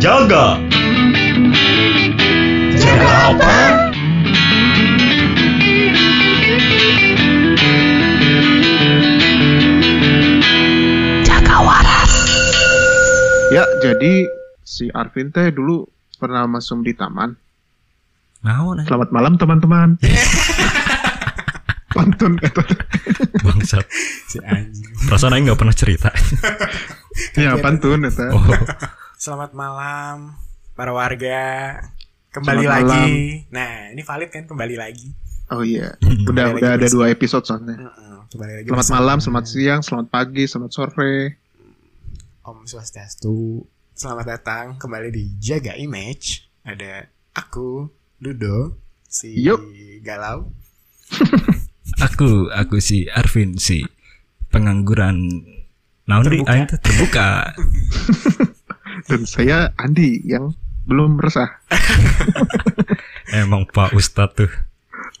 Jaga. 0.00 0.56
Jaga 2.80 3.10
apa? 3.36 3.56
Ya, 13.50 13.66
jadi 13.84 14.24
si 14.64 14.88
Arvin 14.94 15.34
teh 15.36 15.52
dulu 15.52 15.84
pernah 16.16 16.48
masuk 16.48 16.80
di 16.80 16.96
taman. 16.96 17.36
Naon 18.40 18.80
aja. 18.80 18.88
Selamat 18.88 19.12
malam 19.12 19.36
teman-teman. 19.36 20.00
Pantun 21.92 22.40
kata. 22.40 22.64
Bangsat. 23.44 23.84
si 24.32 24.40
anjing. 24.40 24.96
Perasaan 25.12 25.36
aing 25.36 25.44
nggak 25.50 25.60
pernah 25.60 25.76
cerita. 25.76 26.08
Ya, 27.36 27.58
pantun 27.60 28.06
eta. 28.06 28.30
Oh. 28.32 28.46
Selamat 29.20 29.52
malam 29.52 30.32
para 30.72 30.96
warga. 30.96 31.76
Kembali 32.32 32.64
Selamat 32.64 32.88
lagi. 32.88 33.10
Nah, 33.50 33.92
ini 33.92 34.00
valid 34.00 34.30
kan 34.30 34.44
kembali 34.46 34.76
lagi. 34.78 35.12
Oh 35.50 35.60
iya. 35.60 35.92
Udah 36.00 36.24
Kembali 36.24 36.56
udah 36.56 36.70
ada 36.72 36.78
bersama- 36.80 36.94
dua 36.96 37.06
episode 37.10 37.44
soalnya. 37.44 37.76
Heeh, 37.76 38.16
Kembali 38.30 38.52
lagi. 38.54 38.66
Selamat 38.66 38.80
bersama 38.80 38.96
malam, 38.96 39.18
selamat 39.18 39.44
siang, 39.44 39.80
selamat 39.82 40.06
pagi, 40.08 40.44
selamat 40.46 40.70
sore. 40.72 41.16
Om 42.40 42.58
Swastiastu. 42.64 43.66
Selamat 43.92 44.26
datang 44.30 44.80
kembali 44.80 45.12
di 45.12 45.36
Jaga 45.36 45.76
Image. 45.76 46.48
Ada 46.62 47.04
aku, 47.36 47.90
Ludo, 48.18 48.78
si 49.04 49.36
Yuk. 49.36 49.60
Galau. 50.00 50.48
Aku 52.00 52.48
aku 52.48 52.80
si 52.80 53.04
Arvin 53.10 53.60
si 53.60 53.84
pengangguran 54.48 55.20
naon 56.08 56.24
di 56.24 56.38
Terbuka. 56.40 56.48
aing 56.48 56.64
teh 56.64 56.80
terbuka. 56.80 57.28
Dan 59.10 59.22
saya 59.26 59.74
Andi 59.74 60.22
yang 60.22 60.54
belum 60.86 61.18
resah. 61.18 61.60
Emang 63.34 63.66
Pak 63.66 63.92
Ustadz 63.92 64.34
tuh. 64.38 64.50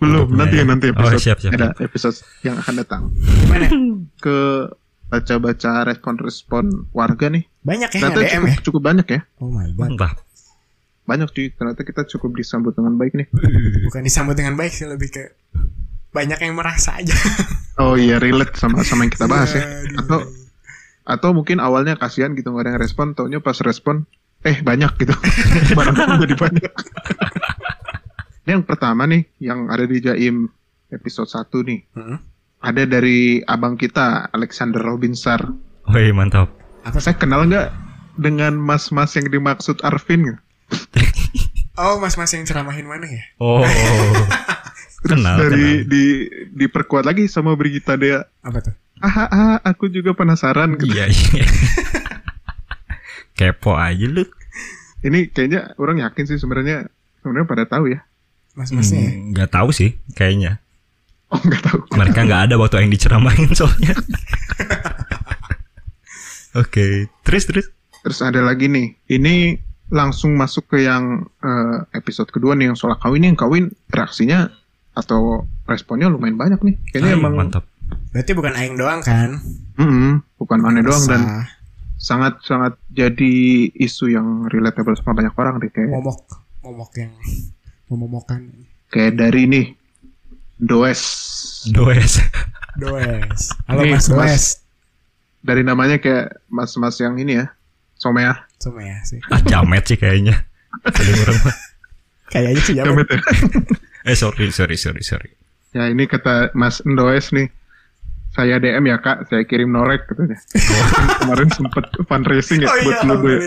Belum, 0.00 0.32
nanti 0.32 0.56
ya. 0.56 0.64
nanti 0.64 0.88
Oh, 0.90 0.96
episode. 0.96 1.20
siap, 1.20 1.38
siap, 1.44 1.52
ada 1.58 1.76
episode 1.76 2.16
yang 2.40 2.56
akan 2.56 2.74
datang. 2.80 3.02
Gimana? 3.12 3.68
Ke 4.16 4.70
baca-baca 5.10 5.84
respon-respon 5.84 6.88
warga 6.96 7.28
nih. 7.28 7.44
Banyak 7.60 7.90
ya 7.92 8.00
Ternyata 8.00 8.20
DM 8.22 8.30
cukup, 8.30 8.48
ya? 8.48 8.56
cukup 8.64 8.82
banyak 8.82 9.06
ya. 9.10 9.20
Oh 9.42 9.50
my 9.52 9.68
god. 9.74 9.78
Mantap. 9.92 10.16
Banyak 11.04 11.28
cuy. 11.34 11.46
Ternyata 11.52 11.82
kita 11.84 12.02
cukup 12.08 12.30
disambut 12.38 12.72
dengan 12.72 12.94
baik 12.96 13.12
nih. 13.18 13.26
Bukan 13.90 14.00
disambut 14.00 14.38
dengan 14.38 14.54
baik 14.56 14.72
sih, 14.72 14.86
lebih 14.88 15.10
ke 15.10 15.34
banyak 16.10 16.38
yang 16.40 16.54
merasa 16.56 16.96
aja. 16.96 17.12
Oh 17.76 17.94
iya, 17.94 18.18
relate 18.18 18.56
sama 18.56 18.82
sama 18.82 19.04
yang 19.06 19.12
kita 19.12 19.26
bahas 19.26 19.52
ya. 19.52 19.62
Atau 20.00 20.26
atau 21.10 21.34
mungkin 21.34 21.58
awalnya 21.58 21.98
kasihan 21.98 22.30
gitu 22.38 22.54
nggak 22.54 22.62
ada 22.62 22.70
yang 22.78 22.82
respon, 22.82 23.18
taunya 23.18 23.42
pas 23.42 23.58
respon 23.58 24.06
eh 24.40 24.62
banyak 24.62 24.94
gitu. 24.96 25.12
Barang 25.78 26.22
jadi 26.22 26.36
banyak. 26.38 26.72
Ini 28.46 28.50
yang 28.56 28.64
pertama 28.64 29.04
nih 29.04 29.26
yang 29.42 29.68
ada 29.68 29.84
di 29.84 29.98
Jaim 30.00 30.48
episode 30.88 31.28
1 31.28 31.50
nih. 31.66 31.80
Heeh. 31.92 32.18
Ada 32.60 32.82
dari 32.84 33.40
abang 33.42 33.74
kita 33.74 34.28
Alexander 34.30 34.80
Robinsar. 34.80 35.40
Woi 35.90 36.12
mantap. 36.12 36.52
Apa? 36.84 37.00
Saya 37.00 37.16
kenal 37.16 37.44
nggak 37.44 37.68
dengan 38.16 38.56
mas-mas 38.56 39.12
yang 39.16 39.26
dimaksud 39.28 39.82
Arvin? 39.82 40.24
Oh, 41.80 41.96
mas-mas 41.96 42.28
yang 42.36 42.44
ceramahin 42.44 42.84
mana 42.84 43.08
ya? 43.08 43.24
Oh. 43.40 43.64
Terus 45.00 45.16
Kenal, 45.16 45.36
dari 45.40 45.80
kenal. 45.80 45.88
di 45.88 46.04
diperkuat 46.52 47.08
lagi 47.08 47.24
sama 47.24 47.56
Brigita 47.56 47.96
dia. 47.96 48.28
Apa 48.44 48.60
tuh? 48.60 48.74
Ah, 49.00 49.08
ah, 49.08 49.28
ah, 49.32 49.56
aku 49.64 49.88
juga 49.88 50.12
penasaran. 50.12 50.76
Iya 50.76 51.08
iya. 51.08 51.46
Kepo 53.38 53.72
aja 53.72 54.04
lu. 54.04 54.28
Ini 55.00 55.32
kayaknya 55.32 55.72
orang 55.80 56.04
yakin 56.04 56.24
sih 56.28 56.36
sebenarnya 56.36 56.92
sebenarnya 57.24 57.48
pada 57.48 57.64
tahu 57.64 57.96
ya. 57.96 58.04
Mas-masnya 58.52 59.00
ya? 59.00 59.12
Hmm, 59.16 59.24
Nggak 59.32 59.50
tahu 59.56 59.68
sih 59.72 59.96
kayaknya. 60.12 60.60
Oh 61.32 61.40
nggak 61.40 61.62
tahu. 61.64 61.80
Mereka 61.96 62.28
nggak 62.28 62.42
ada 62.50 62.54
waktu 62.60 62.84
yang 62.84 62.92
diceramain 62.92 63.48
soalnya. 63.56 63.96
Oke, 66.60 67.06
terus 67.22 67.46
terus. 67.46 67.66
Terus 68.02 68.18
ada 68.20 68.42
lagi 68.42 68.66
nih. 68.66 68.98
Ini 69.06 69.54
langsung 69.94 70.34
masuk 70.34 70.76
ke 70.76 70.82
yang 70.82 71.30
eh, 71.40 71.78
episode 71.94 72.28
kedua 72.34 72.58
nih 72.58 72.74
yang 72.74 72.76
soal 72.76 72.98
kawin 72.98 73.30
yang 73.30 73.38
kawin 73.38 73.70
reaksinya 73.88 74.50
atau 74.98 75.46
responnya 75.70 76.10
lumayan 76.10 76.34
banyak 76.34 76.60
nih. 76.60 76.74
Kayaknya 76.90 77.14
Ay, 77.14 77.20
emang 77.22 77.34
mantap. 77.38 77.69
Berarti 78.10 78.32
bukan 78.34 78.54
aing 78.58 78.74
doang 78.74 79.00
kan? 79.00 79.38
Mm-mm, 79.78 80.20
bukan 80.36 80.58
aneh 80.66 80.82
doang 80.82 81.04
dan 81.06 81.46
sangat 81.96 82.40
sangat 82.42 82.74
jadi 82.90 83.32
isu 83.76 84.10
yang 84.10 84.48
relatable 84.48 84.96
sama 84.96 85.20
banyak 85.20 85.34
orang 85.36 85.60
deh 85.60 85.68
kayak 85.68 85.92
momok, 85.92 86.20
momok 86.64 86.90
yang 86.96 87.12
memomokan. 87.86 88.66
kayak 88.88 89.20
dari 89.20 89.44
nih 89.46 89.66
Does 90.56 91.00
Does. 91.70 92.20
Does. 92.76 93.42
Halo 93.68 93.84
Nih, 93.84 93.96
Mas. 93.96 94.06
Does. 94.08 94.44
dari 95.40 95.64
namanya 95.64 95.96
kayak 95.96 96.36
mas-mas 96.52 97.00
yang 97.00 97.16
ini 97.16 97.40
ya 97.40 97.48
Somea 97.96 98.36
ya 98.60 98.96
sih. 99.08 99.20
Ah 99.32 99.40
jamet 99.44 99.88
sih 99.88 99.96
kayaknya. 99.96 100.44
Kayaknya 102.28 102.60
sih 102.60 102.74
jamet. 102.76 103.08
Jamet 103.08 103.08
ya. 103.08 103.20
Eh 104.08 104.16
sorry 104.16 104.48
sorry 104.52 104.76
sorry 104.76 105.00
sorry. 105.04 105.30
ya 105.70 105.86
ini 105.86 106.08
kata 106.08 106.50
Mas 106.52 106.82
Does 106.82 107.30
nih 107.30 107.48
saya 108.30 108.62
DM 108.62 108.86
ya 108.86 108.98
kak 109.02 109.26
saya 109.26 109.42
kirim 109.42 109.74
norek 109.74 110.06
katanya 110.06 110.38
kemarin 111.22 111.50
sempet 111.50 111.84
fundraising 112.06 112.62
ya 112.62 112.70
Oh 112.70 112.78
buat 112.86 112.98
iya, 113.02 113.08
logo 113.10 113.26
ya. 113.28 113.40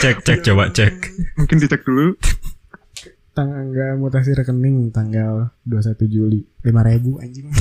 Cek 0.00 0.16
cek 0.24 0.38
coba 0.44 0.68
cek. 0.72 0.94
mungkin 1.40 1.56
dicek 1.60 1.84
dulu 1.84 2.16
Tanggal 3.36 4.00
mutasi 4.00 4.32
rekening 4.32 4.88
tanggal 4.96 5.52
21 5.68 6.08
Juli. 6.08 6.40
5000 6.64 7.20
anjing. 7.20 7.52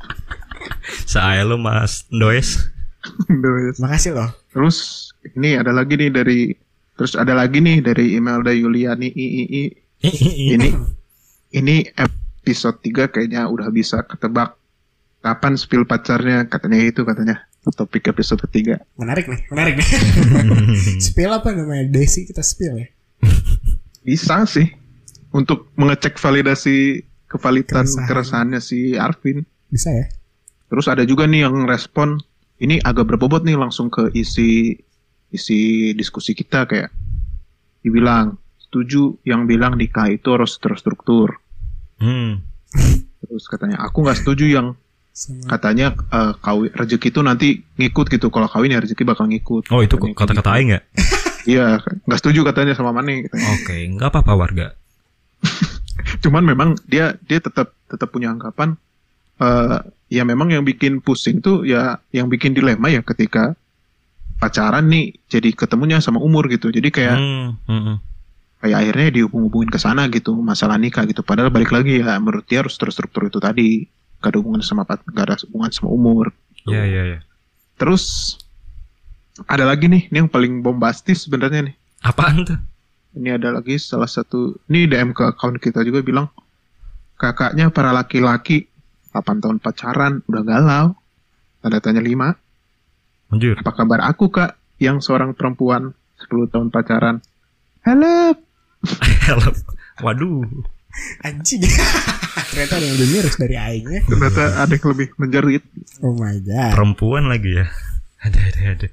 Saya 1.12 1.44
lo 1.44 1.60
Mas 1.60 2.08
Does. 2.08 2.72
Does. 3.28 3.76
Makasih 3.76 4.16
loh. 4.16 4.32
Terus 4.48 5.12
ini 5.36 5.60
ada 5.60 5.76
lagi 5.76 6.00
nih 6.00 6.08
dari 6.08 6.56
terus 6.96 7.12
ada 7.12 7.36
lagi 7.36 7.60
nih 7.60 7.84
dari 7.84 8.16
Imelda 8.16 8.56
Yuliani 8.56 9.12
III. 9.12 9.68
Ini 10.56 10.68
ini 11.52 11.76
episode 12.50 12.82
3 12.82 13.14
kayaknya 13.14 13.46
udah 13.46 13.70
bisa 13.70 14.02
ketebak 14.02 14.58
kapan 15.22 15.54
spill 15.54 15.86
pacarnya 15.86 16.50
katanya 16.50 16.82
itu 16.82 17.06
katanya 17.06 17.46
topik 17.78 18.10
episode 18.10 18.42
ketiga. 18.50 18.82
Menarik 18.98 19.30
nih, 19.30 19.46
menarik 19.54 19.78
nih. 19.78 19.88
spill 21.06 21.30
apa 21.30 21.54
namanya? 21.54 21.86
Desi 21.86 22.26
kita 22.26 22.42
spill 22.42 22.74
ya. 22.82 22.88
Bisa 24.02 24.42
sih 24.48 24.66
untuk 25.30 25.70
mengecek 25.78 26.18
validasi 26.18 27.06
kevalidan 27.30 27.86
Keresahan. 27.86 28.08
keresahannya 28.10 28.60
si 28.64 28.98
Arvin. 28.98 29.46
Bisa 29.70 29.94
ya? 29.94 30.10
Terus 30.66 30.90
ada 30.90 31.06
juga 31.06 31.30
nih 31.30 31.46
yang 31.46 31.68
respon 31.70 32.18
ini 32.58 32.82
agak 32.82 33.06
berbobot 33.14 33.46
nih 33.46 33.54
langsung 33.54 33.92
ke 33.92 34.10
isi 34.16 34.74
isi 35.30 35.92
diskusi 35.94 36.34
kita 36.34 36.66
kayak 36.66 36.90
dibilang 37.86 38.34
setuju 38.58 39.20
yang 39.24 39.44
bilang 39.44 39.76
nikah 39.76 40.08
itu 40.08 40.32
harus 40.32 40.56
terstruktur. 40.56 41.39
Hmm. 42.00 42.40
Terus 43.20 43.44
katanya 43.46 43.78
aku 43.84 44.02
nggak 44.02 44.18
setuju 44.24 44.44
yang 44.48 44.66
Sama 45.12 45.52
katanya 45.52 45.92
eh, 45.92 46.32
kawin 46.40 46.72
rezeki 46.72 47.08
itu 47.12 47.20
nanti 47.20 47.48
ngikut 47.76 48.08
gitu. 48.08 48.32
Kalau 48.32 48.48
kawin 48.48 48.72
ya 48.72 48.80
rezeki 48.80 49.04
bakal 49.04 49.28
ngikut. 49.28 49.68
Oh 49.68 49.84
itu 49.84 49.94
kata-kata 50.00 50.50
gitu. 50.50 50.56
aing 50.56 50.70
ya? 50.74 50.80
Iya, 51.48 51.80
nggak 52.04 52.20
setuju 52.20 52.44
katanya 52.44 52.76
sama 52.76 52.92
Mane. 52.92 53.24
Oke, 53.32 53.88
nggak 53.96 54.12
apa-apa 54.12 54.32
warga. 54.36 54.66
Cuman 56.24 56.44
memang 56.44 56.76
dia 56.84 57.16
dia 57.24 57.40
tetap 57.40 57.72
tetap 57.88 58.12
punya 58.12 58.28
anggapan 58.28 58.76
eh 59.40 59.80
ya 60.12 60.28
memang 60.28 60.52
yang 60.52 60.68
bikin 60.68 61.00
pusing 61.00 61.40
tuh 61.40 61.64
ya 61.64 61.96
yang 62.12 62.28
bikin 62.28 62.52
dilema 62.52 62.92
ya 62.92 63.00
ketika 63.00 63.56
pacaran 64.36 64.92
nih 64.92 65.16
jadi 65.32 65.56
ketemunya 65.56 66.04
sama 66.04 66.20
umur 66.20 66.44
gitu. 66.52 66.68
Jadi 66.68 66.92
kayak 66.92 67.16
Hmm, 67.16 67.56
hmm, 67.64 67.82
hmm. 67.88 67.96
Kayak 68.60 68.76
akhirnya 68.76 69.08
dihubung-hubungin 69.20 69.72
ke 69.72 69.80
sana 69.80 70.06
gitu 70.12 70.36
masalah 70.36 70.76
nikah 70.76 71.08
gitu. 71.08 71.24
Padahal 71.24 71.48
balik 71.48 71.72
lagi 71.72 72.04
ya 72.04 72.20
menurut 72.20 72.44
dia 72.44 72.60
harus 72.60 72.76
terstruktur 72.76 73.26
itu 73.26 73.40
tadi. 73.40 73.88
Gak 74.20 74.36
ada 74.36 74.38
hubungan 74.44 74.60
sama 74.60 74.84
pat- 74.84 75.04
gak 75.16 75.24
ada 75.32 75.36
hubungan 75.48 75.72
sama 75.72 75.88
umur. 75.88 76.26
Ya 76.68 76.84
ya 76.84 77.16
ya. 77.16 77.18
Terus 77.80 78.36
ada 79.48 79.64
lagi 79.64 79.88
nih, 79.88 80.12
ini 80.12 80.16
yang 80.20 80.28
paling 80.28 80.60
bombastis 80.60 81.24
sebenarnya 81.24 81.72
nih. 81.72 81.74
Apaan 82.04 82.44
tuh? 82.44 82.60
Ini 83.16 83.40
ada 83.40 83.56
lagi 83.56 83.80
salah 83.80 84.06
satu, 84.06 84.60
ini 84.68 84.84
DM 84.84 85.16
ke 85.16 85.24
akun 85.24 85.56
kita 85.56 85.80
juga 85.80 86.04
bilang, 86.04 86.28
kakaknya 87.16 87.72
para 87.72 87.90
laki-laki 87.96 88.68
8 89.16 89.40
tahun 89.40 89.58
pacaran 89.58 90.20
udah 90.28 90.42
galau. 90.44 90.86
Tanda 91.64 91.80
tanya 91.80 92.04
5. 92.04 92.36
Anjir. 93.32 93.56
Apa 93.60 93.72
kabar 93.72 94.04
aku 94.04 94.28
kak 94.28 94.60
yang 94.76 95.00
seorang 95.00 95.32
perempuan 95.32 95.96
10 96.20 96.52
tahun 96.52 96.68
pacaran? 96.68 97.24
Help! 97.80 98.49
Help. 99.26 99.56
Waduh. 100.00 100.44
anjing. 101.22 101.62
Ternyata 102.50 102.82
ada 102.82 102.84
yang 102.84 102.94
lebih 102.98 103.08
miris 103.14 103.36
dari 103.38 103.56
aingnya. 103.56 104.00
Ternyata 104.10 104.42
ada 104.58 104.72
yang 104.74 104.88
lebih 104.90 105.08
menjerit. 105.20 105.64
Oh 106.02 106.14
my 106.16 106.36
god. 106.42 106.72
Perempuan 106.74 107.30
lagi 107.30 107.62
ya. 107.62 107.66
Ada 108.20 108.40
ada 108.52 108.60
ada. 108.76 108.88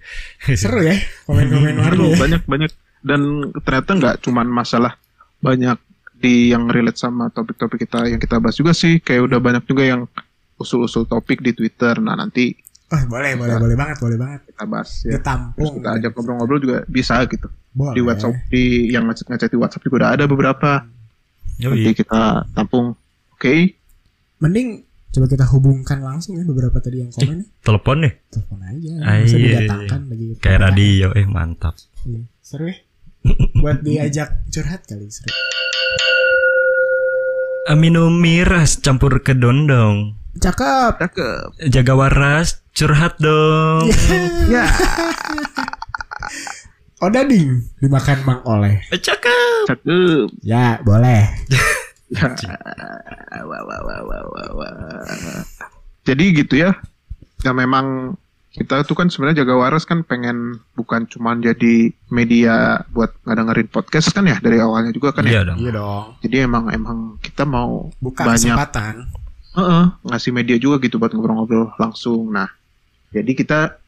Seru 0.56 0.80
ya 0.86 0.95
komen-komen 1.28 1.75
warga 1.84 2.00
Aduh, 2.00 2.16
ya. 2.16 2.18
banyak 2.19 2.42
banyak 2.48 2.72
dan 3.04 3.22
ternyata 3.62 3.92
nggak 4.00 4.16
cuman 4.24 4.48
masalah 4.48 4.95
banyak 5.44 5.75
di 6.18 6.50
yang 6.50 6.66
relate 6.72 6.98
sama 6.98 7.30
topik-topik 7.30 7.86
kita 7.86 8.10
yang 8.10 8.18
kita 8.18 8.42
bahas 8.42 8.57
juga 8.57 8.74
sih 8.74 8.98
kayak 8.98 9.30
udah 9.30 9.40
banyak 9.44 9.63
juga 9.69 9.83
yang 9.86 10.01
usul-usul 10.57 11.06
topik 11.06 11.45
di 11.45 11.54
Twitter 11.54 12.01
nah 12.01 12.18
nanti 12.18 12.57
Oh, 12.88 13.01
boleh, 13.06 13.36
boleh, 13.36 13.56
boleh 13.60 13.75
banget, 13.75 13.98
boleh 14.00 14.16
banget. 14.16 14.39
kita 14.48 14.63
bahas 14.63 14.89
ya 15.04 15.12
terus 15.12 15.19
Ditampung. 15.19 15.74
kita 15.75 15.89
ajak 16.00 16.12
ngobrol-ngobrol 16.13 16.60
juga 16.60 16.78
bisa 16.88 17.19
gitu 17.25 17.48
Boleh. 17.72 17.94
di 17.94 18.01
WhatsApp 18.01 18.36
di 18.48 18.63
yang 18.88 19.04
ngechat 19.06 19.28
ngechat 19.28 19.50
di 19.51 19.60
WhatsApp 19.60 19.84
juga 19.84 19.95
udah 19.98 20.10
ada 20.16 20.24
beberapa 20.24 20.69
nanti 21.57 21.84
Yoi. 21.84 21.92
kita 21.94 22.22
tampung 22.51 22.95
oke 23.34 23.54
Mending 24.38 24.68
coba 25.10 25.25
kita 25.25 25.45
hubungkan 25.50 26.00
langsung 26.00 26.38
ya 26.38 26.45
beberapa 26.45 26.78
tadi 26.78 27.01
yang 27.01 27.10
komen 27.10 27.42
ya. 27.42 27.45
Telepon 27.60 27.98
nih. 28.06 28.13
Telepon 28.30 28.60
aja. 28.62 28.94
Ah, 29.01 29.16
Bisa 29.18 29.36
iya, 29.36 29.45
didatangkan 29.57 30.01
lagi. 30.07 30.25
Kayak 30.38 30.60
radio 30.62 31.07
eh 31.12 31.25
mantap. 31.25 31.74
Iya, 32.06 32.22
Seru 32.40 32.69
ya. 32.69 32.78
Buat 33.66 33.81
diajak 33.81 34.45
curhat 34.48 34.86
kali 34.86 35.10
seru. 35.10 35.33
Minum 37.74 38.13
miras 38.13 38.78
campur 38.78 39.19
ke 39.19 39.33
dondong. 39.33 40.13
Cakep. 40.38 40.92
cakep 41.00 41.48
Jaga 41.68 41.94
waras, 41.94 42.62
curhat 42.72 43.18
dong. 43.18 43.89
ya 44.54 44.66
Odading 46.98 47.62
dimakan 47.78 48.18
Mang 48.25 48.42
Oleh. 48.44 48.81
Eh, 48.89 48.98
Cakep. 48.98 49.69
cakep 49.69 50.34
Ya, 50.42 50.81
boleh. 50.81 51.30
ya 52.07 52.28
wah, 53.44 53.62
wah, 53.68 53.80
wah, 53.84 54.00
wah, 54.00 54.24
wah, 54.31 54.50
wah. 54.56 55.44
jadi 56.07 56.24
gitu 56.31 56.56
ya 56.56 56.72
ya 57.44 57.51
memang 57.51 58.16
kita 58.56 58.81
tuh 58.81 58.95
kan 58.95 59.12
sebenarnya 59.12 59.44
jaga 59.44 59.60
waras 59.60 59.83
kan 59.83 60.01
pengen 60.01 60.63
bukan 60.74 61.04
cuman 61.06 61.44
jadi 61.44 61.92
media 62.07 62.80
buat 62.90 63.12
ngedengerin 63.28 63.68
podcast 63.68 64.10
kan 64.10 64.24
ya 64.24 64.40
dari 64.40 64.57
awalnya 64.57 64.90
juga 64.90 65.12
kan 65.12 65.28
ya 65.28 65.44
Iya 65.44 65.51
dong. 65.51 65.57
Iya 65.60 65.72
dong. 65.75 66.06
jadi 66.24 66.36
emang 66.48 66.72
emang 66.72 66.98
kita 67.19 67.44
mau 67.44 67.92
Buka 68.00 68.24
banyak 68.24 68.56
kesempatan. 68.56 68.94
Heeh, 69.57 69.86
ngasih 70.06 70.31
media 70.38 70.57
juga 70.62 70.77
gitu 70.86 71.01
buat 71.01 71.09
ngobrol-ngobrol 71.18 71.74
langsung. 71.81 72.30
Nah, 72.30 72.45
jadi 73.09 73.33
kita 73.33 73.81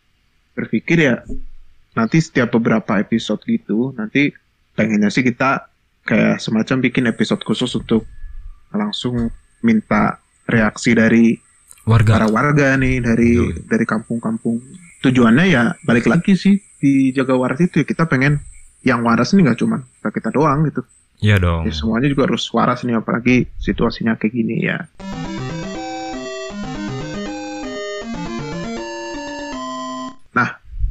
berpikir 0.57 0.97
ya 0.97 1.21
nanti 1.93 2.17
setiap 2.17 2.57
beberapa 2.57 2.97
episode 2.97 3.45
gitu, 3.45 3.93
nanti 3.93 4.33
pengennya 4.73 5.13
sih 5.13 5.21
kita 5.21 5.69
kayak 6.09 6.41
semacam 6.41 6.77
bikin 6.81 7.05
episode 7.05 7.45
khusus 7.45 7.69
untuk 7.77 8.09
langsung 8.73 9.29
minta 9.61 10.17
reaksi 10.49 10.97
dari 10.97 11.37
Warga. 11.85 12.17
para 12.17 12.27
warga 12.29 12.73
nih 12.77 13.01
dari 13.01 13.37
Betul. 13.37 13.69
dari 13.69 13.85
kampung-kampung. 13.85 14.57
Tujuannya 15.05 15.45
ya 15.47 15.63
balik 15.85 16.09
lagi 16.09 16.33
sih 16.33 16.57
di 16.81 17.13
jaga 17.13 17.37
waras 17.37 17.61
itu 17.61 17.81
ya 17.81 17.85
kita 17.85 18.09
pengen 18.09 18.41
yang 18.81 19.05
waras 19.05 19.35
ini 19.35 19.45
nggak 19.45 19.59
cuma 19.59 19.85
kita 20.01 20.09
kita 20.09 20.29
doang 20.33 20.65
gitu. 20.65 20.81
Iya 21.19 21.35
dong. 21.37 21.67
Ya, 21.67 21.73
semuanya 21.75 22.07
juga 22.07 22.31
harus 22.31 22.47
waras 22.55 22.87
nih 22.87 22.95
apalagi 22.95 23.51
situasinya 23.59 24.15
kayak 24.15 24.33
gini 24.33 24.55
ya. 24.63 24.87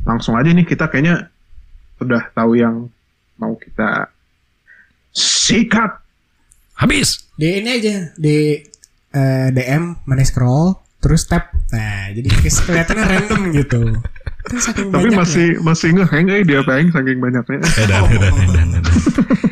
Langsung 0.09 0.33
aja 0.35 0.49
nih 0.49 0.65
kita 0.65 0.89
kayaknya 0.89 1.29
udah 1.99 2.33
tahu 2.33 2.57
yang 2.57 2.89
mau 3.37 3.53
kita 3.55 4.09
sikat. 5.11 6.01
Habis. 6.75 7.29
Di 7.35 7.61
ini 7.61 7.69
aja 7.71 7.95
di 8.15 8.57
eh, 9.11 9.49
DM 9.51 10.01
mana 10.03 10.23
scroll 10.23 10.73
terus 10.99 11.27
tap. 11.27 11.53
Nah, 11.69 12.11
jadi 12.11 12.27
ke- 12.27 12.49
kelihatannya 12.49 13.05
random 13.05 13.41
gitu. 13.53 13.81
Kan 14.41 14.59
saking 14.59 14.89
Tapi 14.89 15.07
banyaknya. 15.07 15.19
masih 15.19 15.49
masih 15.61 15.89
ngeheng 15.93 16.27
eh 16.31 16.43
dia 16.43 16.61
pengen 16.63 16.89
saking 16.89 17.19
banyaknya. 17.19 17.61
Edan, 17.77 18.03
edan, 18.09 18.35
edan, 18.41 18.69
edan. 18.75 18.95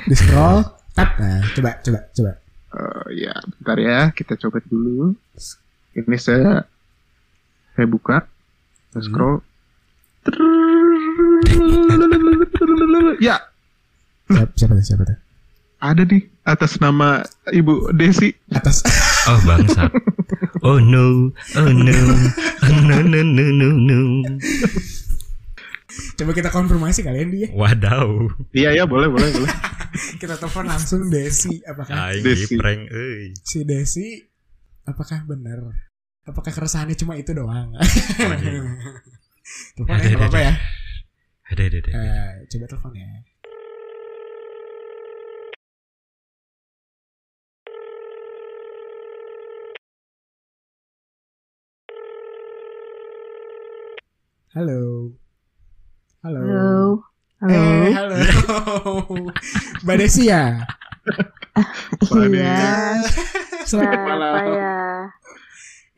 di 0.02 0.14
scroll 0.17 0.64
tap. 0.93 1.11
Nah, 1.19 1.44
coba 1.52 1.70
coba 1.79 2.00
coba. 2.11 2.32
Eh, 2.73 3.06
ya, 3.20 3.35
bentar 3.55 3.79
ya, 3.79 3.99
kita 4.11 4.35
coba 4.37 4.59
dulu. 4.62 5.14
Ini 5.93 6.17
saya 6.17 6.64
saya 7.73 7.87
buka, 7.87 8.25
saya 8.91 9.02
Hmm. 9.02 9.41
Ya, 13.17 13.37
Siapa, 14.26 14.52
siapa 14.58 14.73
tuh? 14.75 14.84
Siapa 14.84 15.05
tuh? 15.06 15.19
ada 15.76 16.02
nih 16.08 16.25
atas 16.43 16.81
nama 16.81 17.23
Ibu 17.52 17.93
Desi. 17.94 18.32
Atas 18.50 18.82
Oh 19.28 19.38
bangsat. 19.44 19.93
Oh 20.64 20.78
no, 20.82 21.31
oh 21.55 21.70
no, 21.70 21.96
oh 22.64 22.78
no 22.87 22.96
no 23.05 23.20
no 23.23 23.44
no 23.55 23.69
no. 23.76 23.99
Coba 26.17 26.32
kita 26.32 26.50
konfirmasi 26.50 27.05
kalian 27.05 27.28
dia. 27.31 27.49
Wadaw. 27.52 28.08
Iya 28.56 28.82
ya, 28.82 28.84
boleh 28.88 29.08
boleh 29.12 29.31
boleh. 29.32 29.52
Kita 30.20 30.37
telepon 30.37 30.69
langsung 30.69 31.08
Desi. 31.08 31.64
Apakah 31.64 32.12
Aing 32.12 32.20
Desi. 32.20 32.52
prank 32.61 32.84
si 33.40 33.64
Desi 33.64 34.20
apakah 34.84 35.25
benar? 35.25 35.64
Apakah 36.26 36.52
keresahannya 36.52 36.99
cuma 36.99 37.17
itu 37.17 37.32
doang? 37.32 37.73
telepon 39.77 39.95
ya, 39.95 40.03
Ada, 40.03 40.17
apa-apa 40.19 40.39
ada, 40.39 40.47
ya. 40.47 40.55
Ada 41.47 41.63
ada 41.69 41.79
ada. 41.79 41.91
Eh, 41.95 42.31
coba 42.51 42.65
telepon 42.67 42.93
ya. 42.99 43.11
Halo. 54.57 55.13
Halo. 56.25 56.41
Halo. 56.41 57.53
Eh, 57.53 57.93
Halo. 57.93 58.15
halo. 58.17 58.95
Mbak 59.85 59.97
Desi 60.01 60.33
ya? 60.33 60.65
Iya. 62.17 62.57
Selamat 63.69 63.93
Siapa 63.93 64.09
malam. 64.09 64.35
ya? 64.57 64.77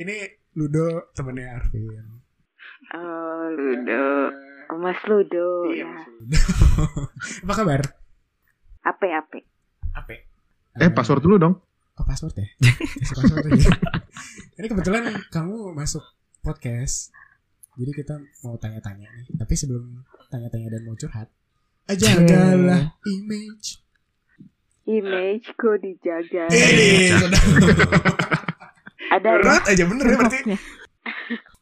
Ini 0.02 0.16
Ludo 0.58 1.14
temennya 1.14 1.62
Arvin. 1.62 2.17
Oh, 2.88 3.44
Ludo. 3.52 4.32
Oh, 4.72 4.78
Mas 4.80 5.00
Ludo. 5.04 5.68
Iya, 5.68 5.84
ya. 5.84 5.88
Mas 5.88 6.04
Ludo. 6.08 6.84
Apa 7.44 7.52
kabar? 7.52 7.82
Ape 8.84 9.08
ape. 9.12 9.40
Apa? 9.92 10.12
Eh, 10.78 10.90
password 10.94 11.20
dulu 11.20 11.36
dong. 11.36 11.54
Oh 11.98 12.04
password 12.06 12.38
ya? 12.38 12.46
Kasih 13.02 13.14
password 13.18 13.44
aja. 13.52 13.70
Ini 14.56 14.66
kebetulan 14.70 15.04
kamu 15.28 15.74
masuk 15.74 16.00
podcast. 16.40 17.10
Jadi 17.76 17.90
kita 17.92 18.16
mau 18.46 18.56
tanya-tanya 18.56 19.10
nih. 19.10 19.34
Tapi 19.36 19.54
sebelum 19.54 20.06
tanya-tanya 20.30 20.78
dan 20.78 20.82
mau 20.86 20.94
curhat. 20.94 21.28
Jagalah 21.88 22.96
image. 23.04 23.82
Imageku 24.88 25.76
dijaga. 25.76 26.48
Eh, 26.48 27.12
Ada 29.08 29.28
ya? 29.28 29.36
berat 29.40 29.64
aja 29.68 29.84
bener 29.84 30.04
ya 30.06 30.16
berarti. 30.16 30.40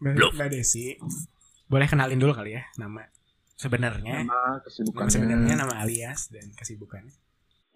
Mbak, 0.00 0.48
Desi. 0.52 0.96
Boleh 1.66 1.86
kenalin 1.90 2.20
dulu 2.20 2.32
kali 2.34 2.54
ya 2.54 2.62
nama 2.78 3.02
sebenarnya. 3.58 4.22
Nama 4.22 4.62
kesibukannya. 4.62 5.10
Sebenarnya 5.10 5.54
nama 5.58 5.74
alias 5.82 6.30
dan 6.30 6.46
kesibukannya. 6.54 7.14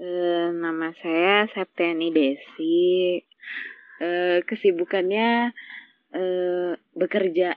Eh, 0.00 0.48
nama 0.54 0.94
saya 1.02 1.50
Septiani 1.52 2.14
Desi. 2.14 3.18
Eh, 4.00 4.38
kesibukannya 4.46 5.50
eh, 6.14 6.72
bekerja. 6.94 7.50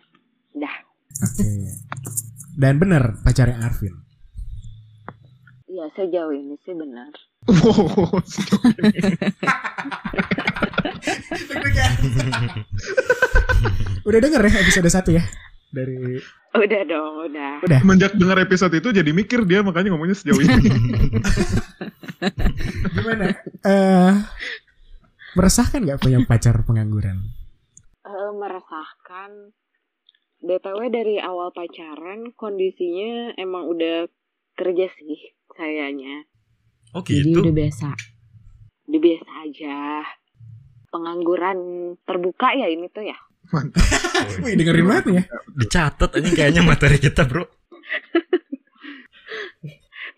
Dah. 0.54 0.76
Oke. 1.24 1.50
Dan 2.54 2.78
bener 2.78 3.18
pacarnya 3.22 3.62
Arvin. 3.62 4.04
Iya, 5.74 5.90
sejauh 5.98 6.30
ini 6.30 6.54
sih 6.62 6.78
benar. 6.78 7.10
Wow, 7.44 8.22
Udah 14.04 14.20
denger 14.20 14.42
ya 14.44 14.52
episode 14.60 14.90
1 14.90 15.18
ya? 15.18 15.24
Dari 15.74 16.20
Udah 16.54 16.82
dong, 16.86 17.14
udah. 17.34 17.66
udah. 17.66 17.80
Semenjak 17.82 18.14
dengar 18.14 18.38
episode 18.38 18.78
itu 18.78 18.94
jadi 18.94 19.10
mikir 19.10 19.42
dia 19.50 19.66
makanya 19.66 19.90
ngomongnya 19.90 20.14
sejauh 20.14 20.38
ini. 20.38 20.70
Gimana? 22.94 23.26
Eh 23.66 24.12
meresahkan 25.34 25.82
nggak 25.82 25.98
punya 25.98 26.22
pacar 26.30 26.62
pengangguran? 26.62 27.18
Eh, 28.06 28.32
meresahkan. 28.38 29.50
BTW 30.44 30.92
dari 30.92 31.18
awal 31.24 31.56
pacaran 31.56 32.36
kondisinya 32.36 33.32
emang 33.40 33.64
udah 33.66 34.12
kerja 34.54 34.92
sih 34.94 35.34
sayanya. 35.56 36.28
Oh 36.94 37.02
Jadi 37.02 37.32
gitu. 37.32 37.42
udah 37.42 37.56
biasa. 37.56 37.88
Udah 38.92 39.00
biasa 39.02 39.30
aja. 39.48 39.78
Pengangguran 40.94 41.58
terbuka 42.06 42.54
ya 42.54 42.70
ini 42.70 42.86
tuh 42.94 43.10
ya. 43.10 43.18
Wih 44.46 44.54
dengerin 44.54 44.86
banget 44.86 45.06
ya. 45.10 45.24
Dicatat 45.58 46.22
aja 46.22 46.30
kayaknya 46.30 46.62
materi 46.62 47.02
kita 47.02 47.26
bro. 47.26 47.44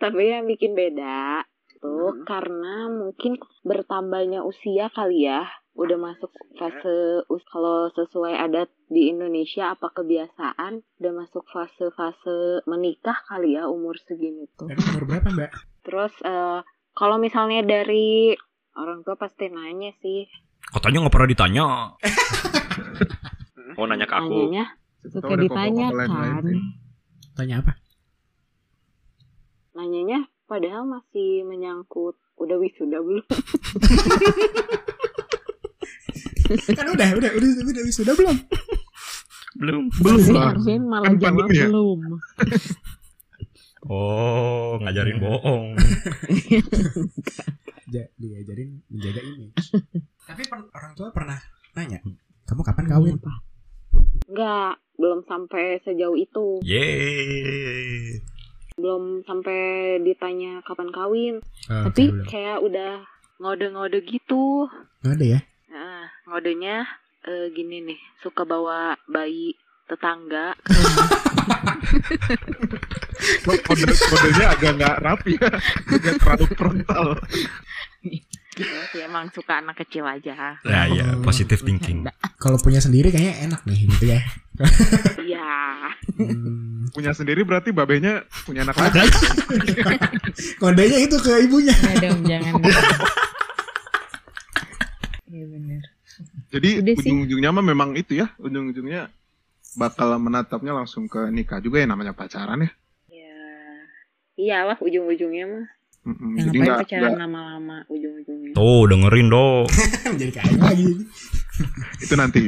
Tapi 0.04 0.22
yang 0.28 0.44
bikin 0.44 0.76
beda 0.76 1.48
tuh 1.86 2.26
karena 2.26 2.90
mungkin 2.90 3.38
bertambahnya 3.62 4.42
usia 4.42 4.90
kali 4.92 5.30
ya 5.30 5.46
udah 5.76 6.00
masuk 6.00 6.32
fase 6.56 7.28
kalau 7.52 7.92
sesuai 7.92 8.34
adat 8.40 8.72
di 8.88 9.12
Indonesia 9.12 9.76
apa 9.76 9.92
kebiasaan 9.92 10.80
udah 11.04 11.14
masuk 11.14 11.44
fase-fase 11.52 12.64
menikah 12.64 13.20
kali 13.28 13.60
ya 13.60 13.68
umur 13.68 14.00
segini 14.08 14.48
tuh 14.56 14.72
umur 14.72 15.04
berapa 15.04 15.30
mbak? 15.36 15.52
terus 15.84 16.16
eh, 16.24 16.64
kalau 16.96 17.20
misalnya 17.20 17.60
dari 17.68 18.32
orang 18.80 19.04
tua 19.04 19.20
pasti 19.20 19.52
nanya 19.52 19.92
sih 20.00 20.24
Katanya 20.76 21.08
nggak 21.08 21.16
pernah 21.16 21.30
ditanya. 21.32 21.66
oh 23.80 23.86
nanya 23.88 24.04
ke 24.04 24.16
aku. 24.16 24.28
nanyanya 24.28 24.66
Siapa 25.06 25.32
Suka 25.32 25.38
ditanya, 25.40 25.88
kan. 25.94 26.44
Tanya 27.36 27.56
apa? 27.64 27.74
nanyanya 29.76 30.24
padahal 30.48 30.88
masih 30.88 31.44
menyangkut 31.44 32.16
udah 32.40 32.56
wisuda 32.64 32.96
belum 33.04 33.28
kan 36.80 36.88
udah, 36.96 37.10
udah, 37.12 37.32
udah, 37.36 37.50
udah, 37.52 37.52
udah, 37.76 37.84
sudah 37.92 38.14
belum? 38.16 38.38
Belum. 39.56 39.84
Belum 40.04 40.20
Si 40.20 40.32
lah. 40.36 40.52
Arvin 40.54 40.84
malah 40.86 41.10
Kan 41.10 41.18
jawab 41.20 41.48
ya? 41.52 41.68
belum 41.68 42.00
Oh, 43.86 44.82
ngajarin 44.82 45.22
bohong. 45.22 45.78
Ja, 47.88 48.04
diajarin 48.16 48.82
menjaga 48.90 49.22
image. 49.22 49.58
Tapi 50.30 50.42
per- 50.46 50.72
orang 50.72 50.94
tua 50.94 51.10
pernah 51.10 51.38
nanya, 51.74 52.02
kamu 52.44 52.62
kapan 52.62 52.86
kawin? 52.88 53.16
Enggak, 54.26 54.74
belum 54.98 55.22
sampai 55.24 55.78
sejauh 55.82 56.18
itu. 56.18 56.48
Yeay. 56.66 58.20
Belum 58.76 59.22
sampai 59.24 59.60
ditanya 60.02 60.60
kapan 60.64 60.90
kawin. 60.90 61.36
Oh, 61.70 61.84
Tapi 61.88 62.10
belum. 62.10 62.26
kayak 62.26 62.58
udah 62.60 62.92
ngode-ngode 63.38 64.00
gitu. 64.04 64.66
Nggak 65.04 65.16
ada 65.16 65.26
ya? 65.26 65.40
Nah, 65.70 66.04
ngodenya 66.26 66.76
eh, 67.24 67.48
gini 67.52 67.86
nih, 67.86 68.00
suka 68.20 68.44
bawa 68.44 68.98
bayi 69.06 69.54
tetangga. 69.86 70.54
Kode 73.46 73.86
kodenya 73.86 74.46
agak 74.52 74.72
nggak 74.76 74.96
rapi 75.00 75.32
ya, 75.38 75.50
agak 75.88 76.14
terlalu 76.20 76.46
frontal. 76.54 77.08
Ya 78.56 78.82
sih, 78.88 79.04
emang 79.04 79.28
suka 79.36 79.60
anak 79.60 79.76
kecil 79.78 80.08
aja. 80.08 80.56
Nah, 80.64 80.88
ya, 80.88 81.06
Oh. 81.12 81.22
positive 81.22 81.60
thinking. 81.60 82.08
Kalau 82.40 82.56
punya 82.56 82.80
sendiri 82.80 83.12
kayaknya 83.12 83.52
enak 83.52 83.62
nih 83.68 83.80
gitu 83.90 84.06
ya. 84.16 84.20
Iya. 85.20 85.52
Hmm, 86.16 86.88
Punya 86.90 87.12
sendiri 87.12 87.44
berarti 87.44 87.76
babenya 87.76 88.24
punya 88.48 88.64
anak 88.64 88.80
lagi. 88.80 89.04
kodenya 90.62 91.00
itu 91.04 91.18
ke 91.20 91.44
ibunya. 91.44 91.76
Ya 91.76 92.10
dong, 92.10 92.24
jangan. 92.24 92.54
Iya 95.28 95.46
bener. 95.52 95.82
Jadi 96.48 96.70
ujung-ujungnya 96.96 97.52
mah 97.52 97.60
memang 97.60 97.92
itu 97.92 98.16
ya, 98.16 98.32
ujung-ujungnya 98.40 99.12
bakal 99.76 100.16
menatapnya 100.18 100.72
langsung 100.72 101.06
ke 101.12 101.28
nikah 101.30 101.60
juga 101.60 101.84
ya 101.84 101.88
namanya 101.88 102.16
pacaran 102.16 102.66
ya. 102.66 102.72
Ya. 103.12 103.38
Iyalah 104.36 104.80
ujung-ujungnya 104.80 105.46
mah. 105.48 105.68
Mm-mm, 106.06 106.38
Yang 106.38 106.46
Jadi 106.46 106.58
ngapain 106.58 106.70
nggak 106.70 106.82
pacaran 106.86 107.14
lama-lama 107.18 107.78
ujung-ujungnya. 107.90 108.54
Tuh, 108.54 108.84
dengerin 108.88 109.28
dong. 109.28 109.66
Jadi 110.22 110.32
kaya 110.32 110.54
lagi. 110.62 110.92
itu 112.04 112.14
nanti. 112.14 112.42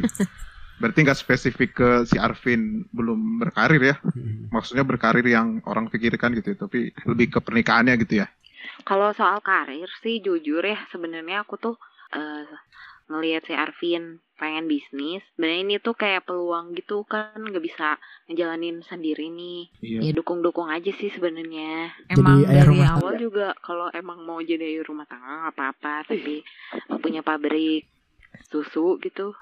Berarti 0.78 1.00
nggak 1.02 1.18
spesifik 1.18 1.70
ke 1.74 1.90
si 2.06 2.22
Arvin 2.22 2.86
belum 2.94 3.42
berkarir 3.42 3.82
ya. 3.82 3.96
Maksudnya 4.54 4.86
berkarir 4.86 5.26
yang 5.26 5.58
orang 5.66 5.90
pikirkan 5.90 6.38
gitu, 6.38 6.54
ya, 6.54 6.58
tapi 6.58 6.94
lebih 7.10 7.34
ke 7.34 7.40
pernikahannya 7.42 7.98
gitu 8.06 8.22
ya. 8.22 8.30
Kalau 8.86 9.10
soal 9.18 9.42
karir 9.42 9.90
sih 10.06 10.22
jujur 10.22 10.62
ya 10.62 10.78
sebenarnya 10.94 11.42
aku 11.42 11.58
tuh 11.58 11.76
eh, 12.14 12.46
ngelihat 13.08 13.44
si 13.48 13.54
Arvin 13.56 14.20
pengen 14.38 14.70
bisnis. 14.70 15.26
Sebenarnya 15.34 15.62
ini 15.66 15.76
tuh 15.82 15.98
kayak 15.98 16.30
peluang 16.30 16.78
gitu 16.78 17.04
kan 17.10 17.34
nggak 17.36 17.64
bisa 17.64 17.98
ngejalanin 18.30 18.86
sendiri 18.86 19.34
nih. 19.34 19.62
Iya. 19.82 20.00
Ya 20.08 20.12
dukung-dukung 20.14 20.70
aja 20.70 20.94
sih 20.94 21.10
sebenarnya. 21.10 21.92
Emang 22.08 22.46
dari 22.46 22.64
rumah 22.64 23.02
awal 23.02 23.18
juga 23.18 23.58
kalau 23.66 23.90
emang 23.92 24.22
mau 24.24 24.40
jadi 24.40 24.80
rumah 24.86 25.10
tangga 25.10 25.50
nggak 25.50 25.56
apa-apa, 25.58 25.94
tapi 26.14 26.46
punya 27.02 27.26
pabrik 27.26 27.90
susu 28.48 29.02
gitu. 29.02 29.34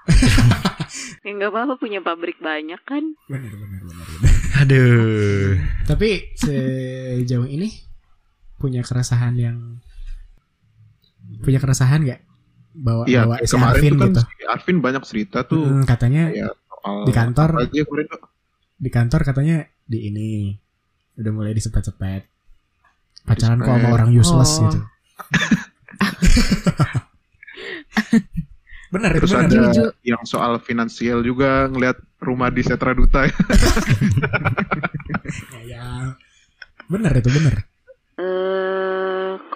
ya 1.24 1.30
nggak 1.36 1.52
apa-apa 1.52 1.76
punya 1.76 2.00
pabrik 2.00 2.40
banyak 2.40 2.80
kan. 2.88 3.04
Benar, 3.28 3.52
benar, 3.52 3.80
benar, 3.84 4.06
benar. 4.08 4.34
Aduh. 4.64 5.60
Tapi 5.84 6.32
sejauh 6.40 7.46
ini 7.46 7.68
punya 8.56 8.80
keresahan 8.80 9.36
yang 9.36 9.84
punya 11.44 11.60
keresahan 11.60 12.00
nggak 12.00 12.25
bawa 12.76 13.02
Iya, 13.04 13.24
bawa 13.24 13.36
si 13.40 13.48
kemarin 13.50 13.72
Arvin 13.72 13.94
kan 13.94 14.08
gitu? 14.10 14.20
si 14.22 14.44
Arvin 14.44 14.76
banyak 14.78 15.02
cerita 15.02 15.38
tuh 15.42 15.64
Hmm, 15.64 15.82
katanya 15.82 16.22
kayak 16.28 16.52
soal 16.66 16.96
di 17.02 17.12
kantor. 17.12 17.48
aja 17.58 17.82
di 18.76 18.90
kantor 18.90 19.20
katanya 19.22 19.56
di 19.82 19.98
ini 20.04 20.30
udah 21.16 21.32
mulai 21.32 21.50
disepet-sepet 21.50 22.22
pacaran 23.22 23.58
kok 23.58 23.72
sama 23.72 23.88
orang 23.90 24.10
useless 24.12 24.52
Oh. 24.54 24.62
gitu. 24.62 24.78
benar 28.86 29.10
itu 29.12 29.20
Terus 29.20 29.32
benar. 29.34 29.48
ada 29.48 29.58
Jujur. 29.68 29.90
yang 30.02 30.22
soal 30.22 30.52
finansial 30.58 31.18
juga 31.20 31.66
ngelihat 31.66 31.98
rumah 32.18 32.48
di 32.48 32.62
Setra 32.62 32.92
Duta 32.92 33.26
ya. 33.26 33.34
Ya, 35.66 35.86
benar 36.86 37.12
itu 37.12 37.28
benar. 37.28 37.54
Eh 38.16 38.65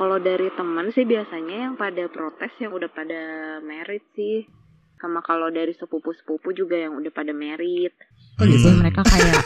kalau 0.01 0.17
dari 0.17 0.49
teman 0.57 0.89
sih 0.97 1.05
biasanya 1.05 1.69
yang 1.69 1.75
pada 1.77 2.09
protes 2.09 2.49
yang 2.57 2.73
udah 2.73 2.89
pada 2.89 3.21
merit 3.61 4.01
sih. 4.17 4.49
Sama 4.97 5.21
kalau 5.21 5.53
dari 5.53 5.77
sepupu-sepupu 5.77 6.57
juga 6.57 6.81
yang 6.81 6.97
udah 6.97 7.13
pada 7.13 7.37
merit. 7.37 7.93
Oh 8.41 8.49
gitu. 8.49 8.73
Hmm. 8.73 8.81
Mereka 8.81 9.05
kayak 9.05 9.45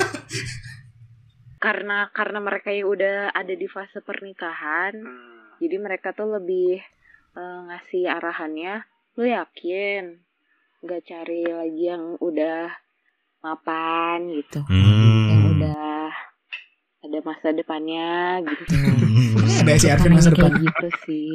karena 1.64 2.06
karena 2.14 2.38
mereka 2.38 2.70
yang 2.70 2.86
udah 2.86 3.34
ada 3.34 3.50
di 3.50 3.66
fase 3.66 3.98
pernikahan, 3.98 4.94
jadi 5.58 5.76
mereka 5.82 6.14
tuh 6.14 6.38
lebih 6.38 6.78
eh, 7.34 7.58
ngasih 7.66 8.06
arahannya. 8.14 8.86
Lu 9.18 9.26
yakin 9.26 10.22
nggak 10.86 11.02
cari 11.02 11.50
lagi 11.50 11.82
yang 11.82 12.14
udah 12.22 12.70
mapan 13.42 14.30
gitu, 14.38 14.62
yang 14.70 15.42
Hmm. 15.42 15.50
udah 15.58 16.14
ada 17.04 17.18
masa 17.26 17.50
depannya 17.50 18.38
gitu. 18.46 18.62
Ada 19.66 19.76
si 19.76 19.88
Arvin 19.88 20.12
masa 20.12 20.30
depan. 20.30 20.50
gitu 20.56 20.88
sih. 21.04 21.30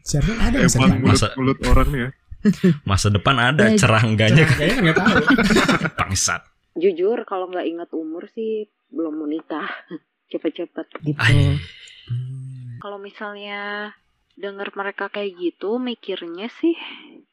Si 0.00 0.14
Arvin 0.14 0.36
ada 0.36 0.56
masa 0.58 0.76
depan. 0.76 0.90
mulut, 0.94 1.08
Masa- 1.08 1.34
mulut 1.34 1.58
orang 1.64 1.88
nih 1.88 2.00
ya. 2.00 2.10
Masa 2.90 3.08
depan 3.08 3.36
ada 3.36 3.64
Ya, 3.66 3.74
cerah 3.76 3.98
enggaknya 4.00 4.44
Kayaknya 4.44 4.70
kan 4.70 4.82
nggak 4.84 4.96
tahu. 4.96 5.16
bangsat. 5.98 6.42
Jujur 6.74 7.18
kalau 7.24 7.46
nggak 7.46 7.66
inget 7.66 7.90
umur 7.90 8.26
sih 8.28 8.66
belum 8.88 9.14
mau 9.14 9.26
nikah. 9.26 9.66
Cepet-cepet 10.30 10.86
gitu. 11.02 11.18
Ay. 11.18 11.56
Kalau 12.78 12.96
misalnya 12.96 13.90
denger 14.34 14.70
mereka 14.72 15.08
kayak 15.08 15.34
gitu, 15.34 15.76
mikirnya 15.78 16.46
sih 16.54 16.78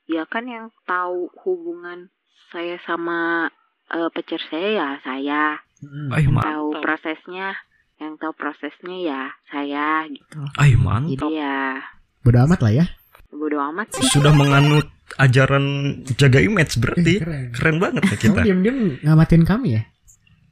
ya 0.05 0.25
kan 0.25 0.45
yang 0.45 0.65
tahu 0.83 1.29
hubungan 1.43 2.09
saya 2.49 2.81
sama 2.81 3.49
eh, 3.87 4.09
pacar 4.09 4.41
saya 4.43 4.69
ya 4.71 4.87
saya. 4.99 5.43
Hmm. 5.83 6.09
Tahu 6.33 6.81
prosesnya, 6.81 7.53
yang 7.95 8.13
tahu 8.15 8.33
prosesnya 8.33 8.97
ya 8.99 9.21
saya 9.47 10.03
gitu. 10.05 10.39
ay 10.57 10.75
mantap. 10.75 11.25
Jadi 11.25 11.35
ya 11.35 11.79
Bodo 12.19 12.39
amat 12.43 12.59
lah 12.59 12.73
ya. 12.73 12.85
bodo 13.29 13.59
amat 13.61 13.87
sih. 13.91 14.03
Sudah 14.09 14.31
menganut 14.31 14.87
ajaran 15.17 15.63
jaga 16.11 16.39
image 16.39 16.73
Eh, 16.73 16.79
berarti. 16.79 17.13
keren. 17.19 17.43
Keren 17.51 17.75
banget 17.77 18.01
ya 18.01 18.15
Kamu 18.15 18.23
kita. 18.25 18.41
diam-diam 18.41 18.77
ngamatin 18.99 19.43
kami 19.43 19.67
ya? 19.75 19.83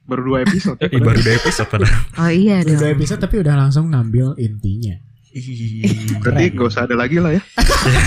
Baru 0.04 0.22
dua 0.22 0.44
episode. 0.44 0.76
Eh, 0.78 1.00
baru 1.00 1.16
dua 1.16 1.34
episode 1.34 1.64
padahal. 1.66 1.96
Oh 2.14 2.28
iya 2.28 2.60
Udah 2.60 2.76
dua 2.78 2.90
episode 2.92 3.18
tapi 3.18 3.40
udah 3.40 3.54
langsung 3.56 3.88
ngambil 3.88 4.36
intinya. 4.36 4.94
Ih, 5.34 6.14
Berarti 6.22 6.54
gak 6.54 6.68
usah 6.68 6.86
ada 6.86 6.94
lagi 6.94 7.18
lah 7.18 7.34
ya. 7.34 7.42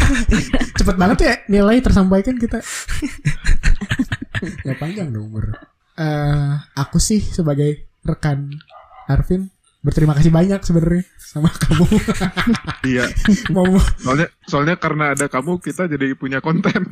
Cepet 0.80 0.96
banget 0.96 1.18
ya 1.20 1.34
nilai 1.48 1.82
tersampaikan 1.82 2.38
kita. 2.38 2.64
Gak 4.64 4.78
panjang 4.78 5.10
dong 5.10 5.28
umur. 5.28 5.52
Eh, 5.98 6.50
aku 6.74 6.98
sih 6.98 7.20
sebagai 7.20 7.90
rekan 8.02 8.54
Arvin 9.08 9.50
berterima 9.80 10.12
kasih 10.12 10.30
banyak 10.30 10.60
sebenarnya 10.62 11.04
sama 11.18 11.48
kamu. 11.48 11.86
Iya. 12.84 13.08
Mau 13.56 13.80
Soalnya 13.98 14.28
soalnya 14.44 14.76
karena 14.76 15.16
ada 15.16 15.26
kamu 15.28 15.60
kita 15.60 15.88
jadi 15.88 16.12
punya 16.14 16.44
konten. 16.44 16.92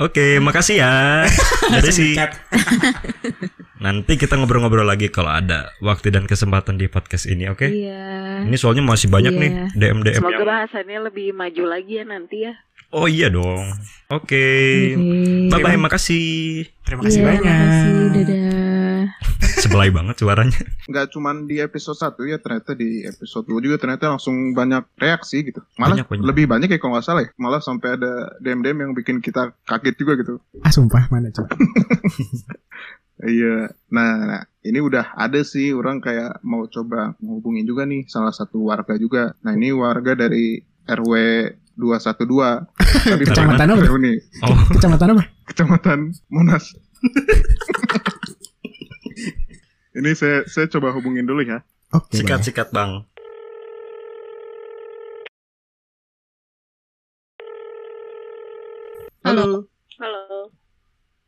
Oke, 0.00 0.40
makasih 0.40 0.80
ya. 0.80 1.28
Jadi 1.76 1.90
sih 1.92 2.12
nanti 3.76 4.16
kita 4.16 4.36
ngobrol-ngobrol 4.36 4.84
lagi 4.84 5.12
kalau 5.12 5.28
ada 5.28 5.76
waktu 5.84 6.08
dan 6.08 6.24
kesempatan 6.24 6.80
di 6.80 6.88
podcast 6.88 7.28
ini, 7.28 7.48
oke? 7.48 7.68
Iya. 7.68 8.44
Ini 8.48 8.56
soalnya 8.56 8.80
masih 8.80 9.12
banyak 9.12 9.32
Iya. 9.32 9.40
nih 9.40 9.50
DM 9.76 9.98
DM 10.00 10.20
Semoga 10.24 10.36
yang 10.36 10.48
bahasannya 10.48 10.98
lebih 11.04 11.36
maju 11.36 11.62
lagi 11.68 12.00
ya 12.00 12.04
nanti 12.04 12.48
ya. 12.48 12.52
Oh 12.92 13.04
iya 13.04 13.28
dong. 13.28 13.76
Oke. 14.08 14.40
Oke. 14.96 15.48
Bye 15.52 15.60
bye, 15.60 15.76
makasih. 15.76 16.64
Terima 16.80 17.04
kasih 17.04 17.20
Iya, 17.20 17.26
banyak. 17.28 17.44
makasih. 17.44 18.08
Dadah. 18.16 19.39
Sebelai 19.70 19.88
banget 19.88 20.16
suaranya. 20.16 20.60
nggak 20.84 21.06
cuman 21.08 21.36
di 21.44 21.56
episode 21.58 21.94
1 21.96 22.18
ya 22.26 22.36
ternyata 22.36 22.70
di 22.72 23.02
episode 23.02 23.46
2 23.46 23.62
juga 23.62 23.76
ternyata 23.78 24.10
langsung 24.10 24.34
banyak 24.50 24.82
reaksi 24.94 25.40
gitu 25.42 25.62
malah 25.76 25.94
Banyak, 25.94 26.06
banyak. 26.08 26.24
lebih 26.24 26.44
banyak 26.44 26.68
ya 26.68 26.76
kalau 26.76 26.92
nggak 26.92 27.06
salah 27.06 27.22
ya 27.22 27.30
malah 27.36 27.58
sampai 27.58 27.94
ada 27.94 28.12
DM 28.38 28.60
DM 28.60 28.78
yang 28.80 28.92
bikin 28.92 29.18
kita 29.18 29.54
kaget 29.62 29.94
juga 29.96 30.12
gitu 30.16 30.34
Ah 30.60 30.68
sumpah 30.68 31.06
mana 31.08 31.30
coba. 31.30 31.54
iya 33.22 33.68
nah, 33.86 34.10
nah 34.18 34.40
ini 34.60 34.78
udah 34.78 35.12
ada 35.14 35.40
sih 35.40 35.70
orang 35.70 36.00
kayak 36.00 36.40
mau 36.40 36.64
coba 36.64 37.12
menghubungin 37.18 37.62
juga 37.62 37.84
nih 37.84 38.04
salah 38.04 38.32
satu 38.32 38.64
warga 38.64 38.96
juga 38.96 39.36
nah 39.38 39.52
ini 39.52 39.70
warga 39.70 40.14
dari 40.14 40.58
RW 40.84 41.12
212 41.76 42.26
Tapi 43.12 43.24
Kecamatan 43.24 43.66
apa? 43.70 43.84
nih 43.96 44.16
Oh, 44.42 44.56
Kecamatan 44.70 45.08
apa? 45.14 45.22
Kecamatan 45.46 45.98
Monas 46.26 46.76
ini 50.00 50.10
saya 50.12 50.48
saya 50.48 50.66
coba 50.68 50.88
hubungin 50.90 51.24
dulu 51.24 51.44
ya 51.44 51.60
Oke. 51.92 52.08
boleh. 52.08 52.18
sikat-sikat 52.18 52.68
bang. 52.70 53.04
halo 59.22 59.68
Halo. 60.00 60.48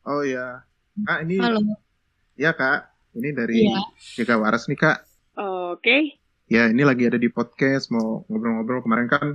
oh 0.08 0.22
ya 0.24 0.64
kak 1.04 1.18
ini 1.24 1.36
Halo. 1.38 1.60
ya 2.34 2.50
kak 2.52 2.88
ini 3.12 3.28
dari 3.30 3.56
Iya. 3.62 3.80
Jaga 4.16 4.40
Waras 4.40 4.64
nih 4.66 4.78
kak 4.78 5.04
Oke. 5.36 6.16
ya 6.48 6.68
ini 6.68 6.82
lagi 6.82 7.04
ada 7.04 7.16
di 7.16 7.28
podcast 7.28 7.92
mau 7.92 8.24
ngobrol-ngobrol 8.26 8.82
kemarin 8.82 9.08
kan 9.08 9.28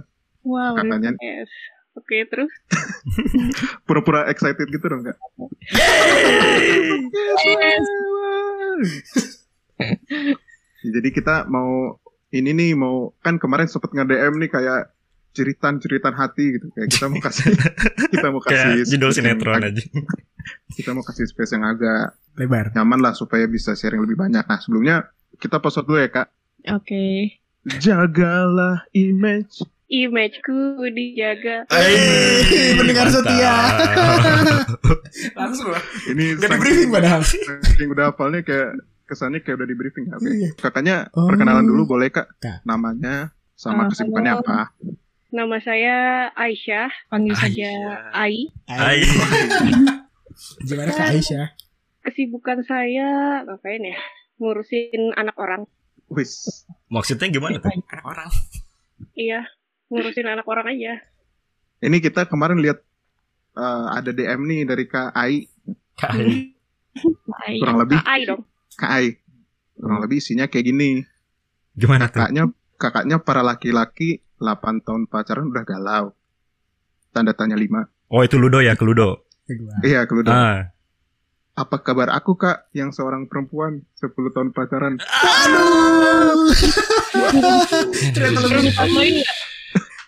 Wow. 0.48 0.80
Katanya- 0.80 1.12
Yes. 1.20 1.52
Oke, 1.92 2.24
terus? 2.30 2.48
pura-pura 3.90 4.30
excited 4.32 4.64
gitu 4.70 4.86
dong 4.88 5.04
kak 5.04 5.18
Yes. 7.12 7.84
Ya, 7.84 8.17
jadi 10.94 11.10
kita 11.10 11.48
mau 11.48 11.98
ini 12.30 12.52
nih 12.52 12.72
mau 12.76 13.12
kan 13.20 13.38
kemarin 13.38 13.66
sempet 13.66 13.92
nge 13.92 14.04
DM 14.06 14.34
nih 14.38 14.50
kayak 14.52 14.82
ceritan-ceritan 15.32 16.14
hati 16.18 16.58
gitu 16.58 16.68
kayak 16.74 16.90
kita 16.90 17.06
mau 17.08 17.22
kasih 17.22 17.54
kita 18.14 18.28
mau 18.30 18.42
kasih 18.42 18.70
Kayak 18.74 18.88
judul 18.90 19.12
sinetron 19.14 19.62
aja. 19.62 19.84
kita 20.78 20.90
mau 20.92 21.04
kasih 21.06 21.26
space 21.30 21.54
yang 21.54 21.64
agak 21.64 22.18
Lebar. 22.38 22.74
nyaman 22.74 23.00
lah 23.02 23.14
supaya 23.14 23.46
bisa 23.46 23.74
sharing 23.74 24.02
lebih 24.02 24.18
banyak 24.18 24.42
nah 24.42 24.58
sebelumnya 24.58 25.06
kita 25.38 25.62
password 25.62 25.86
dulu 25.86 26.00
ya 26.02 26.10
kak 26.10 26.28
Oke. 26.74 27.38
jagalah 27.78 28.84
image 28.92 29.62
Imageku 29.88 30.60
dijaga. 30.92 31.64
Hey, 31.68 32.76
pendengar 32.76 33.08
setia. 33.08 33.56
Langsung 35.40 35.72
lah. 35.72 35.80
ini 36.08 36.36
Gak 36.36 36.50
di 36.50 36.58
briefing 36.58 36.90
padahal. 36.90 37.24
yang 37.78 37.90
udah 37.90 38.12
hafalnya 38.12 38.44
kayak 38.44 38.76
kesannya 39.04 39.40
kayak 39.40 39.56
udah 39.56 39.66
di 39.66 39.76
briefing 39.76 40.04
ya 40.06 40.14
oke 40.14 40.28
Iya. 40.28 40.50
kakaknya 40.54 40.96
Oh. 41.14 41.24
perkenalan 41.26 41.64
dulu 41.64 41.88
boleh 41.88 42.12
kak 42.12 42.28
Kak. 42.38 42.60
namanya 42.62 43.32
sama 43.54 43.88
Ah, 43.88 43.90
kesibukannya 43.90 44.34
halo. 44.34 44.44
apa 44.44 44.60
Nama 45.28 45.58
saya 45.58 45.96
Aisyah, 46.34 46.88
panggil 47.08 47.32
saja 47.34 47.68
Ai. 48.12 48.52
Hai. 48.66 49.08
Gimana 50.62 50.88
Kak 50.90 51.08
Aisyah? 51.10 51.56
Kesibukan 52.02 52.60
saya 52.62 53.08
ngapain 53.42 53.80
ya? 53.82 53.96
Ngurusin 54.38 55.12
anak 55.14 55.36
orang. 55.38 55.64
wis 56.08 56.64
Maksudnya 56.88 57.28
gimana 57.30 57.56
tuh? 57.58 57.72
Anak 57.72 58.04
orang. 58.04 58.28
Iya, 59.14 59.48
ngurusin 59.88 60.28
anak 60.28 60.48
orang 60.48 60.68
aja. 60.74 61.00
ini 61.84 61.98
kita 62.02 62.26
kemarin 62.26 62.60
lihat 62.60 62.82
eh, 63.56 63.86
ada 63.94 64.12
DM 64.12 64.42
nih 64.48 64.62
dari 64.68 64.86
kak 64.90 65.14
Ai 65.14 65.48
Hai. 65.98 66.54
Ai. 67.42 67.58
Kurang 67.58 67.78
lebih. 67.82 67.98
Ai 68.06 68.22
dong. 68.30 68.46
Kak 68.78 68.92
Ai. 68.94 69.18
Kurang 69.74 70.00
lebih 70.06 70.22
isinya 70.22 70.46
kayak 70.46 70.66
gini. 70.70 71.02
Gimana 71.74 72.10
tuh? 72.10 72.22
Kakaknya 72.22 72.44
kakaknya 72.78 73.18
para 73.22 73.42
laki-laki 73.42 74.22
8 74.38 74.86
tahun 74.86 75.10
pacaran 75.10 75.50
udah 75.50 75.66
galau. 75.66 76.06
Tanda 77.10 77.34
tanya 77.34 77.58
5. 77.58 78.14
Oh 78.14 78.22
itu 78.22 78.38
Ludo 78.38 78.62
ya, 78.62 78.78
ke 78.78 78.86
Ludo. 78.86 79.26
Gua. 79.50 79.76
Iya, 79.82 80.06
udah. 80.06 80.34
Ah. 80.34 80.62
Apa 81.58 81.82
kabar 81.82 82.14
aku, 82.14 82.38
Kak, 82.38 82.70
yang 82.78 82.94
seorang 82.94 83.26
perempuan 83.26 83.82
10 83.98 84.14
tahun 84.14 84.54
pacaran? 84.54 85.02
Aduh. 85.02 86.54
Ternyata 88.14 88.40
nggak? 88.46 89.26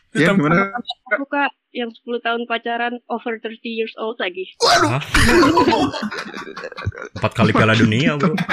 Ya, 0.09 0.33
gimana? 0.33 0.73
Aku 1.13 1.29
kak 1.29 1.53
yang 1.69 1.93
10 1.93 2.01
tahun 2.25 2.49
pacaran 2.49 2.97
over 3.05 3.37
30 3.37 3.61
years 3.69 3.93
old 4.01 4.17
lagi. 4.17 4.49
Hah? 4.57 4.97
Empat 7.17 7.31
kali 7.37 7.53
Piala 7.53 7.77
Dunia, 7.77 8.17
Bro. 8.17 8.33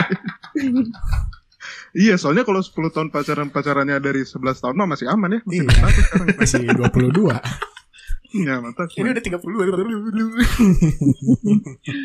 Iya, 1.97 2.21
soalnya 2.21 2.45
kalau 2.45 2.61
10 2.61 2.77
tahun 2.93 3.09
pacaran 3.09 3.49
pacarannya 3.49 3.97
dari 4.05 4.21
11 4.21 4.37
tahun 4.61 4.77
mah 4.77 4.93
masih 4.93 5.09
aman 5.09 5.33
ya. 5.33 5.41
Masih 5.49 5.57
Iya. 5.57 5.65
bersatu 5.65 6.01
sekarang. 6.05 6.29
Masih 6.45 6.69
22. 6.69 7.41
Iya, 8.37 8.55
mantap. 8.61 8.93
Ini 8.93 9.09
udah 9.17 9.25
30. 9.25 9.41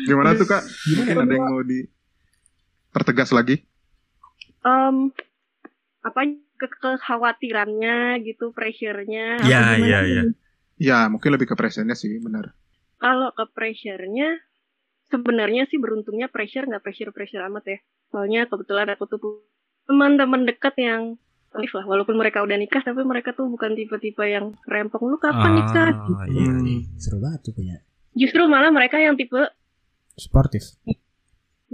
Gimana 0.08 0.32
tuh, 0.32 0.48
Kak? 0.48 0.64
Gimana? 0.64 0.96
Mungkin 0.96 1.16
ada 1.20 1.32
yang 1.36 1.44
mau 1.44 1.60
di 1.60 1.84
pertegas 2.88 3.36
lagi? 3.36 3.60
Um, 4.64 5.12
apa 6.00 6.24
ke 6.68 6.78
kekhawatirannya 6.78 8.22
gitu, 8.26 8.54
pressure-nya. 8.54 9.42
Iya, 9.42 9.62
iya, 9.80 9.98
sih? 10.02 10.10
iya. 10.12 10.22
Ya, 10.82 10.98
mungkin 11.06 11.34
lebih 11.34 11.50
ke 11.50 11.54
presentnya 11.54 11.94
sih, 11.94 12.18
benar. 12.18 12.54
Kalau 12.98 13.30
ke 13.34 13.44
pressure-nya, 13.54 14.38
sebenarnya 15.10 15.66
sih 15.70 15.78
beruntungnya 15.78 16.30
pressure 16.30 16.66
nggak 16.66 16.82
pressure-pressure 16.82 17.42
amat 17.50 17.64
ya. 17.66 17.78
Soalnya 18.10 18.46
kebetulan 18.50 18.88
aku 18.92 19.04
tuh 19.08 19.18
teman-teman 19.86 20.46
dekat 20.46 20.74
yang 20.78 21.16
aktif 21.52 21.76
lah, 21.76 21.84
walaupun 21.84 22.16
mereka 22.16 22.40
udah 22.40 22.56
nikah, 22.56 22.80
tapi 22.80 23.04
mereka 23.04 23.36
tuh 23.36 23.44
bukan 23.50 23.76
tipe-tipe 23.76 24.24
yang 24.24 24.56
rempong 24.64 25.04
lu 25.04 25.20
kapan 25.20 25.60
nikah. 25.60 25.92
Ah, 25.92 26.24
iya. 26.30 26.48
Hmm, 26.48 26.80
seru 26.96 27.20
banget 27.20 27.50
tuh 27.50 27.52
punya. 27.52 27.76
Justru 28.16 28.44
malah 28.48 28.72
mereka 28.72 28.96
yang 28.96 29.16
tipe, 29.20 29.40
Sportif. 30.16 30.76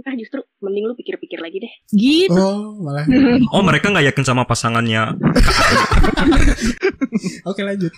Ah 0.05 0.15
justru 0.15 0.39
mending 0.63 0.85
lu 0.87 0.95
pikir-pikir 0.95 1.39
lagi 1.39 1.59
deh. 1.63 1.73
Gitu. 1.91 2.35
Oh, 2.35 2.75
malah. 2.79 3.03
Oh 3.55 3.63
mereka 3.65 3.91
nggak 3.91 4.13
yakin 4.13 4.23
sama 4.25 4.43
pasangannya. 4.47 5.15
Oke, 7.49 7.61
lanjut. 7.65 7.91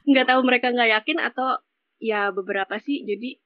nggak 0.00 0.26
tahu 0.26 0.40
mereka 0.42 0.72
nggak 0.72 0.90
yakin 0.96 1.18
atau 1.22 1.60
ya 2.00 2.32
beberapa 2.32 2.80
sih 2.80 3.04
jadi 3.04 3.36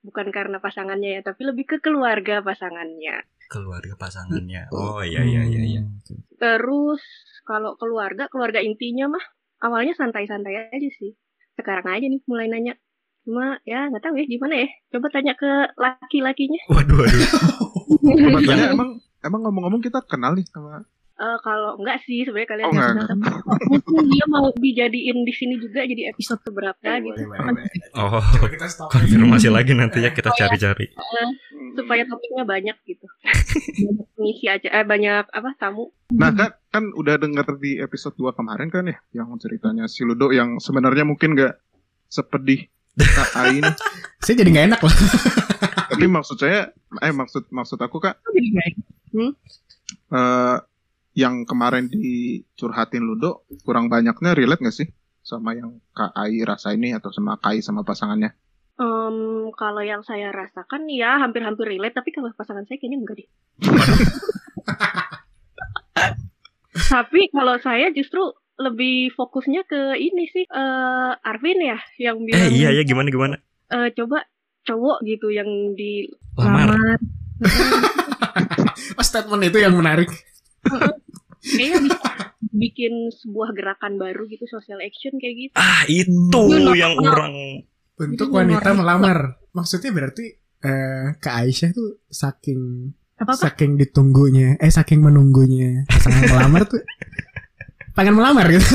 bukan 0.00 0.30
karena 0.32 0.62
pasangannya 0.62 1.18
ya 1.18 1.20
tapi 1.20 1.44
lebih 1.44 1.66
ke 1.66 1.76
keluarga 1.82 2.40
pasangannya 2.40 3.26
Keluarga 3.50 3.98
pasangannya. 3.98 4.70
Oh 4.70 5.02
iya 5.02 5.26
iya 5.26 5.42
iya. 5.42 5.60
iya. 5.66 5.82
Hmm, 5.82 5.98
terus 6.38 7.02
kalau 7.42 7.74
keluarga 7.74 8.30
keluarga 8.30 8.62
intinya 8.62 9.18
mah 9.18 9.24
awalnya 9.66 9.98
santai-santai 9.98 10.70
aja 10.70 10.88
sih 10.94 11.18
sekarang 11.58 11.90
aja 11.90 12.06
nih 12.06 12.22
mulai 12.30 12.46
nanya 12.46 12.78
cuma 13.24 13.60
ya 13.62 13.86
nggak 13.92 14.02
tahu 14.02 14.14
ya 14.16 14.24
gimana 14.26 14.54
ya? 14.64 14.68
Coba 14.90 15.06
tanya 15.12 15.32
ke 15.36 15.50
laki-lakinya. 15.76 16.60
Waduh 16.72 16.96
waduh. 17.04 17.20
Coba 18.00 18.38
Yang- 18.40 18.48
tanya, 18.48 18.66
emang 18.72 18.90
emang 19.20 19.40
ngomong-ngomong 19.44 19.82
kita 19.84 20.00
kenal 20.08 20.32
nih 20.34 20.46
sama 20.48 20.82
Eh, 21.20 21.36
kalau 21.44 21.76
enggak 21.76 22.00
sih 22.08 22.24
sebenarnya 22.24 22.48
kalian 22.48 22.64
Oh, 22.64 22.72
nggak 22.72 22.90
enggak, 22.96 23.08
kenal. 23.12 23.36
Tapi 23.44 23.76
dia 24.08 24.24
mau 24.24 24.48
dijadiin 24.56 25.18
di 25.28 25.32
sini 25.36 25.60
juga 25.60 25.84
jadi 25.84 26.16
episode 26.16 26.40
keberapa 26.40 26.80
gitu. 26.80 27.12
Boleh, 27.28 27.28
boleh, 27.28 27.60
boleh. 27.60 28.56
Oh 28.56 28.64
stop. 28.64 28.88
konfirmasi 28.88 29.52
lagi 29.52 29.76
nanti 29.76 30.00
ya 30.00 30.16
kita 30.16 30.32
cari-cari. 30.32 30.88
supaya 31.76 32.08
topiknya 32.08 32.48
banyak 32.48 32.76
gitu. 32.88 33.04
Banyak 33.04 34.06
pengisi 34.16 34.48
aja 34.48 34.68
eh 34.72 34.80
banyak 34.82 35.28
apa 35.28 35.50
tamu. 35.60 35.92
Nah, 36.16 36.32
kan, 36.32 36.56
kan 36.72 36.84
udah 36.96 37.20
denger 37.20 37.46
di 37.60 37.76
episode 37.78 38.16
2 38.16 38.32
kemarin 38.32 38.72
kan 38.72 38.88
ya, 38.88 38.96
yang 39.12 39.28
ceritanya 39.36 39.86
si 39.86 40.08
Ludo 40.08 40.32
yang 40.32 40.56
sebenarnya 40.56 41.04
mungkin 41.04 41.36
gak 41.36 41.60
sepedih 42.08 42.66
Kak 42.98 43.30
Ai 43.38 43.62
ini. 43.62 43.70
Saya 44.20 44.34
jadi 44.42 44.50
gak 44.50 44.66
enak 44.74 44.80
loh. 44.82 44.94
Tapi 45.90 46.06
maksud 46.06 46.36
saya, 46.38 46.70
eh 47.02 47.12
maksud 47.12 47.50
maksud 47.50 47.78
aku 47.82 47.98
Kak, 47.98 48.22
baik 48.30 48.74
eh, 50.10 50.56
yang 51.18 51.42
kemarin 51.42 51.90
dicurhatin 51.90 53.02
Ludo 53.02 53.42
kurang 53.66 53.90
banyaknya 53.90 54.32
relate 54.38 54.62
gak 54.62 54.76
sih 54.76 54.88
sama 55.20 55.54
yang 55.54 55.82
Kak 55.92 56.14
Ai 56.16 56.40
rasa 56.46 56.72
ini 56.72 56.94
atau 56.96 57.12
sama 57.12 57.36
Kak 57.38 57.54
Ai 57.54 57.60
sama 57.60 57.82
pasangannya? 57.84 58.32
Em, 58.80 59.52
kalau 59.52 59.84
yang 59.84 60.00
saya 60.00 60.32
rasakan 60.32 60.88
ya 60.88 61.20
hampir-hampir 61.20 61.68
relate, 61.68 62.00
tapi 62.00 62.16
kalau 62.16 62.32
pasangan 62.32 62.64
saya 62.64 62.80
kayaknya 62.80 62.98
enggak 63.04 63.16
deh. 63.20 63.28
tapi 66.94 67.28
kalau 67.28 67.60
saya 67.60 67.92
justru 67.92 68.32
lebih 68.60 69.10
fokusnya 69.10 69.64
ke 69.64 69.96
ini 69.96 70.28
sih, 70.28 70.44
eh 70.44 71.12
Arvin 71.16 71.58
ya 71.58 71.78
yang 71.98 72.20
Eh 72.20 72.24
bilang 72.28 72.52
iya 72.52 72.68
ya 72.70 72.82
gimana 72.84 73.08
gimana. 73.08 73.36
eh, 73.68 73.88
coba 73.94 74.28
cowok 74.62 75.00
gitu 75.02 75.32
yang 75.32 75.48
di 75.72 76.04
Lamar. 76.36 76.76
lamar. 76.76 76.98
Oh, 78.98 79.04
statement 79.04 79.42
itu 79.42 79.58
yang 79.58 79.72
menarik. 79.72 80.12
Kayaknya 81.40 81.78
bisa 81.88 81.98
bikin 82.52 82.92
sebuah 83.10 83.56
gerakan 83.56 83.96
baru 83.96 84.28
gitu, 84.28 84.44
social 84.44 84.78
action 84.78 85.16
kayak 85.16 85.48
gitu. 85.48 85.54
Ah 85.56 85.88
itu 85.88 86.20
Yuk, 86.28 86.76
yang 86.76 86.94
orang 87.00 87.64
Untuk 87.96 88.28
wanita 88.30 88.72
melamar. 88.72 89.40
Maksudnya 89.50 89.90
berarti 89.90 90.24
eh 90.60 91.16
Kak 91.16 91.34
Aisyah 91.40 91.72
tuh 91.72 92.04
saking 92.06 92.92
Apa 93.16 93.32
apa? 93.32 93.40
Saking 93.48 93.76
ditunggunya, 93.76 94.56
eh 94.56 94.68
saking 94.68 95.00
menunggunya 95.00 95.84
pasangan 95.86 96.24
melamar 96.26 96.64
tuh 96.64 96.80
pengen 97.92 98.14
melamar 98.14 98.46
gitu. 98.48 98.64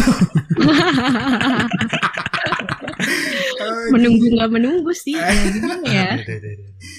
menunggu 3.92 4.26
nggak 4.32 4.52
menunggu 4.52 4.92
sih. 4.92 5.16
Ya, 5.16 5.30
gimana 5.48 5.86
ya? 5.86 6.10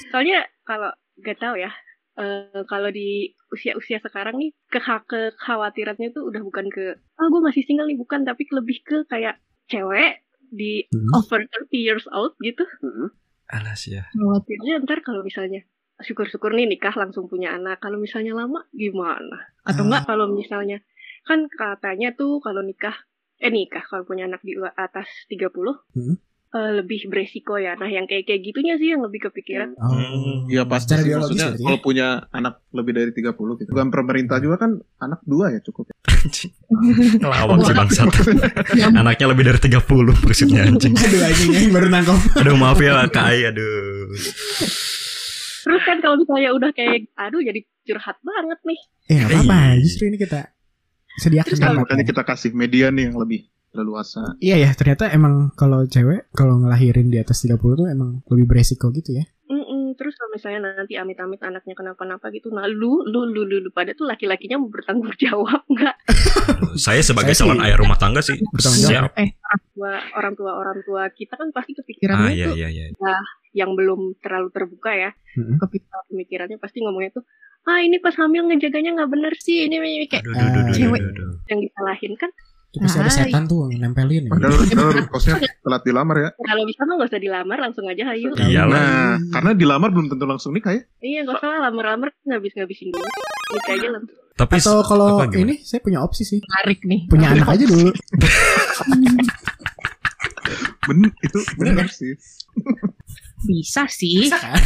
Soalnya 0.09 0.39
kalau 0.63 0.91
gak 1.19 1.39
tahu 1.39 1.57
ya, 1.57 1.71
eh, 2.17 2.63
kalau 2.65 2.91
di 2.91 3.31
usia-usia 3.49 3.99
sekarang 3.99 4.37
nih 4.37 4.51
keha- 4.67 5.05
kekhawatirannya 5.05 6.11
tuh 6.11 6.27
udah 6.27 6.43
bukan 6.43 6.67
ke 6.67 6.85
ah 7.15 7.27
gue 7.27 7.41
masih 7.41 7.63
single 7.63 7.87
nih 7.87 7.97
bukan 7.97 8.23
tapi 8.23 8.45
lebih 8.51 8.83
ke 8.83 9.07
kayak 9.07 9.39
cewek 9.67 10.21
di 10.45 10.85
Hmm. 10.87 11.11
over 11.15 11.41
30 11.43 11.81
years 11.81 12.07
old 12.09 12.35
gitu 12.39 12.63
Alas 13.49 13.87
ya. 13.87 14.07
khawatirnya 14.11 14.83
ntar 14.83 15.01
kalau 15.01 15.23
misalnya 15.23 15.63
syukur-syukur 15.99 16.53
nih 16.53 16.67
nikah 16.67 16.93
langsung 16.93 17.25
punya 17.25 17.53
anak 17.53 17.79
kalau 17.79 17.97
misalnya 17.97 18.35
lama 18.35 18.67
gimana 18.71 19.47
atau 19.63 19.83
Ah. 19.83 19.87
enggak 19.87 20.03
kalau 20.05 20.27
misalnya 20.29 20.83
kan 21.27 21.51
katanya 21.51 22.11
tuh 22.13 22.39
kalau 22.39 22.63
nikah 22.63 22.95
eh 23.37 23.51
nikah 23.51 23.83
kalau 23.83 24.03
punya 24.03 24.25
anak 24.25 24.41
di 24.41 24.55
atas 24.57 25.05
30 25.27 25.53
Hmm. 25.93 26.17
eh, 26.49 26.73
lebih 26.75 27.05
beresiko 27.07 27.57
ya 27.57 27.75
nah 27.75 27.85
yang 27.85 28.05
kayak 28.05 28.25
kayak 28.25 28.41
gitunya 28.43 28.75
sih 28.75 28.89
yang 28.89 29.03
lebih 29.03 29.27
kepikiran 29.27 29.75
Oh. 29.77 30.47
Iya 30.47 30.63
pasti 30.65 30.95
sih. 30.95 31.11
Maksudnya 31.11 31.53
ya? 31.53 31.59
kalau 31.61 31.79
punya 31.81 32.07
anak 32.31 32.63
lebih 32.71 32.95
dari 32.95 33.11
30 33.11 33.35
gitu. 33.59 33.69
Bukan 33.69 33.91
pemerintah 33.91 34.39
juga 34.39 34.57
kan 34.59 34.71
anak 34.97 35.19
dua 35.23 35.51
ya 35.51 35.61
cukup. 35.61 35.91
Lawak 37.21 37.59
sih 37.61 37.75
bangsat. 37.75 38.07
Anaknya 39.03 39.27
lebih 39.27 39.45
dari 39.45 39.59
30 39.61 39.83
maksudnya 40.23 40.63
anjing. 40.65 40.95
Aduh 40.95 41.21
anjing 41.21 41.51
yang 41.51 41.73
baru 41.73 41.89
nangkep. 41.89 42.19
Aduh 42.39 42.55
maaf 42.55 42.79
ya 42.79 43.05
Kai, 43.09 43.43
aduh. 43.45 44.07
terus 45.61 45.83
kan 45.83 45.99
kalau 45.99 46.15
misalnya 46.17 46.51
udah 46.53 46.71
kayak 46.71 47.11
aduh 47.17 47.43
jadi 47.43 47.59
curhat 47.83 48.17
banget 48.23 48.59
nih 48.63 48.81
Eh 49.05 49.15
nggak 49.17 49.29
apa-apa, 49.29 49.59
Iya. 49.69 49.83
justru 49.83 50.03
ini 50.07 50.17
kita 50.17 50.41
sediakan 51.17 51.49
Terus 51.49 51.61
Nah, 51.61 51.73
makanya 51.77 52.05
kita 52.05 52.23
kasih 52.23 52.51
media 52.53 52.89
nih 52.89 53.09
yang 53.09 53.17
lebih 53.17 53.49
leluasa. 53.73 54.37
Iya 54.39 54.57
ya, 54.59 54.71
ternyata 54.73 55.09
emang 55.11 55.53
kalau 55.53 55.85
cewek 55.85 56.33
kalau 56.33 56.57
ngelahirin 56.57 57.09
di 57.09 57.21
atas 57.21 57.45
30 57.45 57.57
tuh 57.57 57.87
emang 57.87 58.25
lebih 58.27 58.47
beresiko 58.47 58.89
gitu 58.91 59.17
ya. 59.17 59.25
Terus 59.97 60.13
kalau 60.13 60.29
misalnya 60.29 60.61
nanti 60.77 60.93
amit-amit 60.93 61.41
anaknya 61.41 61.73
kenapa-napa 61.73 62.29
gitu 62.29 62.53
nah 62.53 62.69
lu 62.69 63.01
lu 63.03 63.25
lu 63.25 63.49
lu, 63.49 63.65
lu 63.65 63.71
pada 63.73 63.97
tuh 63.97 64.05
laki-lakinya 64.05 64.61
mau 64.61 64.69
bertanggung 64.69 65.09
jawab 65.25 65.65
nggak 65.65 65.97
Saya 66.77 67.01
sebagai 67.01 67.33
Saya 67.33 67.41
sih- 67.41 67.49
calon 67.49 67.65
ayah 67.65 67.81
rumah 67.81 67.97
tangga 67.97 68.21
sih 68.21 68.37
Bertanggung 68.37 68.85
jawab. 68.85 69.13
Tua, 69.73 69.93
orang 70.13 70.37
tua 70.37 70.53
orang 70.53 70.79
tua 70.85 71.09
kita 71.09 71.41
kan 71.41 71.49
pasti 71.49 71.73
Ah 71.73 71.77
kepikirannya 71.81 72.29
iya 72.29 72.45
tuh 72.45 72.57
iya 72.61 72.69
iya. 72.69 72.87
yang 73.57 73.73
belum 73.73 74.21
terlalu 74.21 74.53
terbuka 74.53 74.93
ya 74.93 75.11
Mm-mm. 75.33 75.57
kepikiran 75.65 76.03
pemikirannya 76.13 76.59
pasti 76.61 76.85
ngomongnya 76.85 77.17
tuh 77.17 77.25
ah 77.67 77.79
ini 77.83 77.99
pas 77.99 78.15
hamil 78.15 78.47
ngejaganya 78.47 78.95
nggak 78.95 79.11
bener 79.11 79.33
sih 79.37 79.67
ini, 79.67 79.77
ini, 79.77 79.89
ini." 79.99 80.07
kayak 80.07 80.23
Aduh, 80.23 80.33
aduh, 80.33 80.47
aduh, 80.47 80.63
aduh, 80.63 80.75
Cewek. 80.75 81.01
aduh, 81.03 81.13
aduh. 81.13 81.31
yang 81.51 81.61
disalahin 81.63 82.15
kan 82.17 82.31
Itu 82.67 82.77
pasti 82.83 82.99
ada 83.01 83.09
setan 83.09 83.45
tuh 83.49 83.73
yang 83.73 83.89
nempelin 83.89 84.29
ya. 84.29 84.31
Padahal, 84.37 84.53
padahal 84.69 85.09
kosnya 85.09 85.35
telat 85.41 85.83
dilamar 85.83 86.17
ya. 86.21 86.31
kalau 86.37 86.63
bisa 86.69 86.81
mah 86.85 86.95
nggak 87.01 87.11
usah 87.11 87.23
dilamar 87.23 87.59
langsung 87.59 87.85
aja 87.89 88.03
hayu 88.13 88.29
Iyalah. 88.37 88.71
Nah, 88.71 89.15
karena 89.33 89.51
dilamar 89.57 89.89
belum 89.91 90.07
tentu 90.13 90.25
langsung 90.29 90.53
nikah 90.53 90.77
ya. 90.77 90.83
iya 91.01 91.21
nggak 91.25 91.41
salah 91.41 91.59
lamar-lamar 91.71 92.13
ngabis 92.23 92.53
ngabisin 92.55 92.93
dulu 92.93 93.09
nikah 93.53 93.75
aja 93.81 93.89
langsung 93.97 94.19
Tapi 94.37 94.61
Atau 94.61 94.85
kalau 94.85 95.25
ini 95.33 95.65
saya 95.65 95.81
punya 95.81 96.05
opsi 96.05 96.29
sih. 96.29 96.45
Menarik 96.45 96.85
nih. 96.85 97.01
Punya 97.09 97.33
anak 97.33 97.49
aja 97.57 97.65
dulu. 97.65 97.89
Ben, 100.87 101.03
itu 101.19 101.39
benar 101.59 101.89
sih. 101.91 102.15
Bisa 103.45 103.85
sih. 103.91 104.25
Bisa 104.25 104.39
kan? 104.41 104.57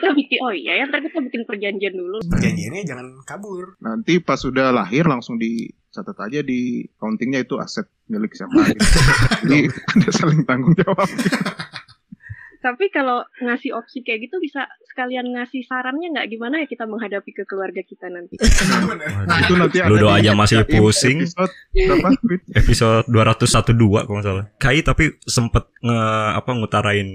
Kita 0.00 0.08
bikin 0.16 0.38
oh 0.40 0.52
iya 0.54 0.80
ya 0.80 0.84
ntar 0.88 1.04
kita 1.04 1.20
bikin 1.20 1.44
perjanjian 1.44 1.92
dulu 1.92 2.24
Perjanjiannya 2.24 2.82
jangan 2.88 3.06
kabur. 3.28 3.76
Nanti 3.84 4.16
pas 4.22 4.40
sudah 4.40 4.72
lahir 4.72 5.04
langsung 5.04 5.36
dicatat 5.36 6.16
aja 6.16 6.40
di 6.40 6.88
countingnya 6.96 7.44
itu 7.44 7.60
aset 7.60 7.84
milik 8.08 8.32
siapa 8.32 8.72
gitu. 8.72 8.80
Jadi 9.44 9.58
ada 9.68 10.10
saling 10.10 10.42
tanggung 10.48 10.72
jawab. 10.74 11.04
Tapi 12.60 12.92
kalau 12.92 13.24
ngasih 13.40 13.72
opsi 13.72 14.04
kayak 14.04 14.28
gitu 14.28 14.36
bisa 14.36 14.68
sekalian 14.92 15.32
ngasih 15.32 15.64
sarannya 15.64 16.12
nggak 16.12 16.28
gimana 16.28 16.60
ya 16.60 16.66
kita 16.68 16.84
menghadapi 16.84 17.32
ke 17.32 17.48
keluarga 17.48 17.80
kita 17.80 18.12
nanti. 18.12 18.36
Nah, 19.00 19.38
itu 19.46 19.54
nanti 19.56 19.80
Lu 19.86 19.96
ada 19.96 20.02
doa 20.02 20.14
aja 20.20 20.32
masih 20.36 20.66
pusing. 20.68 21.24
Episode 21.24 21.52
berapa? 21.72 22.08
Fit? 22.20 22.42
episode 22.56 23.06
212 23.08 24.04
kalau 24.04 24.16
nggak 24.18 24.26
salah. 24.26 24.44
Kai 24.60 24.80
tapi 24.84 25.16
sempet 25.24 25.64
nge 25.80 26.00
apa 26.36 26.50
ngutarain 26.52 27.08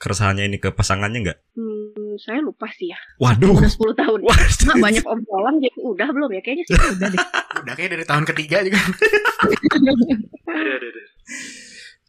keresahannya 0.00 0.44
ini 0.48 0.58
ke 0.60 0.72
pasangannya 0.72 1.18
nggak? 1.28 1.38
Hmm, 1.56 2.16
saya 2.20 2.40
lupa 2.40 2.68
sih 2.72 2.88
ya. 2.92 2.98
Waduh. 3.20 3.56
Udah 3.56 3.72
10 3.72 4.00
tahun. 4.00 4.18
Mak, 4.24 4.76
banyak 4.80 5.04
obrolan 5.04 5.60
jadi 5.60 5.78
udah 5.80 6.08
belum 6.08 6.30
ya? 6.32 6.40
Kayaknya 6.44 6.64
sih 6.68 6.74
udah 6.76 7.08
deh. 7.08 7.20
Udah 7.60 7.74
kayak 7.76 7.90
dari 7.96 8.04
tahun 8.08 8.24
ketiga 8.28 8.56
juga. 8.64 8.80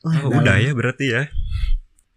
Wah, 0.02 0.18
oh, 0.26 0.40
udah 0.42 0.56
ya 0.58 0.72
berarti 0.74 1.06
ya. 1.14 1.30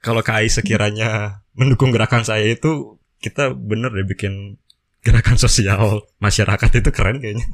Kalau 0.04 0.20
Kai 0.20 0.52
sekiranya 0.52 1.40
mendukung 1.56 1.88
gerakan 1.88 2.28
saya 2.28 2.44
itu 2.44 3.00
kita 3.24 3.56
bener 3.56 3.88
deh 3.88 4.04
bikin 4.04 4.60
gerakan 5.00 5.40
sosial 5.40 6.04
masyarakat 6.20 6.68
itu 6.76 6.90
keren 6.92 7.24
kayaknya. 7.24 7.48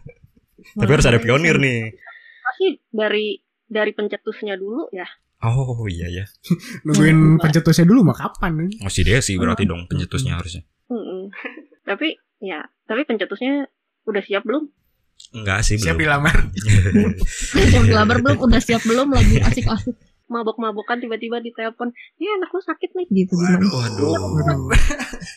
Tapi 0.74 0.90
harus 0.90 1.06
ada 1.06 1.22
pionir 1.22 1.62
nih. 1.62 1.94
Pasti 2.42 2.66
dari 2.90 3.38
dari 3.70 3.94
pencetusnya 3.94 4.58
dulu 4.58 4.90
ya. 4.90 5.06
Oh 5.46 5.86
iya 5.86 6.10
ya. 6.10 6.24
Nungguin 6.90 7.38
pencetusnya 7.38 7.86
dulu 7.86 8.10
mah 8.10 8.18
kapan? 8.18 8.66
Masih 8.82 9.06
dia 9.06 9.22
sih 9.22 9.38
berarti 9.38 9.62
dong 9.64 9.86
pencetusnya 9.86 10.34
harusnya. 10.34 10.66
Mm-mm. 10.90 11.30
tapi 11.88 12.18
ya, 12.42 12.66
tapi 12.90 13.06
pencetusnya 13.06 13.70
udah 14.10 14.22
siap 14.26 14.42
belum? 14.42 14.66
Enggak 15.30 15.62
sih 15.62 15.78
Siap 15.78 15.94
belum. 15.94 16.02
dilamar. 16.02 16.36
Siap 17.70 17.84
dilamar 17.86 18.16
belum? 18.24 18.38
Udah 18.42 18.58
siap 18.58 18.82
belum? 18.88 19.12
Lagi 19.12 19.36
asik-asik 19.38 19.94
Mabok-mabokan 20.30 21.02
tiba-tiba 21.02 21.42
ditelepon, 21.42 21.90
"Ya, 22.22 22.30
anak 22.38 22.54
lu 22.54 22.62
sakit 22.62 22.94
nih." 22.94 23.06
gitu 23.10 23.34
gimana? 23.34 23.66
Waduh. 23.66 24.70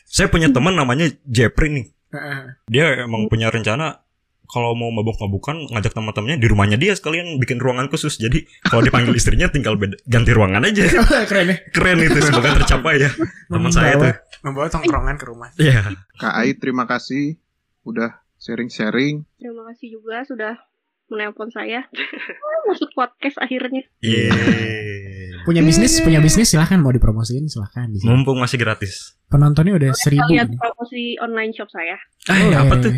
Saya 0.06 0.30
punya 0.30 0.54
teman 0.54 0.78
namanya 0.78 1.10
Jepri 1.26 1.74
nih. 1.74 1.86
Heeh. 2.14 2.42
Dia 2.70 2.86
emang 3.10 3.26
punya 3.26 3.50
rencana 3.50 4.06
kalau 4.54 4.78
mau 4.78 4.94
mabuk-mabukan 4.94 5.74
ngajak 5.74 5.98
teman-temannya 5.98 6.38
di 6.38 6.46
rumahnya 6.46 6.78
dia 6.78 6.94
sekalian 6.94 7.42
bikin 7.42 7.58
ruangan 7.58 7.90
khusus. 7.90 8.22
Jadi 8.22 8.46
kalau 8.62 8.86
dipanggil 8.86 9.18
istrinya 9.18 9.50
tinggal 9.50 9.82
beda, 9.82 9.98
ganti 10.06 10.30
ruangan 10.30 10.62
aja. 10.62 10.86
Keren 11.30 11.50
ya. 11.50 11.58
Keren 11.74 11.98
itu 12.06 12.20
semoga 12.22 12.54
tercapai 12.62 13.02
ya. 13.02 13.10
Teman 13.50 13.74
saya 13.74 13.98
tuh. 13.98 14.14
Membawa 14.46 14.70
tongkrongan 14.70 15.18
ke 15.18 15.26
rumah. 15.26 15.50
Iya. 15.58 15.98
Kak 16.22 16.34
Ai 16.38 16.54
terima 16.54 16.86
kasih 16.86 17.42
udah 17.82 18.22
sharing-sharing. 18.38 19.26
Terima 19.42 19.64
kasih 19.74 19.98
juga 19.98 20.22
sudah 20.28 20.54
menelpon 21.14 21.48
saya. 21.50 21.86
Masuk 22.66 22.90
podcast 22.92 23.38
akhirnya. 23.38 23.86
Iya. 24.02 24.34
Punya 25.46 25.60
bisnis, 25.60 26.00
punya 26.00 26.24
bisnis 26.24 26.48
silahkan 26.48 26.80
mau 26.80 26.88
dipromosiin 26.90 27.52
silahkan 27.52 27.92
di 27.92 28.00
sini. 28.00 28.08
Mumpung 28.08 28.40
masih 28.40 28.56
gratis. 28.56 29.20
Penontonnya 29.28 29.76
udah 29.76 29.92
seribu. 29.92 30.24
Lihat 30.32 30.56
promosi 30.56 31.20
online 31.20 31.52
shop 31.52 31.68
saya. 31.68 32.00
Eh, 32.32 32.48
Boleh. 32.48 32.58
apa 32.58 32.76
tuh? 32.80 32.94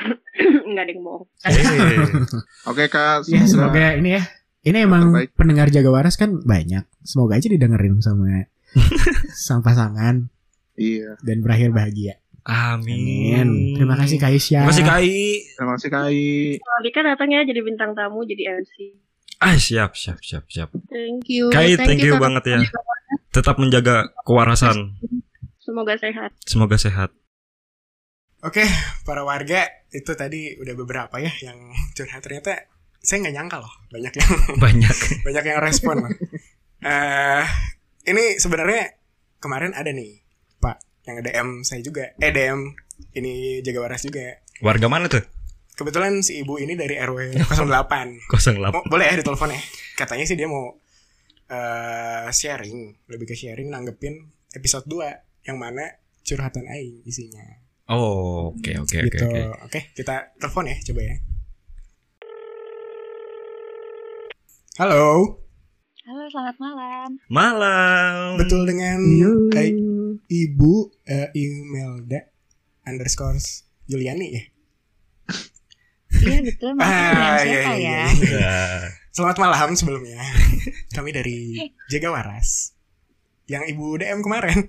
Enggak 0.64 0.84
ada 0.88 0.92
yang 0.96 1.02
bohong. 1.04 1.24
Eh. 1.44 1.52
Oke 2.72 2.88
Kak, 2.88 3.28
Ya 3.28 3.44
semoga 3.44 3.94
ini 3.94 4.16
ya. 4.16 4.22
Ini 4.64 4.88
emang 4.88 5.12
terbaik. 5.12 5.36
pendengar 5.36 5.68
jaga 5.68 5.92
waras 5.92 6.16
kan 6.16 6.40
banyak. 6.40 6.88
Semoga 7.04 7.36
aja 7.36 7.52
didengerin 7.52 8.00
sama 8.00 8.48
sang 9.44 9.60
pasangan 9.60 10.32
Iya, 10.74 11.20
dan 11.20 11.44
berakhir 11.44 11.70
bahagia. 11.70 12.16
Amin. 12.44 13.40
Amin. 13.40 13.48
Terima 13.72 13.96
kasih 13.96 14.16
Kak 14.16 14.30
Isya. 14.30 14.60
Terima 14.60 14.70
kasih 14.70 14.84
Kai. 14.84 15.16
terima 15.50 15.72
kasih 15.74 15.88
Kak 15.88 16.02
Ai. 16.04 16.22
Kalau 16.56 16.80
Dika 16.80 17.00
datang 17.00 17.28
ya 17.28 17.40
jadi 17.40 17.60
bintang 17.60 17.92
tamu, 17.92 18.20
jadi 18.22 18.54
MC. 18.54 19.00
Ah, 19.38 19.56
siap, 19.56 19.92
siap, 19.92 20.20
siap, 20.20 20.44
siap. 20.46 20.68
Thank 20.86 21.26
you. 21.26 21.48
Kai, 21.48 21.74
thank 21.74 22.00
you 22.00 22.16
Kak. 22.16 22.22
banget 22.22 22.44
ya. 22.46 22.58
Tetap 23.30 23.56
menjaga 23.56 24.12
kewarasan. 24.22 24.92
Semoga 25.58 25.96
sehat. 25.96 26.30
Semoga 26.44 26.76
sehat. 26.76 27.10
Oke, 28.40 28.60
para 29.02 29.24
warga 29.24 29.64
itu 29.88 30.12
tadi 30.12 30.52
udah 30.54 30.74
beberapa 30.74 31.16
ya 31.16 31.32
yang 31.40 31.56
curhat 31.92 32.20
ternyata 32.20 32.68
saya 33.00 33.24
nggak 33.24 33.34
nyangka 33.34 33.56
loh 33.56 33.72
banyak 33.88 34.12
yang 34.12 34.30
Banyak. 34.64 34.96
banyak 35.24 35.44
yang 35.44 35.60
respon 35.60 36.04
loh. 36.04 36.12
Eh, 36.84 37.44
ini 38.04 38.36
sebenarnya 38.36 38.92
kemarin 39.40 39.72
ada 39.72 39.88
nih 39.88 40.20
Pak 40.60 40.93
yang 41.04 41.20
DM 41.20 41.48
saya 41.64 41.80
juga, 41.84 42.16
eh 42.16 42.32
DM 42.32 42.72
ini 43.16 43.60
jaga 43.60 43.80
waras 43.84 44.02
juga. 44.04 44.40
Warga 44.64 44.88
mana 44.88 45.06
tuh? 45.12 45.20
Kebetulan 45.74 46.22
si 46.22 46.40
ibu 46.40 46.56
ini 46.56 46.78
dari 46.78 46.96
RW 46.96 47.34
08. 47.50 48.30
08. 48.30 48.72
Mau, 48.72 48.82
boleh 48.86 49.04
ya 49.10 49.18
ditelepon 49.20 49.50
ya? 49.52 49.60
Katanya 49.98 50.24
sih 50.24 50.38
dia 50.38 50.48
mau 50.48 50.80
eh 51.44 52.28
sharing, 52.32 53.04
lebih 53.10 53.28
ke 53.28 53.36
sharing 53.36 53.68
nanggepin 53.68 54.16
episode 54.56 54.88
2 54.88 55.50
yang 55.50 55.60
mana 55.60 56.00
curhatan 56.24 56.64
aing 56.64 57.04
isinya. 57.04 57.44
Oh, 57.92 58.56
oke 58.56 58.72
oke 58.80 58.96
oke 58.96 59.12
gitu. 59.12 59.28
oke. 59.28 59.40
Oke, 59.68 59.80
kita 59.92 60.32
telepon 60.40 60.72
ya, 60.72 60.76
coba 60.80 61.00
ya. 61.04 61.16
Halo, 64.80 65.43
Halo, 66.04 66.28
selamat 66.28 66.56
malam. 66.60 67.10
Malam. 67.32 68.36
betul 68.36 68.68
dengan 68.68 69.00
Iya. 69.00 69.30
eh, 69.56 69.72
Ibu 70.28 70.74
eh, 71.04 71.28
Imelda. 71.32 72.28
underscore 72.84 73.40
Juliani 73.88 74.28
ya. 74.30 74.42
Iya 76.14 76.40
betul. 76.44 76.76
Maaf 76.76 76.84
Ah, 76.84 77.40
iya, 77.40 77.48
iya, 77.48 77.64
ya? 77.64 77.72
iya. 77.72 78.04
Ya. 78.36 78.60
Selamat 79.10 79.40
malam 79.40 79.72
sebelumnya. 79.72 80.20
Kami 80.96 81.08
dari 81.10 81.56
Jaga 81.88 82.12
Waras. 82.12 82.76
Yang 83.48 83.72
ibu 83.72 83.96
DM 83.96 84.20
kemarin. 84.20 84.68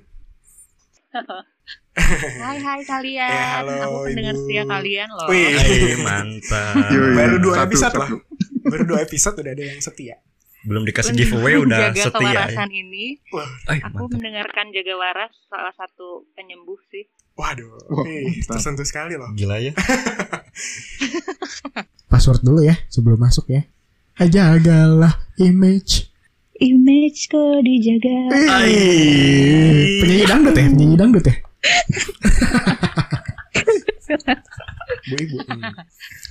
Hai 2.39 2.59
hai 2.59 2.81
kalian. 2.83 3.27
Ya, 3.27 3.59
halo, 3.59 3.71
Aku 3.71 3.97
pendengar 4.07 4.35
setia 4.35 4.63
kalian 4.63 5.07
loh. 5.09 5.27
Wih. 5.27 5.51
Hai, 5.51 5.95
mantap. 5.99 6.75
Baru 6.91 7.35
dua 7.39 7.55
satu, 7.57 7.67
episode 7.67 7.91
satu. 7.91 7.99
loh. 7.99 8.09
Baru 8.65 8.83
dua 8.85 8.99
episode 9.01 9.35
udah 9.37 9.51
ada 9.51 9.63
yang 9.65 9.79
setia. 9.79 10.15
Belum 10.65 10.83
dikasih 10.83 11.13
giveaway 11.13 11.55
udah 11.63 11.77
menjaga 11.87 12.01
setia 12.03 12.19
ya. 12.19 12.29
kewarasan 12.49 12.69
ini, 12.71 13.05
Wah, 13.29 13.45
Ay, 13.67 13.79
aku 13.79 13.95
mantap. 14.01 14.13
mendengarkan 14.13 14.65
jaga 14.69 14.93
waras 14.95 15.31
salah 15.45 15.73
satu 15.73 16.07
penyembuh 16.33 16.77
sih. 16.89 17.05
waduh. 17.33 17.69
Wah, 17.87 18.03
Ih, 18.03 18.41
mantap. 18.41 18.49
tersentuh 18.51 18.83
sekali 18.83 19.13
loh. 19.13 19.29
Gila 19.31 19.57
ya. 19.59 19.71
Password 22.07 22.41
dulu 22.41 22.61
ya 22.61 22.75
sebelum 22.87 23.17
masuk 23.17 23.45
ya. 23.47 23.61
Jagalah 24.17 25.11
image. 25.37 26.09
Imageku 26.55 27.59
dijaga. 27.61 28.31
Eh, 28.63 29.99
Penyanyi 29.99 30.23
dangdut 30.23 30.55
ya, 30.55 30.63
penyanyi 30.65 30.95
dangdut 30.95 31.25
ya. 31.25 31.35
Bu 35.05 35.15
ibu. 35.15 35.37
hmm. 35.37 35.61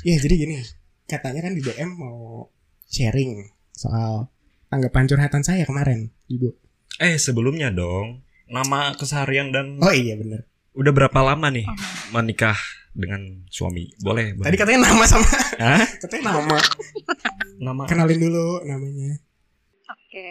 Ya 0.03 0.15
jadi 0.17 0.35
gini, 0.37 0.57
katanya 1.05 1.41
kan 1.43 1.53
di 1.53 1.61
DM 1.61 1.91
mau 1.93 2.49
sharing 2.87 3.54
soal 3.75 4.31
tanggapan 4.67 5.05
curhatan 5.05 5.43
saya 5.43 5.63
kemarin, 5.63 6.15
ibu. 6.27 6.55
Eh, 6.97 7.19
sebelumnya 7.19 7.69
dong. 7.69 8.23
Nama 8.45 8.95
keseharian 8.95 9.51
dan 9.51 9.81
Oh 9.81 9.91
iya 9.91 10.15
bener. 10.15 10.47
udah 10.75 10.91
berapa 10.91 11.19
lama 11.23 11.49
nih 11.49 11.65
menikah 12.11 12.55
dengan 12.91 13.47
suami? 13.49 13.91
Boleh, 13.99 14.35
boleh. 14.35 14.47
Tadi 14.47 14.57
katanya 14.57 14.81
nama 14.87 15.05
sama, 15.05 15.27
Hah? 15.59 15.87
katanya 16.03 16.23
nama. 16.35 16.59
Nama 17.57 17.83
Kenalin 17.87 18.19
dulu 18.21 18.63
namanya. 18.63 19.19
Oke. 19.87 20.31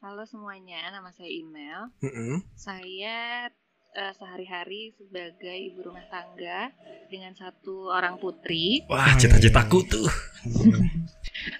Halo 0.00 0.24
semuanya, 0.24 0.90
nama 0.90 1.12
saya 1.12 1.28
Email. 1.28 1.92
Mm-mm. 2.00 2.40
Saya 2.56 3.46
eh, 3.92 4.12
sehari-hari 4.16 4.96
sebagai 4.96 5.56
ibu 5.60 5.84
rumah 5.84 6.06
tangga 6.08 6.72
dengan 7.06 7.36
satu 7.36 7.92
orang 7.92 8.16
putri. 8.16 8.80
Wah, 8.88 9.12
cita-citaku 9.14 9.78
tuh. 9.84 10.08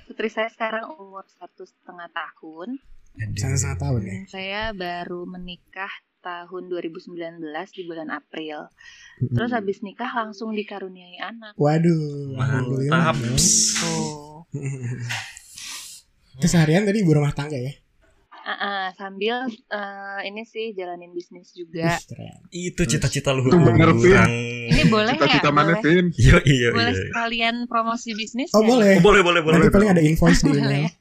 Putri 0.09 0.29
saya 0.29 0.49
sekarang 0.53 0.93
umur 0.97 1.25
satu 1.38 1.64
setengah 1.64 2.09
tahun. 2.12 2.81
Sana 3.37 3.57
setengah 3.59 3.81
tahun 3.81 4.01
ya. 4.07 4.16
Saya 4.31 4.62
baru 4.77 5.27
menikah 5.27 5.90
tahun 6.21 6.69
2019 6.69 7.40
di 7.75 7.83
bulan 7.88 8.12
April. 8.12 8.69
Terus 9.21 9.51
habis 9.57 9.81
nikah 9.81 10.12
langsung 10.12 10.53
dikaruniai 10.53 11.19
anak. 11.21 11.57
Waduh, 11.57 12.37
alhamdulillah. 12.37 13.12
Mantap. 13.12 13.16
Tuh. 13.81 14.45
Keseharian 16.43 16.88
tadi 16.88 17.05
ibu 17.05 17.12
rumah 17.12 17.33
tangga 17.37 17.57
ya. 17.57 17.73
Ah, 18.50 18.58
ah, 18.58 18.84
sambil 18.98 19.46
eh, 19.46 20.18
ini 20.26 20.42
sih 20.42 20.74
jalanin 20.74 21.14
bisnis 21.14 21.54
juga. 21.54 21.94
Itu 22.50 22.82
cita-cita 22.82 23.30
luhur. 23.30 23.54
Itu 23.54 23.62
bener. 23.62 23.94
Ini 23.94 24.90
boleh 24.90 25.14
ya? 25.14 25.22
Cita-cita 25.22 25.50
mana, 25.54 25.78
Boleh, 25.78 25.82
Vin? 25.86 26.06
Yo, 26.18 26.42
iya, 26.42 26.74
boleh 26.74 26.94
sekalian 26.98 27.70
promosi 27.70 28.10
bisnis 28.18 28.50
Oh 28.50 28.66
ya? 28.66 28.74
boleh. 28.74 28.94
Oh, 28.98 29.02
boleh, 29.06 29.22
boleh, 29.22 29.40
boleh. 29.46 29.54
Nanti 29.62 29.70
paling 29.70 29.90
ada 29.94 30.02
invoice 30.02 30.42
di 30.42 30.50
Boleh 30.50 30.66
email. 30.66 30.99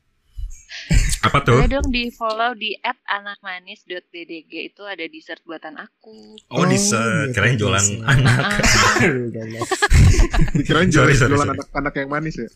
Apa 1.29 1.45
tuh? 1.45 1.61
Boleh 1.61 1.69
dong 1.69 1.93
di 1.93 2.09
follow 2.09 2.57
di 2.57 2.73
@anakmanis.ddg 2.81 4.53
itu 4.73 4.81
ada 4.81 5.05
dessert 5.05 5.45
buatan 5.45 5.77
aku. 5.77 6.33
Oh, 6.49 6.65
di 6.65 6.73
gitu, 6.73 6.97
keren 7.37 7.53
jualan 7.53 7.85
anak. 8.01 8.37
Ah, 8.41 8.57
jualan 10.65 10.89
sorry, 10.89 11.13
jualan 11.13 11.37
sorry. 11.37 11.53
anak-anak 11.53 11.93
yang 12.01 12.09
manis 12.09 12.35
ya. 12.41 12.49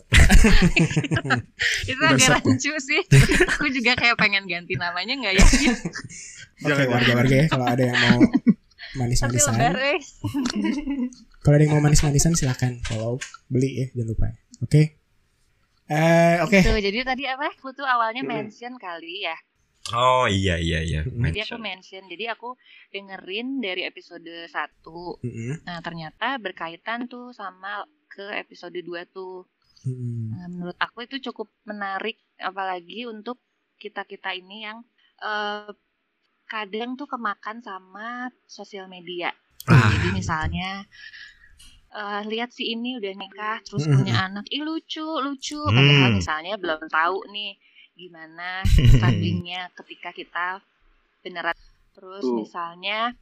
itu 1.94 2.02
agak 2.02 2.42
rancu 2.42 2.74
sih. 2.82 3.02
aku 3.46 3.70
juga 3.70 3.94
kayak 3.94 4.18
pengen 4.18 4.50
ganti 4.50 4.74
namanya 4.74 5.14
nggak 5.22 5.34
ya? 5.38 5.46
Oke 6.66 6.84
warga-warga 6.90 7.36
ya 7.36 7.48
kalau 7.54 7.66
ada 7.70 7.84
yang 7.86 8.00
mau 8.10 8.20
manis-manisan. 8.98 9.54
Kalau 11.46 11.56
ada 11.60 11.62
yang 11.62 11.74
mau 11.78 11.84
manis-manisan 11.86 12.34
silakan 12.34 12.82
follow, 12.82 13.22
beli 13.54 13.86
ya 13.86 13.86
jangan 13.94 14.10
lupa. 14.10 14.26
ya. 14.34 14.38
Oke. 14.66 15.03
Eh 15.93 16.36
oke. 16.41 16.58
Tuh, 16.65 16.79
jadi 16.82 17.06
tadi 17.06 17.23
apa? 17.29 17.53
Aku 17.53 17.69
tuh 17.77 17.86
awalnya 17.86 18.25
mention 18.25 18.82
kali 18.82 19.29
ya. 19.29 19.38
Oh, 19.91 20.32
iya, 20.32 20.56
iya, 20.56 20.79
iya. 20.79 21.01
Mm-mm. 21.03 21.27
Jadi 21.27 21.43
aku 21.43 21.58
mention. 21.60 22.03
Jadi 22.08 22.25
aku 22.32 22.56
dengerin 22.89 23.60
dari 23.60 23.84
episode 23.84 24.23
1. 24.23 24.49
Mm-mm. 25.21 25.67
Nah, 25.67 25.84
ternyata 25.84 26.39
berkaitan 26.39 27.12
tuh 27.12 27.36
sama 27.36 27.84
ke 28.08 28.23
episode 28.39 28.79
2 28.79 29.03
tuh. 29.12 29.43
Nah, 30.32 30.47
menurut 30.47 30.77
aku 30.79 31.03
itu 31.03 31.19
cukup 31.19 31.51
menarik 31.67 32.15
apalagi 32.39 33.03
untuk 33.03 33.43
kita-kita 33.75 34.32
ini 34.32 34.63
yang 34.63 34.79
eh, 35.19 35.67
kadang 36.47 36.95
tuh 36.95 37.12
kemakan 37.12 37.60
sama 37.60 38.32
sosial 38.47 38.88
media. 38.88 39.36
Ah. 39.67 39.91
Jadi 39.91 40.15
misalnya 40.15 40.88
eh, 41.93 42.21
lihat 42.25 42.49
si 42.49 42.73
ini 42.73 42.97
udah 42.97 43.13
nikah 43.13 43.58
terus 43.62 43.86
Mm-mm. 43.86 44.01
punya 44.01 44.15
anak, 44.25 44.45
ih 44.49 44.65
lucu 44.65 45.06
lucu. 45.21 45.62
Hmm. 45.62 45.75
Padahal 45.77 46.10
misalnya 46.17 46.53
belum 46.58 46.89
tahu 46.89 47.17
nih 47.29 47.53
gimana 47.93 48.65
strugglingnya 48.97 49.69
ketika 49.77 50.10
kita 50.12 50.47
beneran. 51.21 51.53
Terus 51.93 52.25
Tuh. 52.25 52.34
misalnya 52.41 53.13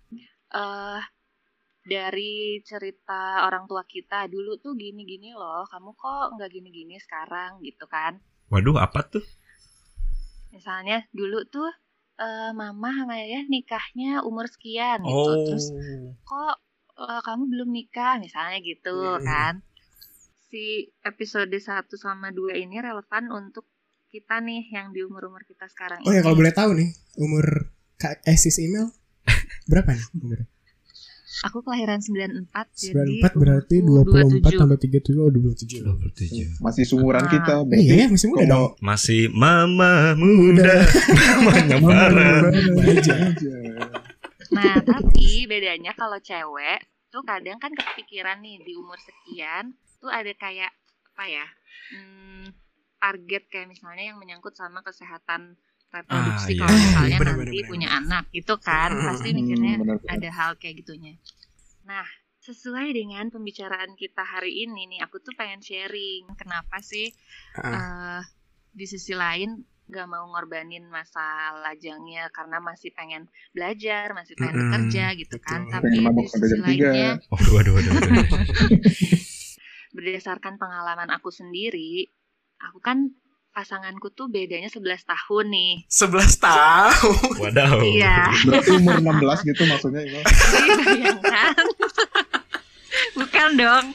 eh 0.51 1.01
dari 1.81 2.61
cerita 2.61 3.43
orang 3.49 3.65
tua 3.65 3.81
kita 3.83 4.29
dulu 4.29 4.61
tuh 4.61 4.77
gini-gini 4.77 5.33
loh, 5.33 5.65
kamu 5.65 5.97
kok 5.97 6.37
nggak 6.37 6.49
gini-gini 6.53 6.95
sekarang 7.01 7.57
gitu 7.65 7.89
kan? 7.89 8.21
Waduh, 8.53 8.77
apa 8.77 9.01
tuh? 9.09 9.25
Misalnya 10.53 11.03
dulu 11.09 11.41
tuh 11.49 11.71
eh, 12.21 12.51
mama 12.53 12.91
sama 12.93 13.17
ayah 13.17 13.41
nikahnya 13.49 14.21
umur 14.21 14.45
sekian 14.45 15.01
gitu, 15.01 15.31
Oh. 15.31 15.41
terus 15.49 15.73
kok 16.21 16.55
eh, 17.03 17.21
kamu 17.21 17.43
belum 17.47 17.69
nikah 17.69 18.17
misalnya 18.17 18.59
gitu 18.59 18.93
Hmm. 18.93 19.23
kan 19.23 19.53
si 20.43 20.63
episode 21.01 21.49
1 21.49 21.63
sama 21.95 22.29
2 22.29 22.53
ini 22.55 22.77
relevan 22.77 23.23
untuk 23.29 23.65
kita 24.07 24.39
nih 24.39 24.67
yang 24.69 24.89
di 24.89 24.99
umur-umur 24.99 25.41
kita 25.41 25.65
sekarang 25.65 26.01
Oh 26.01 26.09
ya 26.09 26.19
ini. 26.19 26.23
kalau 26.23 26.35
boleh 26.35 26.51
tahu 26.51 26.71
nih 26.73 26.89
umur 27.17 27.71
Kak 27.95 28.19
Esis 28.23 28.59
email 28.59 28.91
berapa 29.69 29.89
nih 29.89 30.07
umur? 30.17 30.39
aku 31.41 31.63
kelahiran 31.63 31.97
94 31.97 32.51
jadi 32.75 33.23
94 33.23 33.39
berarti 33.39 33.75
umurku 33.79 34.11
24 34.11 34.51
27. 34.51 34.59
tambah 34.59 34.77
37 34.77 35.15
oh 35.15 35.29
27. 35.31 36.59
Masih 36.59 36.83
sumuran 36.83 37.23
Ah. 37.23 37.31
kita. 37.31 37.53
Eh, 37.71 37.79
iya 37.79 37.93
ya 37.95 38.07
masih 38.09 38.27
muda 38.27 38.43
dong. 38.45 38.75
Masih 38.77 39.21
mama 39.31 40.11
muda, 40.13 40.83
namanya 40.83 41.77
Farah. 41.87 42.51
Aja. 42.83 43.15
nah 44.51 44.75
tapi 44.83 45.47
bedanya 45.47 45.95
kalau 45.95 46.19
cewek 46.19 46.83
tuh 47.13 47.21
kadang 47.27 47.59
kan 47.59 47.71
kepikiran 47.75 48.39
nih 48.41 48.57
di 48.63 48.73
umur 48.79 48.97
sekian 48.99 49.75
tuh 50.01 50.09
ada 50.09 50.31
kayak 50.33 50.71
apa 51.11 51.23
ya 51.27 51.47
hmm, 51.93 52.45
target 52.97 53.43
kayak 53.51 53.67
misalnya 53.69 54.03
yang 54.13 54.17
menyangkut 54.17 54.55
sama 54.55 54.79
kesehatan 54.81 55.59
Ah, 56.07 56.47
reproduksi 56.47 56.55
iya. 56.55 56.59
kalau 56.63 56.77
misalnya 56.79 57.17
Bener, 57.21 57.35
nanti 57.35 57.45
bener, 57.45 57.53
bener, 57.53 57.69
punya 57.69 57.89
bener. 57.91 57.99
anak 57.99 58.23
gitu 58.31 58.55
kan 58.63 58.89
pasti 59.07 59.29
mikirnya 59.35 59.75
bener, 59.77 59.97
bener. 59.99 60.13
ada 60.15 60.29
hal 60.31 60.51
kayak 60.55 60.75
gitunya 60.81 61.13
nah 61.83 62.07
sesuai 62.41 62.87
dengan 62.95 63.29
pembicaraan 63.29 63.93
kita 63.93 64.23
hari 64.25 64.65
ini 64.65 64.89
nih 64.89 64.99
aku 65.05 65.21
tuh 65.21 65.33
pengen 65.37 65.61
sharing 65.61 66.25
kenapa 66.39 66.81
sih 66.81 67.11
Ah, 67.53 67.75
eh, 67.75 68.21
di 68.71 68.85
sisi 68.87 69.13
lain 69.13 69.61
gak 69.91 70.07
mau 70.07 70.23
ngorbanin 70.31 70.87
masa 70.87 71.51
lajangnya 71.59 72.31
karena 72.31 72.63
masih 72.63 72.95
pengen 72.95 73.27
belajar, 73.51 74.15
masih 74.15 74.39
pengen 74.39 74.55
Mm-mm, 74.55 74.63
bekerja 74.71 75.05
gitu 75.19 75.37
kan. 75.43 75.67
betul. 75.67 75.75
Tapi 75.75 75.87
di 76.15 76.25
sisi 76.31 76.55
lainnya 76.63 77.19
Waduh, 77.27 77.51
waduh, 77.51 77.71
waduh, 77.75 77.91
waduh. 77.91 78.27
berdasarkan 79.95 80.55
pengalaman 80.55 81.11
aku 81.11 81.27
sendiri, 81.35 82.07
aku 82.63 82.79
kan 82.79 83.11
pasanganku 83.51 84.15
tuh 84.15 84.31
bedanya 84.31 84.71
11 84.71 85.03
tahun 85.03 85.45
nih. 85.51 85.73
11 85.91 86.39
tahun. 86.39 87.35
Wadaw. 87.43 87.83
Iya, 87.83 88.31
Berarti 88.47 88.71
umur 88.79 88.95
16 89.03 89.49
gitu 89.51 89.63
maksudnya? 89.67 90.01
Jadi 90.07 90.71
bayangkan. 90.87 91.63
Bukan 93.19 93.49
dong. 93.59 93.85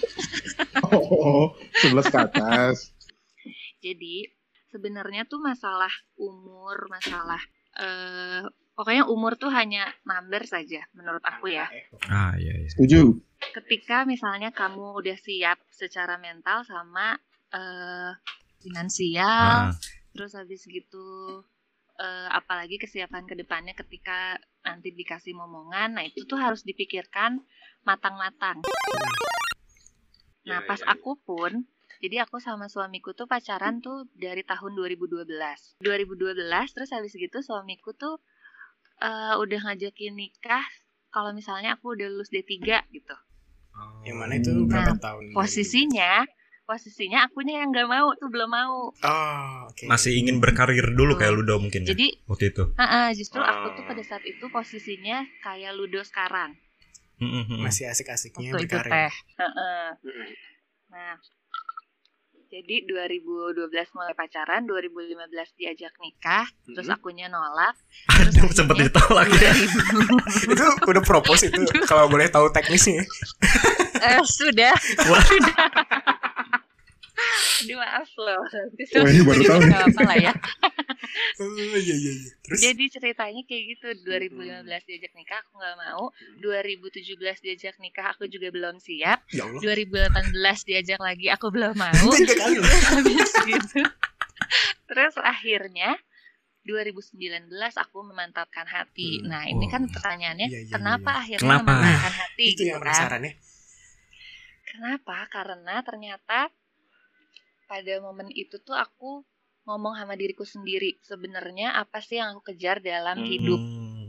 Oh, 0.93 1.57
11 1.81 2.13
ke 2.13 2.19
atas. 2.21 2.93
Jadi 3.81 4.29
sebenarnya 4.77 5.25
tuh 5.25 5.41
masalah 5.41 5.91
umur, 6.21 6.77
masalah 6.93 7.41
eh 7.81 8.45
pokoknya 8.77 9.09
umur 9.09 9.41
tuh 9.41 9.49
hanya 9.49 9.89
number 10.05 10.45
saja 10.45 10.85
menurut 10.93 11.25
aku 11.25 11.49
ya. 11.49 11.65
Ah, 12.13 12.37
iya, 12.37 12.53
iya. 12.61 12.69
Setuju. 12.69 13.25
ketika 13.37 14.05
misalnya 14.05 14.53
kamu 14.53 14.97
udah 15.01 15.17
siap 15.17 15.57
secara 15.73 16.21
mental 16.21 16.61
sama 16.69 17.17
eh 17.53 18.13
finansial, 18.61 19.73
Ah, 19.73 19.73
terus 20.13 20.33
habis 20.37 20.65
gitu 20.65 21.41
eh, 21.97 22.29
apalagi 22.33 22.77
kesiapan 22.77 23.25
ke 23.29 23.37
depannya 23.37 23.73
ketika 23.77 24.37
nanti 24.65 24.93
dikasih 24.93 25.37
momongan 25.37 25.97
nah 25.97 26.05
itu 26.05 26.25
tuh 26.25 26.37
harus 26.41 26.65
dipikirkan 26.65 27.41
matang-matang 27.85 28.61
nah 30.47 30.63
pas 30.65 30.81
aku 30.87 31.19
pun 31.23 31.67
jadi 32.07 32.23
aku 32.23 32.39
sama 32.39 32.71
suamiku 32.71 33.11
tuh 33.19 33.27
pacaran 33.27 33.83
tuh 33.83 34.07
dari 34.15 34.47
tahun 34.47 34.79
2012 34.79 35.27
2012 35.83 36.39
terus 36.71 36.95
habis 36.95 37.11
gitu 37.11 37.43
suamiku 37.43 37.91
tuh 37.91 38.23
eh, 39.03 39.35
udah 39.35 39.61
ngajakin 39.67 40.15
nikah 40.15 40.63
kalau 41.11 41.35
misalnya 41.35 41.75
aku 41.75 41.99
udah 41.99 42.07
lulus 42.07 42.31
D3 42.31 42.55
gitu 42.95 43.17
Yang 44.07 44.17
mana 44.17 44.33
itu 44.39 44.51
berapa 44.65 44.95
Nah, 44.95 45.03
tahun? 45.03 45.35
posisinya 45.35 46.23
posisinya 46.63 47.27
akunya 47.27 47.63
yang 47.67 47.75
nggak 47.75 47.91
mau 47.91 48.15
tuh 48.15 48.31
belum 48.31 48.51
mau 48.55 48.95
Oh, 48.97 49.57
oke. 49.69 49.85
Masih 49.87 50.15
ingin 50.17 50.39
berkarir 50.39 50.95
dulu 50.95 51.19
kayak 51.19 51.35
Ludo 51.37 51.59
mungkin 51.59 51.83
ya. 51.85 51.93
jadi 51.93 52.17
waktu 52.27 52.55
itu. 52.55 52.65
Heeh, 52.75 53.07
justru 53.19 53.43
aku 53.43 53.75
tuh 53.77 53.83
Oh. 53.85 53.89
pada 53.91 54.03
saat 54.07 54.23
itu 54.25 54.47
posisinya 54.49 55.27
kayak 55.43 55.75
Ludo 55.75 56.01
sekarang. 56.07 56.55
Mm, 57.19 57.29
mm, 57.29 57.45
mm. 57.49 57.59
masih 57.65 57.87
asik-asiknya 57.87 58.57
Waktu 58.57 58.67
itu 58.67 58.77
berkarir. 58.77 58.93
teh. 58.93 59.13
Heeh. 59.43 59.87
Mm-mm. 60.01 60.31
Nah, 60.91 61.15
jadi 62.47 62.87
2012 62.87 63.69
mulai 63.99 64.15
pacaran, 64.15 64.63
2015 64.65 65.59
diajak 65.59 65.93
nikah, 65.99 66.47
terus 66.65 66.87
Mm-mm. 66.87 66.97
akunya 67.03 67.27
nolak. 67.27 67.75
Aduh, 68.17 68.51
sempet 68.55 68.79
akhirnya 68.79 68.91
ditolak 68.95 69.29
ya. 69.35 69.53
2000 70.47 70.55
itu 70.55 70.65
udah 70.87 71.03
propose 71.03 71.51
itu 71.51 71.63
kalau 71.91 72.07
boleh 72.07 72.31
tahu 72.31 72.47
teknisnya. 72.55 73.03
eh, 74.07 74.21
sudah. 74.23 74.75
Wah. 75.11 75.23
sudah. 75.27 75.67
Aduh, 77.65 77.77
maaf 77.81 78.11
loh. 78.21 78.43
Nanti 78.47 78.83
Wah, 78.95 79.11
ini 79.11 79.23
baru 79.25 79.43
tahu. 79.43 79.61
Apa 79.67 80.01
lah 80.05 80.17
ya. 80.21 80.33
Oh 81.37 81.49
iya 81.55 81.81
iya 81.81 82.13
iya. 82.13 82.33
Terus 82.41 82.59
Jadi 82.61 82.85
ceritanya 82.89 83.43
kayak 83.43 83.65
gitu 83.73 83.87
2015 84.05 84.67
diajak 84.85 85.13
nikah 85.13 85.39
aku 85.41 85.51
nggak 85.55 85.77
mau 85.79 86.05
2017 86.39 87.17
diajak 87.41 87.77
nikah 87.77 88.07
aku 88.11 88.25
juga 88.27 88.49
belum 88.49 88.77
siap 88.77 89.25
ya 89.31 89.45
Allah. 89.45 89.61
2018 89.61 90.33
diajak 90.65 90.99
lagi 90.99 91.27
aku 91.29 91.49
belum 91.49 91.73
mau 91.73 91.93
habis 92.93 93.33
gitu 93.45 93.81
terus 94.87 95.15
akhirnya 95.19 95.97
2019 96.63 97.49
aku 97.75 97.99
memantapkan 98.05 98.67
hati 98.67 99.19
Hmm. 99.19 99.29
nah 99.29 99.43
ini 99.43 99.67
kan 99.67 99.87
pertanyaannya 99.87 100.47
Iya, 100.47 100.61
iya, 100.63 100.73
kenapa 100.73 101.11
iya. 101.11 101.21
akhirnya 101.23 101.43
Kenapa? 101.47 101.71
memantapkan 101.73 102.15
hati 102.17 102.45
Itu 102.45 102.51
gitu 102.53 102.63
yang 102.67 102.77
kan 102.77 102.83
penasaran 102.85 103.23
ya. 103.23 103.33
kenapa 104.67 105.17
karena 105.29 105.75
ternyata 105.81 106.39
pada 107.65 107.95
momen 107.99 108.29
itu 108.31 108.59
tuh 108.59 108.75
aku 108.75 109.23
ngomong 109.67 109.95
sama 109.99 110.15
diriku 110.15 110.47
sendiri 110.47 110.97
sebenarnya 111.03 111.75
apa 111.83 111.99
sih 111.99 112.17
yang 112.23 112.35
aku 112.39 112.55
kejar 112.55 112.79
dalam 112.81 113.19
Hmm. 113.21 113.31
hidup 113.31 113.63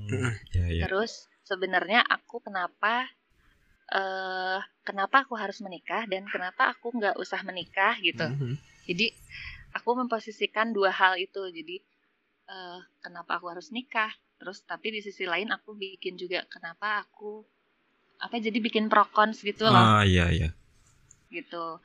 Hmm, 0.08 0.32
Ya, 0.56 0.66
ya. 0.72 0.82
Terus 0.88 1.28
sebenarnya 1.44 2.00
aku 2.08 2.40
kenapa 2.40 3.12
eh 3.92 4.60
kenapa 4.88 5.24
aku 5.28 5.36
harus 5.36 5.60
menikah 5.64 6.04
dan 6.08 6.24
kenapa 6.28 6.72
aku 6.72 6.96
nggak 6.96 7.16
usah 7.20 7.42
menikah 7.44 8.00
gitu. 8.00 8.24
Mhm. 8.24 8.56
Jadi 8.88 9.12
aku 9.76 9.90
memposisikan 10.00 10.72
dua 10.72 10.92
hal 10.96 11.20
itu. 11.20 11.44
Jadi 11.52 11.76
eh 12.48 12.80
kenapa 13.04 13.36
aku 13.40 13.52
harus 13.52 13.68
nikah? 13.76 14.12
Terus 14.40 14.64
tapi 14.64 14.96
di 14.96 15.00
sisi 15.04 15.28
lain 15.28 15.52
aku 15.52 15.76
bikin 15.76 16.16
juga 16.16 16.44
kenapa 16.48 17.04
aku 17.04 17.44
apa 18.24 18.36
jadi 18.40 18.58
bikin 18.64 18.88
pro 18.88 19.04
cons 19.12 19.44
gitu 19.44 19.68
loh 19.68 19.88
Ah, 20.00 20.04
iya, 20.08 20.32
iya. 20.32 20.50
gitu. 21.32 21.80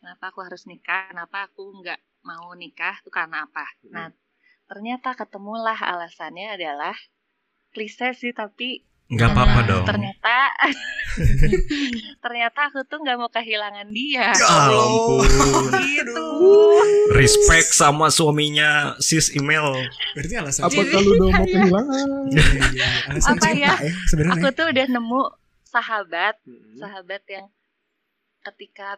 Kenapa 0.00 0.24
aku 0.32 0.40
harus 0.44 0.68
nikah? 0.68 1.08
Kenapa 1.12 1.48
aku 1.48 1.64
nggak 1.80 2.00
mau 2.24 2.56
nikah? 2.56 2.98
Itu 3.04 3.12
karena 3.12 3.44
apa? 3.46 3.68
Nah, 3.92 4.10
ternyata 4.66 5.12
ketemulah 5.14 5.76
alasannya 5.76 6.56
adalah 6.56 6.96
klise 7.70 8.16
sih 8.16 8.32
tapi 8.32 8.82
Enggak 9.04 9.36
apa-apa 9.36 9.60
Nah, 9.60 9.68
dong. 9.68 9.84
Ternyata 9.84 10.36
ternyata 12.24 12.60
aku 12.72 12.88
tuh 12.88 13.04
nggak 13.04 13.16
mau 13.20 13.28
kehilangan 13.28 13.86
dia. 13.92 14.32
Ya 14.32 14.48
ampun. 14.48 15.28
Gitu. 15.76 16.24
Respect 17.12 17.76
sama 17.76 18.08
suaminya 18.08 18.96
sis 19.04 19.28
email. 19.36 19.76
Berarti 20.16 20.34
alasan 20.40 20.72
Apa 20.72 20.80
kalau 20.88 21.10
udah 21.20 21.28
mau 21.36 21.46
kehilangan? 21.46 22.08
Iya, 22.32 22.44
iya, 22.48 22.64
iya. 22.72 22.88
alasan 23.12 23.36
Apa 23.36 23.44
cinta 23.44 23.60
ya? 23.60 23.72
ya 23.76 23.92
sebenarnya. 24.08 24.40
Aku 24.40 24.48
tuh 24.56 24.66
udah 24.72 24.86
nemu 24.88 25.22
sahabat, 25.68 26.36
sahabat 26.80 27.22
yang 27.28 27.46
ketika 28.40 28.96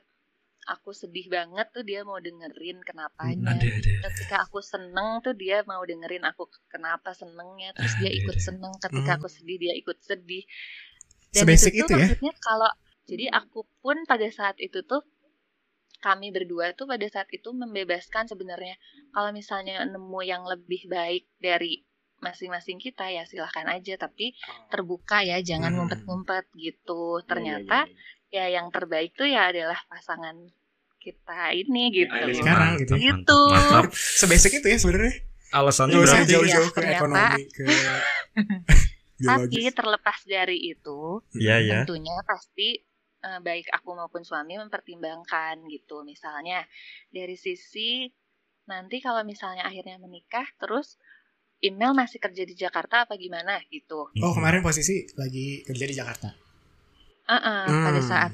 aku 0.67 0.91
sedih 0.91 1.31
banget 1.31 1.71
tuh 1.71 1.87
dia 1.87 2.03
mau 2.03 2.19
dengerin 2.19 2.83
kenapanya. 2.83 3.55
Ada, 3.55 3.67
ada. 3.71 3.91
Ketika 4.11 4.37
aku 4.43 4.59
seneng 4.59 5.23
tuh 5.23 5.33
dia 5.33 5.63
mau 5.63 5.83
dengerin 5.83 6.27
aku 6.27 6.51
kenapa 6.67 7.15
senengnya, 7.15 7.71
terus 7.73 7.95
dia 8.03 8.11
Ada, 8.11 8.19
ikut 8.21 8.37
seneng. 8.39 8.73
Ketika 8.83 9.13
Hmm. 9.15 9.19
aku 9.23 9.29
sedih 9.31 9.57
dia 9.63 9.75
ikut 9.79 9.99
sedih. 10.03 10.43
Sebasic 11.31 11.73
itu, 11.73 11.85
itu 11.85 11.89
tuh 11.89 11.95
ya? 11.95 12.07
maksudnya 12.07 12.33
kalau 12.41 12.71
jadi 13.07 13.27
aku 13.31 13.63
pun 13.79 14.03
pada 14.05 14.27
saat 14.29 14.59
itu 14.59 14.83
tuh 14.83 15.07
kami 16.01 16.31
berdua 16.35 16.75
tuh 16.75 16.87
pada 16.87 17.07
saat 17.07 17.27
itu 17.31 17.51
membebaskan 17.51 18.27
sebenarnya 18.27 18.77
kalau 19.11 19.31
misalnya 19.33 19.85
nemu 19.85 20.21
yang 20.23 20.45
lebih 20.45 20.87
baik 20.87 21.27
dari 21.39 21.83
masing-masing 22.17 22.81
kita 22.81 23.13
ya 23.13 23.29
silahkan 23.29 23.69
aja 23.69 24.01
tapi 24.01 24.33
terbuka 24.73 25.21
ya 25.21 25.37
jangan 25.45 25.73
Hmm. 25.73 25.85
ngumpet-ngumpet 25.85 26.49
gitu 26.57 27.21
Iya, 27.21 27.27
ternyata 27.29 27.79
ya 28.33 28.49
yang 28.49 28.73
terbaik 28.73 29.13
tuh 29.13 29.29
ya 29.29 29.53
adalah 29.53 29.77
pasangan 29.87 30.49
kita 31.07 31.39
ini 31.55 31.83
gitu 31.95 32.11
ada 32.11 32.35
sekarang 32.35 32.71
gitu 32.77 32.93
ya. 32.93 33.15
Gitu. 33.15 33.41
Mantap. 33.47 33.85
Sebasic 34.21 34.53
itu 34.59 34.67
ya 34.67 34.77
sebenarnya. 34.77 35.15
Alasannya 35.49 35.97
berarti 35.97 36.27
jauh-jauh 36.27 36.67
Iya, 36.67 36.75
ke 36.75 36.79
ternyata. 36.83 36.99
ekonomi 36.99 37.43
ke 37.49 37.65
tapi 39.17 39.71
terlepas 39.71 40.19
dari 40.27 40.59
itu 40.67 41.23
Iya, 41.33 41.57
ya. 41.59 41.73
tentunya 41.81 42.13
pasti 42.23 42.83
eh, 43.19 43.41
baik 43.41 43.73
aku 43.73 43.97
maupun 43.97 44.21
suami 44.21 44.59
mempertimbangkan 44.59 45.65
gitu 45.67 46.03
misalnya 46.03 46.67
dari 47.09 47.33
sisi 47.33 48.11
nanti 48.67 48.99
kalau 48.99 49.23
misalnya 49.23 49.65
akhirnya 49.65 49.97
menikah 49.97 50.45
terus 50.57 50.99
email 51.59 51.95
masih 51.95 52.19
kerja 52.19 52.43
di 52.43 52.53
Jakarta 52.53 53.09
apa 53.09 53.17
gimana 53.17 53.57
gitu 53.67 54.13
Oh 54.13 54.33
kemarin 54.35 54.61
posisi 54.61 55.09
lagi 55.15 55.65
kerja 55.65 55.85
di 55.87 55.95
Jakarta. 55.95 56.29
Eh-eh, 57.27 57.65
Hmm. 57.65 57.83
pada 57.83 58.01
saat 58.01 58.33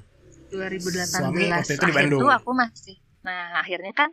2018 0.52 1.08
Suami 1.08 1.44
waktu 1.48 1.72
itu 1.72 1.84
di 1.84 1.94
Bandung. 1.94 2.20
tuh 2.20 2.30
aku 2.30 2.50
masih 2.52 2.96
nah 3.22 3.58
akhirnya 3.58 3.92
kan 3.92 4.10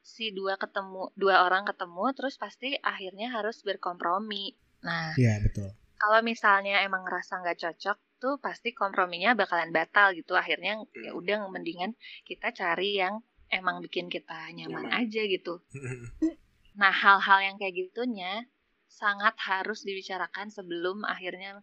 si 0.00 0.30
dua 0.30 0.56
ketemu 0.56 1.12
dua 1.14 1.44
orang 1.44 1.62
ketemu 1.62 2.04
terus 2.12 2.34
pasti 2.34 2.74
akhirnya 2.76 3.28
harus 3.30 3.60
berkompromi 3.60 4.56
nah 4.80 5.12
Iya 5.14 5.38
betul. 5.40 5.68
kalau 5.96 6.20
misalnya 6.22 6.80
emang 6.80 7.02
ngerasa 7.02 7.38
nggak 7.38 7.58
cocok 7.58 7.98
tuh 8.16 8.34
pasti 8.38 8.72
komprominya 8.72 9.32
bakalan 9.32 9.70
batal 9.70 10.10
gitu 10.10 10.34
akhirnya 10.34 10.74
Hmm. 10.74 10.88
ya 10.98 11.12
udah 11.12 11.46
mendingan 11.46 11.94
kita 12.24 12.50
cari 12.50 12.96
yang 12.96 13.20
emang 13.48 13.78
bikin 13.78 14.08
kita 14.08 14.50
nyaman 14.50 14.88
Nyaman. 14.88 15.06
aja 15.06 15.22
gitu 15.24 15.62
nah 16.74 16.90
hal-hal 16.90 17.38
yang 17.42 17.56
kayak 17.56 17.74
gitunya 17.76 18.46
sangat 18.88 19.36
harus 19.38 19.82
dibicarakan 19.82 20.48
sebelum 20.48 21.04
akhirnya 21.04 21.60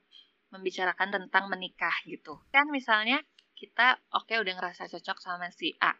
membicarakan 0.47 1.09
tentang 1.11 1.49
menikah 1.49 1.93
gitu 2.05 2.39
kan 2.49 2.69
misalnya 2.69 3.19
kita 3.55 3.87
oke 4.11 4.35
udah 4.35 4.53
ngerasa 4.53 4.85
cocok 4.87 5.17
sama 5.17 5.47
si 5.49 5.71
A 5.79 5.95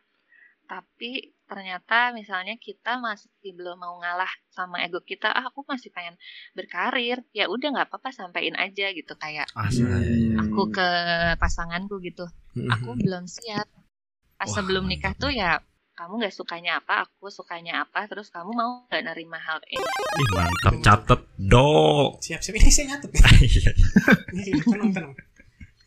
tapi 0.66 1.22
ternyata 1.46 2.10
misalnya 2.12 2.58
kita 2.58 2.98
masih 2.98 3.30
belum 3.46 3.78
mau 3.78 4.02
ngalah 4.02 4.28
sama 4.50 4.82
ego 4.82 4.98
kita 5.00 5.30
ah 5.30 5.46
aku 5.46 5.62
masih 5.64 5.94
pengen 5.94 6.18
berkarir 6.52 7.22
ya 7.32 7.46
udah 7.46 7.70
nggak 7.70 7.88
apa-apa 7.88 8.10
sampein 8.10 8.58
aja 8.58 8.90
gitu 8.90 9.14
kayak 9.16 9.46
Ah, 9.54 9.70
Hmm. 9.70 10.42
aku 10.42 10.74
ke 10.74 10.88
pasanganku 11.38 12.02
gitu 12.02 12.26
aku 12.66 12.98
belum 12.98 13.24
siap 13.26 13.70
pas 14.36 14.50
Wah, 14.50 14.56
sebelum 14.58 14.90
nikah 14.90 15.14
mantap. 15.14 15.22
tuh 15.22 15.32
ya 15.32 15.62
kamu 15.94 16.14
nggak 16.18 16.34
sukanya 16.34 16.82
apa 16.82 17.06
aku 17.06 17.30
sukanya 17.30 17.86
apa 17.86 18.10
terus 18.10 18.28
kamu 18.28 18.50
mau 18.52 18.84
nggak 18.90 19.06
nerima 19.06 19.38
hal 19.38 19.62
ini 19.70 19.80
Ih, 19.80 20.28
mantap 20.34 20.74
catet 20.82 21.22
do. 21.38 21.72
Siap 22.20 22.42
siap 22.42 22.56
ini 22.56 22.68
saya 22.68 22.86
nyatet. 22.90 23.12
Iya. 23.38 23.72
Ini 24.34 24.60
tenang 24.62 24.92
tenang. 24.92 25.14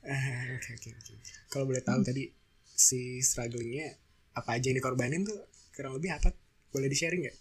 Eh, 0.09 0.17
Oke 0.57 0.71
oke 0.75 0.89
oke. 0.91 1.13
Kalau 1.49 1.65
boleh 1.65 1.81
tahu 1.81 2.01
tadi 2.03 2.25
si 2.65 3.21
strugglingnya 3.21 3.93
apa 4.33 4.57
aja 4.57 4.71
yang 4.71 4.79
dikorbanin 4.79 5.23
tuh 5.23 5.37
kurang 5.73 5.95
lebih 5.95 6.11
apa? 6.11 6.33
Boleh 6.69 6.89
di 6.89 6.97
sharing 6.97 7.23
nggak? 7.23 7.37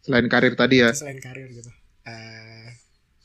Selain 0.00 0.26
karir 0.26 0.54
tadi 0.54 0.76
ya. 0.78 0.90
Selain 0.92 1.18
karir 1.18 1.50
gitu. 1.50 1.70
Eh 2.04 2.70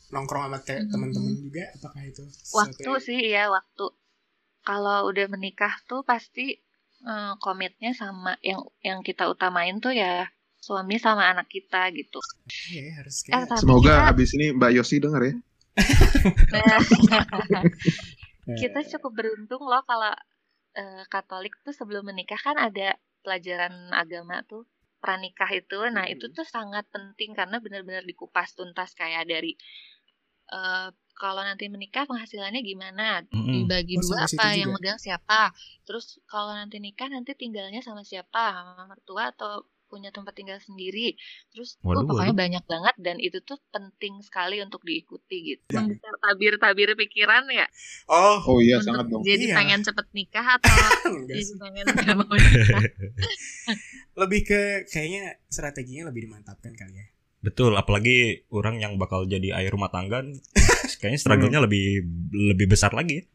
nongkrong 0.09 0.45
sama 0.45 0.59
te- 0.59 0.77
Mhm. 0.79 0.89
teman-teman 0.89 1.33
juga 1.35 1.63
apakah 1.73 2.01
itu? 2.03 2.21
waktu 2.53 2.81
yang- 2.85 3.01
sih 3.01 3.19
ya 3.27 3.49
waktu 3.49 3.85
kalau 4.61 5.09
udah 5.09 5.25
menikah 5.27 5.73
tuh 5.83 6.01
pasti 6.03 6.61
eh, 7.03 7.33
komitnya 7.37 7.91
sama 7.91 8.37
yang 8.41 8.61
yang 8.79 9.01
kita 9.01 9.27
utamain 9.27 9.75
tuh 9.77 9.91
ya 9.91 10.29
suami 10.57 10.95
sama 10.95 11.27
anak 11.27 11.49
kita 11.49 11.91
gitu 11.91 12.21
Iya 12.71 13.01
harus 13.01 13.19
eh, 13.21 13.33
kayak. 13.33 13.49
tapi 13.49 13.59
Semoga 13.59 13.93
kita, 13.99 14.11
abis 14.13 14.29
ini 14.33 14.45
Mbak 14.53 14.71
Yosi 14.71 14.95
denger 14.97 15.21
ya. 15.21 15.33
kita 18.61 18.79
cukup 18.97 19.11
beruntung 19.19 19.63
loh 19.71 19.81
kalau 19.89 20.13
eh, 20.79 21.03
Katolik 21.13 21.53
tuh 21.65 21.73
sebelum 21.79 22.03
menikah 22.09 22.39
kan 22.39 22.57
ada 22.67 22.97
pelajaran 23.23 23.73
agama 23.93 24.35
tuh 24.51 24.63
pranikah 25.03 25.49
itu. 25.51 25.77
Nah 25.95 26.05
Hmm. 26.07 26.13
itu 26.15 26.25
tuh 26.35 26.45
sangat 26.47 26.85
penting 26.95 27.31
karena 27.39 27.57
benar-benar 27.63 28.03
dikupas 28.07 28.49
tuntas 28.57 28.91
kayak 28.99 29.23
dari 29.31 29.51
eh 30.53 30.87
kalau 31.21 31.41
nanti 31.45 31.65
menikah 31.69 32.03
penghasilannya 32.09 32.61
gimana? 32.65 33.21
Dibagi 33.29 33.95
dua 34.01 34.17
apa? 34.27 34.45
Yang 34.59 34.69
juga. 34.71 34.75
megang 34.81 34.99
siapa? 35.05 35.41
Terus 35.85 36.05
kalau 36.25 36.51
nanti 36.59 36.77
nikah 36.81 37.07
nanti 37.15 37.31
tinggalnya 37.37 37.81
sama 37.85 38.01
siapa? 38.01 38.43
Sama 38.55 38.83
mertua 38.91 39.23
atau 39.33 39.51
punya 39.93 40.09
tempat 40.09 40.33
tinggal 40.33 40.57
sendiri 40.57 41.13
terus 41.53 41.77
wah, 41.79 41.93
Waduh, 41.93 42.09
pokoknya 42.09 42.33
waduh. 42.33 42.41
banyak 42.41 42.63
banget 42.65 42.95
dan 42.97 43.17
itu 43.21 43.37
tuh 43.39 43.61
penting 43.69 44.17
sekali 44.25 44.57
untuk 44.57 44.81
diikuti 44.81 45.53
gitu 45.53 45.61
Ya. 45.69 45.85
Membesar 45.85 46.17
tabir-tabir 46.17 46.97
pikiran 46.97 47.45
ya 47.47 47.69
Oh, 48.09 48.41
Oh 48.41 48.57
iya 48.57 48.81
untuk 48.81 48.89
sangat 48.89 49.05
dong. 49.07 49.21
jadi 49.21 49.45
Iya. 49.45 49.55
pengen 49.55 49.81
cepet 49.85 50.07
nikah 50.11 50.45
atau 50.57 50.73
enggak 51.13 51.37
jadi 51.37 51.51
pengen 51.61 51.85
gak 51.93 52.15
mau 52.17 52.33
nikah 52.33 52.81
lebih 54.21 54.41
ke 54.43 54.61
kayaknya 54.87 55.37
strateginya 55.47 56.09
lebih 56.09 56.25
dimantapkan 56.25 56.73
kali 56.73 56.93
ya. 56.95 57.05
Betul, 57.43 57.75
apalagi 57.75 58.47
orang 58.49 58.79
yang 58.79 58.95
bakal 58.95 59.27
jadi 59.27 59.51
ayah 59.53 59.69
rumah 59.69 59.91
tangga 59.91 60.23
kayaknya 60.99 61.19
struggle-nya 61.19 61.59
lebih 61.59 62.01
lebih 62.31 62.71
besar 62.71 62.95
lagi. 62.95 63.27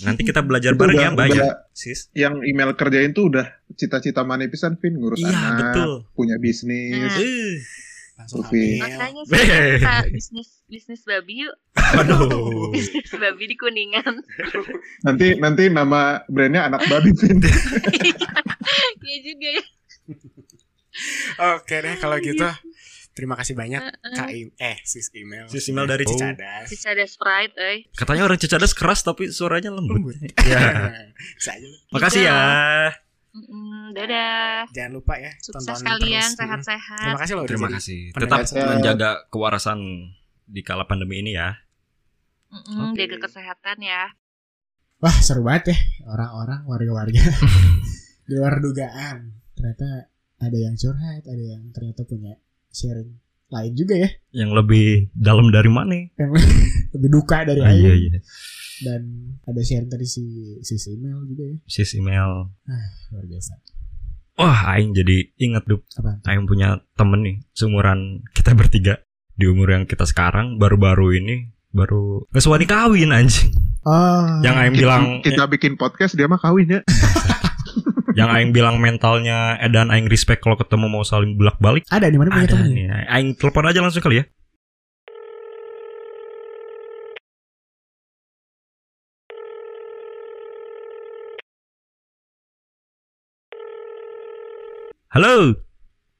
Nanti 0.00 0.22
kita 0.22 0.40
belajar 0.46 0.72
bareng 0.72 0.96
udah- 0.96 1.06
ya, 1.06 1.10
banyak. 1.12 1.42
udah- 1.42 1.58
Sis. 1.70 2.08
Yang 2.12 2.44
email 2.44 2.70
kerjain 2.72 3.10
tuh 3.10 3.28
udah 3.28 3.46
cita-cita 3.72 4.22
mana 4.22 4.46
pisan 4.46 4.76
Vin 4.76 4.94
ngurus 4.94 5.18
Iya, 5.18 5.30
anak, 5.30 5.58
betul. 5.72 5.92
punya 6.12 6.36
bisnis. 6.36 6.92
Nah. 6.94 7.16
Eh, 7.16 7.56
Langsung 8.16 8.44
hamil. 8.44 8.76
makanya 8.78 9.22
sih 9.24 9.40
kita 9.80 9.96
bisnis 10.12 10.48
bisnis 10.66 11.00
babi 11.02 11.40
yuk 11.40 11.56
Waduh. 11.72 12.68
bisnis 12.76 13.08
babi 13.10 13.44
di 13.46 13.56
kuningan 13.56 14.12
Nanti 15.08 15.34
nanti 15.34 15.62
nama 15.66 16.20
brandnya 16.26 16.68
anak 16.68 16.84
babi 16.84 17.16
Vin. 17.16 17.40
Iya 19.00 19.16
juga 19.24 19.48
ya 19.50 19.62
Oke 21.54 21.76
deh 21.78 21.96
kalau 21.96 22.20
gitu. 22.20 22.44
Terima 23.20 23.36
kasih 23.36 23.52
banyak 23.52 23.82
Kak 24.16 24.32
Im 24.32 24.48
eh 24.56 24.80
sis 24.80 25.12
email. 25.12 25.44
Sis 25.46 25.68
email 25.68 25.84
dari 25.84 26.02
Oh. 26.02 26.10
Cicadas. 26.10 26.66
bisa 26.66 26.88
ada 26.88 27.04
sprite 27.04 27.52
eh 27.54 27.84
Katanya 27.92 28.24
orang 28.24 28.40
Cicadas 28.40 28.72
keras 28.72 29.04
tapi 29.04 29.28
suaranya 29.28 29.68
lembut. 29.68 30.00
Lembut. 30.00 30.16
Ya. 30.48 30.88
Bisa 31.36 31.52
aja 31.52 31.62
lu. 31.62 31.76
Makasih 31.92 32.22
ya. 32.24 32.40
Mm, 33.30 33.92
dadah 33.92 34.66
Jangan 34.72 34.92
lupa 34.92 35.14
ya 35.14 35.30
sukses 35.38 35.62
tonton 35.62 35.86
kalian 35.86 36.30
sehat-sehat 36.34 36.98
Terima 37.04 37.20
kasih 37.20 37.34
loh 37.36 37.44
Terima 37.46 37.68
kasih. 37.68 38.00
Tetap 38.10 38.38
setia. 38.42 38.66
menjaga 38.66 39.10
kewarasan 39.28 39.78
di 40.44 40.64
kala 40.64 40.82
pandemi 40.82 41.20
ini 41.20 41.36
ya. 41.36 41.54
Mm-mm, 42.50 42.90
Oke. 42.90 43.06
jaga 43.06 43.22
kesehatan 43.22 43.78
ya 43.78 44.10
Wah 44.98 45.14
seru 45.14 45.40
banget 45.40 45.70
ya 45.70 45.78
orang-orang 46.04 46.66
warga-warga 46.66 47.22
di 48.26 48.34
luar 48.34 48.58
dugaan. 48.58 49.32
Ternyata 49.54 50.10
ada 50.36 50.58
yang 50.58 50.74
curhat, 50.74 51.22
ada 51.22 51.44
yang 51.46 51.68
ternyata 51.70 52.02
punya 52.02 52.34
sharing 52.70 53.18
lain 53.50 53.72
juga 53.74 53.94
ya. 53.98 54.10
Yang 54.30 54.50
lebih 54.62 54.86
dalam 55.10 55.50
dari 55.50 55.70
mana? 55.70 55.94
Yang 56.14 56.30
lebih 56.94 57.08
duka 57.10 57.42
dari 57.42 57.60
Ah, 57.60 57.74
iya 57.74 57.90
Aing. 57.90 58.02
iya. 58.14 58.20
Dan 58.80 59.02
ada 59.44 59.60
sharing 59.60 59.90
tadi 59.90 60.06
si 60.06 60.24
si 60.62 60.74
email 60.90 61.20
juga 61.26 61.44
ya. 61.44 61.56
Sis 61.66 61.92
email. 61.94 62.48
Luar 63.10 63.26
biasa. 63.26 63.52
Wah, 64.40 64.72
aing 64.72 64.96
jadi 64.96 65.36
ingat 65.36 65.68
dup. 65.68 65.84
Apa? 66.00 66.24
Aing 66.24 66.48
punya 66.48 66.80
temen 66.96 67.20
nih, 67.20 67.36
seumuran 67.52 68.24
kita 68.32 68.56
bertiga 68.56 68.96
di 69.36 69.44
umur 69.44 69.68
yang 69.70 69.84
kita 69.84 70.08
sekarang 70.08 70.56
baru-baru 70.56 71.20
ini 71.20 71.36
baru 71.70 72.24
ngesuani 72.32 72.64
kawin 72.64 73.12
anjing. 73.12 73.52
Oh. 73.84 74.40
Yang 74.40 74.56
aing 74.56 74.74
bilang 74.74 75.04
kita 75.20 75.44
bikin 75.44 75.76
podcast 75.76 76.16
dia 76.16 76.24
mah 76.24 76.40
kawin 76.40 76.72
ya. 76.72 76.80
yang 78.12 78.28
aing 78.28 78.50
bilang 78.50 78.76
mentalnya 78.76 79.54
edan 79.58 79.88
aing 79.88 80.06
respect 80.06 80.40
kalau 80.40 80.56
ketemu 80.56 80.86
mau 80.86 81.02
saling 81.02 81.34
bolak-balik. 81.34 81.84
ada 81.88 82.06
di 82.06 82.16
mana 82.16 82.28
punya 82.28 82.44
Ada 82.44 82.54
temennya? 82.56 82.86
nih. 82.96 83.06
Aing 83.08 83.28
telepon 83.34 83.64
aja 83.66 83.80
langsung 83.80 84.00
kali 84.00 84.16
ya. 84.18 84.24
Halo, 95.10 95.58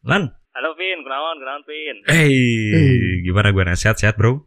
Lan. 0.03 0.35
Halo 0.51 0.71
Vin, 0.75 0.99
kenalan, 1.07 1.37
kenalan 1.39 1.63
Vin. 1.65 1.97
Hey, 2.11 2.35
Hey. 2.75 3.23
gimana 3.23 3.55
gue 3.55 3.63
sehat-sehat 3.73 4.19
bro? 4.19 4.43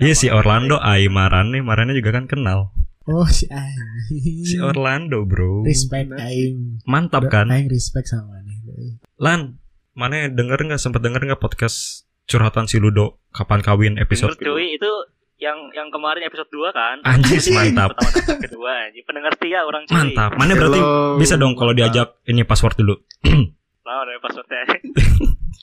Eh, 0.00 0.08
Iya 0.08 0.14
si 0.16 0.26
Orlando, 0.32 0.80
Ai 0.80 1.06
Marane, 1.06 1.60
Marane 1.60 1.92
juga 1.92 2.10
kan 2.10 2.24
kenal. 2.24 2.72
Oh 3.04 3.28
si 3.28 3.44
Aing. 3.46 4.48
Si 4.48 4.56
Orlando 4.56 5.28
bro, 5.28 5.60
Respect 5.60 6.16
Aing. 6.16 6.80
mantap 6.88 7.28
kan? 7.28 7.52
Aing 7.52 7.68
respect 7.68 8.08
sama 8.08 8.40
nih. 8.40 8.96
Lan, 9.20 9.60
mana 9.92 10.26
denger 10.26 10.56
nggak 10.64 10.80
sempet 10.80 11.04
denger 11.04 11.20
nggak 11.22 11.38
podcast 11.38 12.08
curhatan 12.24 12.64
si 12.64 12.80
Ludo 12.80 13.20
kapan 13.30 13.60
kawin 13.60 13.94
episode 14.00 14.32
Denger, 14.34 14.56
cuy, 14.56 14.80
itu 14.80 14.88
yang 15.36 15.68
yang 15.76 15.92
kemarin 15.92 16.24
episode 16.24 16.48
2 16.48 16.72
kan? 16.72 16.96
Anjis, 17.04 17.52
mantap. 17.52 17.92
Pertama 17.92 18.40
kedua, 18.40 18.70
anjing. 18.88 19.04
pendengar 19.04 19.32
setia 19.36 19.60
orang 19.60 19.84
cuy. 19.84 19.92
Mantap. 19.92 20.30
Mana 20.40 20.52
berarti 20.56 20.80
Hello. 20.80 21.20
bisa 21.20 21.34
dong 21.36 21.52
kalau 21.52 21.76
diajak 21.76 22.16
ini 22.24 22.40
password 22.42 22.80
dulu. 22.80 22.96
Lama 23.84 24.02
dari 24.08 24.16
passwordnya. 24.16 24.64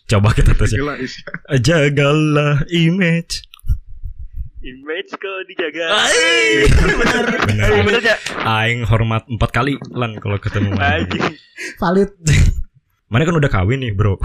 Coba 0.05 0.29
kita 0.31 0.53
tes 0.53 0.69
ya. 0.69 0.77
Gila, 0.77 0.93
Isya. 0.99 1.25
Jagalah 1.57 2.69
image. 2.69 3.49
Image 4.61 5.09
kok 5.11 5.37
dijaga. 5.45 5.85
Bener. 7.49 7.67
Eh, 7.67 7.81
bener 7.81 8.01
ya? 8.03 8.17
Aing 8.41 8.85
hormat 8.85 9.25
empat 9.25 9.49
kali 9.49 9.73
lan 9.89 10.17
kalau 10.17 10.37
ketemu 10.37 10.73
mana. 10.73 11.01
Valid. 11.77 12.09
Mana 13.11 13.25
kan 13.25 13.35
udah 13.35 13.49
kawin 13.49 13.81
nih 13.81 13.91
bro. 13.91 14.21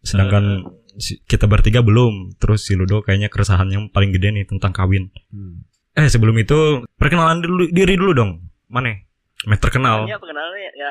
Sedangkan 0.00 0.64
si- 0.94 1.20
kita 1.22 1.44
bertiga 1.44 1.82
belum. 1.82 2.38
Terus 2.38 2.64
si 2.64 2.78
Ludo 2.78 3.02
kayaknya 3.02 3.28
keresahan 3.28 3.68
yang 3.68 3.90
paling 3.90 4.10
gede 4.10 4.30
nih 4.30 4.46
tentang 4.46 4.70
kawin. 4.70 5.10
Hmm. 5.28 5.66
Eh 5.92 6.06
sebelum 6.06 6.38
itu 6.38 6.86
perkenalan 6.94 7.42
dulu, 7.42 7.66
diri 7.68 7.98
dulu 7.98 8.14
dong. 8.14 8.46
Mana? 8.70 8.94
Met 9.42 9.58
terkenal. 9.58 10.06
Ya 10.06 10.16
pengenalnya 10.16 10.70
ya, 10.70 10.90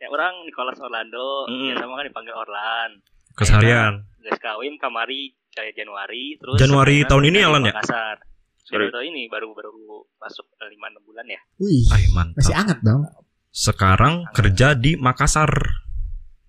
ya 0.00 0.06
orang 0.08 0.32
Nicholas 0.42 0.80
Orlando, 0.80 1.44
Mm. 1.44 1.66
ya 1.70 1.74
sama 1.76 1.98
kan 1.98 2.06
dipanggil 2.08 2.32
Orlan. 2.32 2.90
Keseharian. 3.34 4.08
Guys 4.18 4.40
kawin 4.40 4.80
kamari 4.80 5.36
kayak 5.54 5.72
Januari, 5.74 6.36
terus 6.36 6.58
Januari 6.58 7.06
tahun 7.06 7.24
ini 7.30 7.38
di 7.38 7.42
ya? 7.42 7.48
Makassar. 7.48 8.16
Sorry. 8.64 8.88
Baru 8.88 9.04
ini 9.04 9.22
baru 9.28 9.48
baru 9.52 9.72
masuk 10.16 10.46
5 10.56 10.66
6 10.66 11.06
bulan 11.06 11.26
ya. 11.28 11.40
Wih. 11.60 11.84
Ay 11.92 12.04
mantap. 12.10 12.36
Masih 12.40 12.54
anget 12.56 12.78
dong. 12.80 13.02
Sekarang 13.48 14.14
kerja 14.32 14.74
di 14.74 14.96
Makassar. 14.96 15.52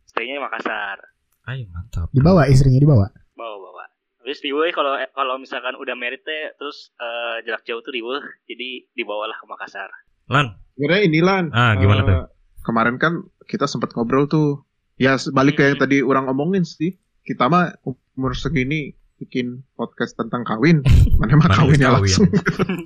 Stay-nya 0.07 0.39
Makassar. 0.39 0.97
Ay 1.45 1.67
mantap. 1.69 2.09
Dibawa 2.09 2.49
istrinya 2.49 2.79
dibawa. 2.79 3.07
bawa 3.35 3.55
bawa 3.59 3.83
terus 4.25 4.41
riweuh 4.41 4.73
kalau 4.73 4.97
kalau 5.13 5.37
misalkan 5.37 5.77
udah 5.77 5.93
merit 5.93 6.25
teh 6.25 6.49
terus 6.57 6.89
eh, 6.97 7.45
jarak 7.45 7.61
jauh 7.61 7.85
tuh 7.85 7.93
riweuh 7.93 8.23
jadi 8.49 8.89
dibawalah 8.97 9.37
ke 9.37 9.45
Makassar 9.45 9.91
Lan. 10.25 10.57
Sebenarnya 10.73 11.01
ini 11.05 11.19
Lan. 11.21 11.45
Ah, 11.53 11.77
gimana 11.77 12.01
eh, 12.01 12.05
tuh? 12.09 12.17
Kemarin 12.65 12.97
kan 12.97 13.21
kita 13.45 13.69
sempat 13.69 13.93
ngobrol 13.93 14.25
tuh. 14.25 14.65
Ya 14.97 15.13
balik 15.29 15.59
ke 15.59 15.67
yang 15.67 15.77
Hmm. 15.77 15.83
tadi 15.85 16.01
orang 16.01 16.25
omongin 16.25 16.65
sih. 16.65 16.97
Kita 17.25 17.49
mah 17.49 17.73
umur 17.83 18.31
segini 18.31 18.93
bikin 19.17 19.65
podcast 19.73 20.13
tentang 20.13 20.43
kawin. 20.43 20.85
Mana 21.19 21.35
mah 21.35 21.49
kawinnya 21.49 21.89
kawin. 21.91 22.05
langsung. 22.05 22.29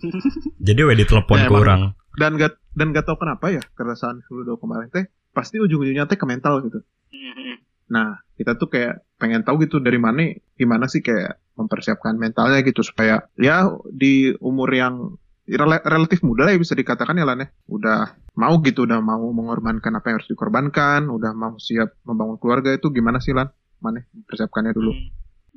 Jadi 0.67 0.79
we 0.81 0.95
ditelepon 0.95 1.37
Ya, 1.37 1.47
ke 1.47 1.53
orang. 1.53 1.81
dan 2.15 2.35
gak 2.35 2.55
dan 2.73 2.91
gak 2.91 3.03
tau 3.03 3.15
kenapa 3.15 3.47
ya 3.49 3.63
keresahan 3.73 4.19
Ludo 4.27 4.55
kemarin 4.55 4.87
teh 4.89 5.05
pasti 5.29 5.55
ujung-ujungnya 5.55 6.03
teh 6.05 6.15
ke 6.15 6.23
mental 6.23 6.63
gitu. 6.63 6.79
Nah, 7.89 8.21
kita 8.35 8.53
tuh 8.53 8.67
kayak 8.67 9.01
pengen 9.15 9.41
tahu 9.41 9.63
gitu 9.63 9.79
dari 9.79 9.97
mana 9.97 10.21
gimana 10.53 10.85
sih 10.85 10.99
kayak 10.99 11.39
mempersiapkan 11.55 12.15
mentalnya 12.15 12.61
gitu 12.61 12.79
supaya 12.79 13.27
ya 13.35 13.65
di 13.85 14.31
umur 14.37 14.69
yang 14.69 15.15
rela- 15.45 15.81
relatif 15.81 16.21
muda 16.21 16.45
lah 16.45 16.53
ya 16.53 16.59
bisa 16.59 16.71
dikatakan 16.71 17.17
ya 17.17 17.25
Lan 17.25 17.41
ya. 17.41 17.47
Udah 17.65 18.13
mau 18.35 18.59
gitu, 18.61 18.83
udah 18.85 18.99
mau 18.99 19.25
mengorbankan 19.29 19.91
apa 19.91 20.05
yang 20.07 20.15
harus 20.21 20.29
dikorbankan, 20.29 21.07
udah 21.07 21.31
mau 21.33 21.57
siap 21.57 21.97
membangun 22.03 22.37
keluarga 22.37 22.71
itu 22.71 22.87
gimana 22.89 23.17
sih 23.17 23.33
Lan? 23.33 23.49
Mana 23.79 24.03
mempersiapkannya 24.11 24.71
dulu? 24.71 24.91
Hmm. 24.91 25.09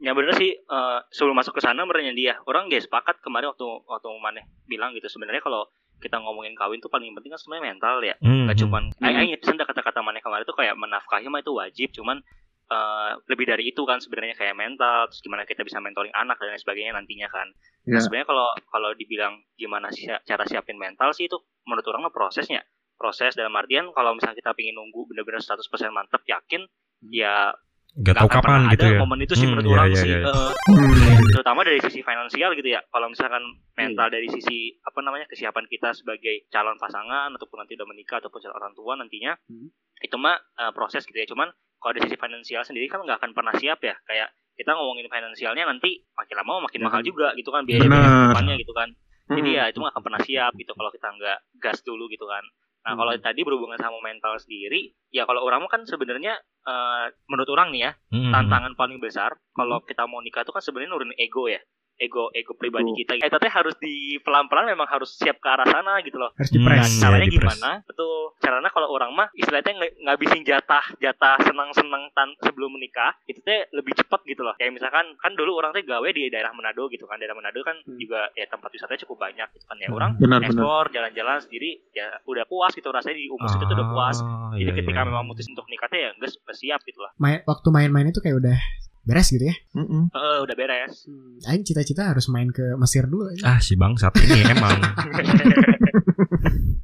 ya 0.02 0.16
bener 0.18 0.34
sih 0.34 0.50
eh, 0.50 0.98
sebelum 1.14 1.36
masuk 1.38 1.54
ke 1.54 1.62
sana 1.62 1.86
benernya 1.86 2.10
dia 2.10 2.32
orang 2.50 2.66
gak 2.66 2.82
sepakat 2.82 3.22
kemarin 3.22 3.54
waktu 3.54 3.62
waktu 3.86 4.08
mana 4.18 4.42
bilang 4.66 4.96
gitu 4.98 5.06
sebenarnya 5.06 5.38
kalau 5.38 5.68
kita 6.02 6.18
ngomongin 6.18 6.58
kawin 6.58 6.82
tuh 6.82 6.90
paling 6.90 7.14
penting 7.14 7.30
kan 7.30 7.38
sebenarnya 7.38 7.64
mental 7.70 7.96
ya 8.02 8.14
Hmm, 8.18 8.50
Gak 8.50 8.56
hmm. 8.58 8.62
cuman 8.66 8.82
Hmm. 8.98 9.06
Aing 9.06 9.38
pesan 9.38 9.60
kata-kata 9.60 10.02
mana 10.02 10.18
kemarin 10.18 10.42
tuh 10.42 10.58
kayak 10.58 10.74
menafkahi 10.74 11.30
mah 11.30 11.38
itu 11.38 11.54
wajib 11.54 11.88
cuman 11.94 12.18
eh, 12.66 13.10
lebih 13.30 13.46
dari 13.46 13.70
itu 13.70 13.84
kan 13.86 14.02
sebenarnya 14.02 14.34
kayak 14.34 14.58
mental 14.58 15.06
terus 15.06 15.22
gimana 15.22 15.46
kita 15.46 15.62
bisa 15.62 15.78
mentoring 15.78 16.10
anak 16.16 16.40
dan 16.40 16.50
lain 16.50 16.58
sebagainya 16.58 16.92
nantinya 16.98 17.28
kan 17.30 17.46
Ya. 17.82 17.98
Nah, 17.98 18.00
sebenarnya 18.02 18.30
kalau 18.30 18.46
kalau 18.70 18.90
dibilang 18.94 19.42
gimana 19.58 19.90
sih 19.90 20.06
cara 20.06 20.46
siapin 20.46 20.78
mental 20.78 21.10
sih 21.10 21.26
itu 21.26 21.34
menurut 21.66 21.82
orang 21.90 22.06
mah 22.06 22.14
prosesnya. 22.14 22.62
Proses 22.94 23.34
dalam 23.34 23.50
artian 23.58 23.90
kalau 23.90 24.14
misalnya 24.14 24.38
kita 24.38 24.54
pengen 24.54 24.78
nunggu 24.78 25.10
bener-bener 25.10 25.42
100% 25.42 25.66
mantep 25.90 26.22
yakin 26.22 26.62
ya 27.10 27.50
Gak 27.50 27.58
nggak 27.92 28.16
tahu 28.16 28.28
kapan 28.30 28.60
gitu 28.72 28.84
ada 28.84 28.86
ya. 28.88 28.98
momen 28.98 29.20
itu 29.20 29.34
sih 29.36 29.44
Hmm, 29.44 29.52
menurut 29.52 29.68
iya, 29.68 29.74
orang 29.76 29.88
iya, 29.88 30.00
sih 30.00 30.08
iya. 30.08 30.20
Hmm. 30.24 31.28
terutama 31.28 31.60
dari 31.60 31.78
sisi 31.78 32.00
finansial 32.00 32.50
gitu 32.56 32.68
ya. 32.68 32.80
Kalau 32.88 33.06
misalkan 33.06 33.44
mental 33.72 34.08
dari 34.08 34.28
sisi 34.28 34.72
apa 34.80 34.98
namanya 35.00 35.28
kesiapan 35.28 35.68
kita 35.68 35.92
sebagai 35.92 36.48
calon 36.48 36.80
pasangan 36.80 37.28
ataupun 37.30 37.60
nanti 37.60 37.76
udah 37.76 37.84
menikah 37.84 38.16
ataupun 38.18 38.40
calon 38.40 38.56
orang 38.56 38.72
tua 38.72 38.96
nantinya 38.96 39.36
Hmm. 39.44 39.68
itu 40.00 40.16
mah 40.16 40.34
eh, 40.34 40.72
proses 40.72 41.04
gitu 41.04 41.14
ya. 41.14 41.28
Cuman 41.28 41.52
kalau 41.76 41.92
dari 41.92 42.08
sisi 42.08 42.16
finansial 42.16 42.62
sendiri 42.62 42.88
kan 42.88 43.02
nggak 43.02 43.18
akan 43.18 43.30
pernah 43.32 43.52
siap 43.52 43.82
ya 43.82 43.92
kayak 44.06 44.30
kita 44.52 44.70
ngomongin 44.70 45.08
finansialnya 45.08 45.64
nanti 45.66 46.06
makin 46.12 46.36
lama 46.38 46.64
makin 46.64 46.80
mahal 46.80 47.02
juga 47.02 47.32
gitu 47.34 47.50
kan 47.50 47.64
biaya 47.64 47.82
depannya 47.82 48.54
gitu 48.54 48.70
kan 48.70 48.88
jadi 49.26 49.50
ya 49.50 49.64
itu 49.66 49.80
nggak 49.80 49.90
akan 49.90 50.04
pernah 50.04 50.20
siap 50.20 50.52
gitu 50.54 50.76
kalau 50.76 50.92
kita 50.92 51.08
nggak 51.08 51.38
gas 51.58 51.80
dulu 51.82 52.06
gitu 52.06 52.22
kan 52.28 52.44
nah 52.82 52.98
kalau 52.98 53.14
tadi 53.16 53.40
berhubungan 53.42 53.78
sama 53.78 54.02
mental 54.02 54.34
sendiri 54.36 54.90
ya 55.08 55.22
kalau 55.22 55.46
orang 55.46 55.62
kan 55.70 55.86
sebenarnya 55.86 56.34
eh, 56.66 57.04
menurut 57.30 57.50
orang 57.54 57.70
nih 57.70 57.82
ya 57.86 57.92
Hmm. 58.10 58.28
tantangan 58.28 58.74
paling 58.74 58.98
besar 58.98 59.32
kalau 59.54 59.80
kita 59.82 60.04
mau 60.04 60.20
nikah 60.20 60.42
itu 60.42 60.52
kan 60.52 60.60
sebenarnya 60.60 60.90
nurunin 60.92 61.16
ego 61.16 61.48
ya 61.48 61.62
ego 62.02 62.28
ego 62.32 62.52
pribadi 62.52 62.90
Betul. 62.90 62.98
kita 62.98 63.12
eh 63.18 63.30
tapi 63.30 63.46
harus 63.46 63.74
di 63.78 63.94
pelan 64.18 64.46
pelan 64.46 64.66
memang 64.66 64.84
harus 64.84 65.14
siap 65.14 65.38
ke 65.38 65.46
arah 65.46 65.64
sana 65.64 66.02
gitu 66.02 66.18
loh 66.18 66.34
Harus 66.34 66.50
Hmm. 66.50 66.58
dipres. 66.58 66.74
Nah, 66.74 66.88
Iya, 66.88 67.00
caranya 67.00 67.26
dipres. 67.26 67.38
gimana? 67.38 67.70
Betul. 67.84 68.18
Caranya 68.38 68.68
kalau 68.68 68.88
orang 68.90 69.10
mah 69.12 69.28
istilahnya 69.32 69.72
ng- 69.72 69.96
ngabisin 70.02 70.42
jatah 70.42 70.84
jatah 70.98 71.36
senang-senang 71.40 72.10
tan 72.10 72.34
sebelum 72.40 72.72
menikah 72.72 73.14
itu 73.24 73.38
teh 73.40 73.70
lebih 73.70 73.94
cepat 73.94 74.20
gitu 74.24 74.42
loh. 74.42 74.54
Kayak 74.54 74.74
misalkan 74.74 75.06
kan 75.16 75.32
dulu 75.32 75.54
orang 75.54 75.70
teh 75.70 75.82
gawe 75.82 76.08
di 76.08 76.26
daerah 76.26 76.50
Manado 76.50 76.88
gitu 76.88 77.04
kan. 77.04 77.16
Daerah 77.16 77.32
Manado 77.32 77.62
kan 77.62 77.76
juga 77.86 78.26
ya 78.32 78.44
tempat 78.46 78.68
wisatanya 78.68 79.00
cukup 79.00 79.22
banyak 79.22 79.48
gitu 79.52 79.64
kan 79.64 79.76
ya. 79.78 79.88
Orang 79.88 80.10
Benar 80.16 80.42
ekspor 80.42 80.90
jalan-jalan 80.90 81.38
sendiri 81.38 81.70
ya 81.92 82.10
udah 82.24 82.44
puas 82.44 82.72
gitu 82.72 82.88
rasanya 82.88 83.16
di 83.16 83.28
umur 83.28 83.46
itu 83.48 83.62
tuh 83.62 83.74
udah 83.74 83.88
puas. 83.88 84.16
Ah, 84.18 84.50
Jadi 84.52 84.64
iya, 84.66 84.76
ketika 84.76 85.00
iya. 85.00 85.06
memang 85.06 85.24
mutus 85.24 85.46
untuk 85.46 85.66
nikah 85.66 85.86
teh 85.86 86.00
ya 86.00 86.10
enggak 86.12 86.30
siap 86.52 86.80
gitu 86.82 86.98
lah. 86.98 87.12
Main, 87.16 87.44
waktu 87.44 87.68
main-main 87.68 88.06
itu 88.06 88.18
kayak 88.18 88.36
udah 88.36 88.58
beres 89.02 89.28
gitu 89.28 89.44
ya. 89.44 89.54
Mm-mm. 89.74 90.10
Heeh, 90.10 90.36
udah 90.40 90.54
beres. 90.54 91.06
Aing 91.44 91.66
cita-cita 91.66 92.14
harus 92.14 92.30
main 92.30 92.50
ke 92.50 92.78
Mesir 92.78 93.06
dulu 93.06 93.30
aja. 93.30 93.42
ah 93.46 93.58
si 93.58 93.74
bang 93.74 93.98
saat 93.98 94.14
ini 94.18 94.40
emang 94.46 94.78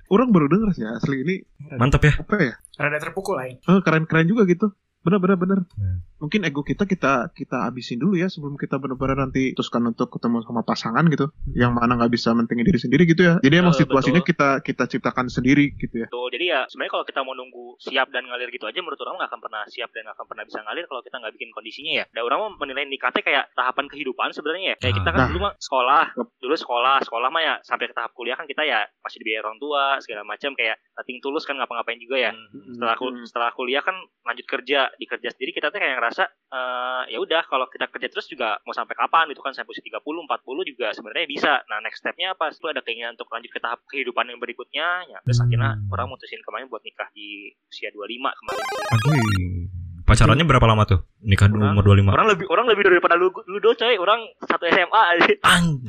Orang 0.09 0.33
baru 0.33 0.49
denger 0.49 0.69
sih 0.73 0.85
asli 0.89 1.21
ini 1.21 1.35
mantap 1.77 2.01
ya 2.03 2.17
apa 2.17 2.35
ya? 2.41 2.55
Rada 2.81 2.99
terpukul 2.99 3.37
Aing. 3.39 3.61
Eh, 3.61 3.81
keren-keren 3.85 4.25
juga 4.25 4.49
gitu. 4.49 4.73
Bener 5.09 5.19
bener 5.19 5.37
bener. 5.37 5.59
Hmm. 5.73 6.05
Mungkin 6.19 6.43
ego 6.43 6.61
kita 6.61 6.85
kita 6.85 7.13
kita 7.31 7.65
habisin 7.65 7.97
dulu 7.97 8.13
ya 8.15 8.27
sebelum 8.27 8.55
kita 8.55 8.77
benar-benar 8.77 9.25
nanti 9.25 9.55
teruskan 9.55 9.87
untuk 9.87 10.11
ketemu 10.11 10.43
sama 10.43 10.61
pasangan 10.61 11.01
gitu. 11.07 11.33
Yang 11.49 11.73
mana 11.73 11.97
nggak 11.97 12.11
bisa 12.11 12.31
mentingin 12.31 12.63
diri 12.63 12.77
sendiri 12.77 13.03
gitu 13.05 13.23
ya. 13.23 13.35
Jadi 13.39 13.55
emang 13.57 13.73
Eh, 13.73 13.81
situasinya 13.81 14.21
betul. 14.21 14.29
kita 14.29 14.49
kita 14.61 14.85
ciptakan 14.87 15.27
sendiri 15.27 15.73
gitu 15.75 15.95
ya. 15.97 16.07
Tuh, 16.09 16.29
jadi 16.29 16.45
ya 16.45 16.61
sebenarnya 16.67 16.93
kalau 16.93 17.05
kita 17.05 17.21
mau 17.23 17.33
nunggu 17.33 17.81
siap 17.81 18.11
dan 18.11 18.27
ngalir 18.27 18.51
gitu 18.51 18.67
aja 18.67 18.77
menurut 18.77 18.99
orang 18.99 19.17
nggak 19.17 19.31
akan 19.31 19.41
pernah 19.41 19.63
siap 19.65 19.89
dan 19.89 20.05
nggak 20.05 20.17
akan 20.19 20.27
pernah 20.27 20.45
bisa 20.45 20.59
ngalir 20.61 20.85
kalau 20.85 21.01
kita 21.01 21.17
nggak 21.17 21.33
bikin 21.33 21.49
kondisinya 21.51 21.93
ya. 21.95 22.05
Dan 22.11 22.23
orang 22.23 22.39
mau 22.39 22.51
menilai 22.59 22.85
nikah 22.85 23.09
teh 23.09 23.23
kayak 23.23 23.49
tahapan 23.55 23.87
kehidupan 23.87 24.29
sebenarnya 24.31 24.67
ya. 24.69 24.77
Kayak 24.79 24.95
kita 24.99 25.09
kan 25.09 25.19
Nah. 25.19 25.29
dulu 25.31 25.41
mah 25.41 25.55
sekolah, 25.57 26.05
dulu 26.37 26.55
sekolah, 26.55 26.97
sekolah 27.01 27.29
mah 27.29 27.41
ya 27.41 27.55
sampai 27.63 27.87
ke 27.87 27.95
tahap 27.95 28.13
kuliah 28.13 28.35
kan 28.35 28.45
kita 28.45 28.61
ya 28.63 28.85
masih 28.99 29.23
dibiayai 29.23 29.41
orang 29.41 29.57
tua 29.57 29.97
segala 29.99 30.23
macam 30.23 30.53
kayak 30.53 30.77
nothing 30.93 31.19
tulus 31.19 31.47
kan 31.47 31.55
ngapa-ngapain 31.55 31.97
juga 31.97 32.19
ya. 32.21 32.31
Setelah 32.69 32.95
kul- 32.95 33.23
setelah 33.23 33.51
kuliah 33.51 33.81
kan 33.81 33.95
lanjut 34.27 34.45
kerja, 34.45 34.91
di 34.99 35.07
kerja 35.07 35.31
sendiri 35.31 35.51
kita 35.51 35.69
tuh 35.69 35.79
kayak 35.79 35.97
ngerasa 35.97 36.23
eh, 36.27 37.03
ya 37.09 37.19
udah 37.19 37.43
kalau 37.45 37.65
kita 37.67 37.87
kerja 37.87 38.09
terus 38.09 38.27
juga 38.27 38.59
mau 38.61 38.73
sampai 38.73 38.93
kapan 38.93 39.31
itu 39.31 39.39
kan 39.39 39.53
sampai 39.53 39.71
usia 39.71 39.85
30, 39.85 40.03
40 40.03 40.27
juga 40.67 40.87
sebenarnya 40.91 41.25
bisa. 41.25 41.53
Nah, 41.65 41.79
next 41.79 41.99
stepnya 41.99 42.33
apa? 42.33 42.51
Itu 42.51 42.67
ada 42.67 42.81
keinginan 42.81 43.15
untuk 43.15 43.29
lanjut 43.29 43.49
ke 43.49 43.59
tahap 43.59 43.79
kehidupan 43.87 44.27
yang 44.27 44.37
berikutnya. 44.37 45.07
Ya, 45.07 45.19
terus 45.21 45.39
Hmm. 45.39 45.47
akhirnya 45.47 45.71
orang 45.89 46.07
mutusin 46.09 46.43
kemarin 46.43 46.67
buat 46.67 46.83
nikah 46.83 47.07
di 47.11 47.29
usia 47.65 47.89
25 47.89 48.35
kemarin. 48.35 48.65
Aduh. 48.91 49.71
pacarannya 50.01 50.41
berapa 50.43 50.65
lama 50.65 50.83
tuh 50.83 51.05
nikah 51.21 51.47
di 51.47 51.55
Orang- 51.55 51.77
umur 51.77 51.85
25 51.87 52.11
Orang 52.11 52.29
lebih 52.29 52.47
orang 52.49 52.67
lebih 52.67 52.83
daripada 52.83 53.15
lu 53.15 53.29
Ludo 53.47 53.71
coy. 53.73 53.95
Orang 53.95 54.19
satu 54.41 54.65
SMA 54.67 55.03
aja. 55.13 55.29
An- 55.45 55.85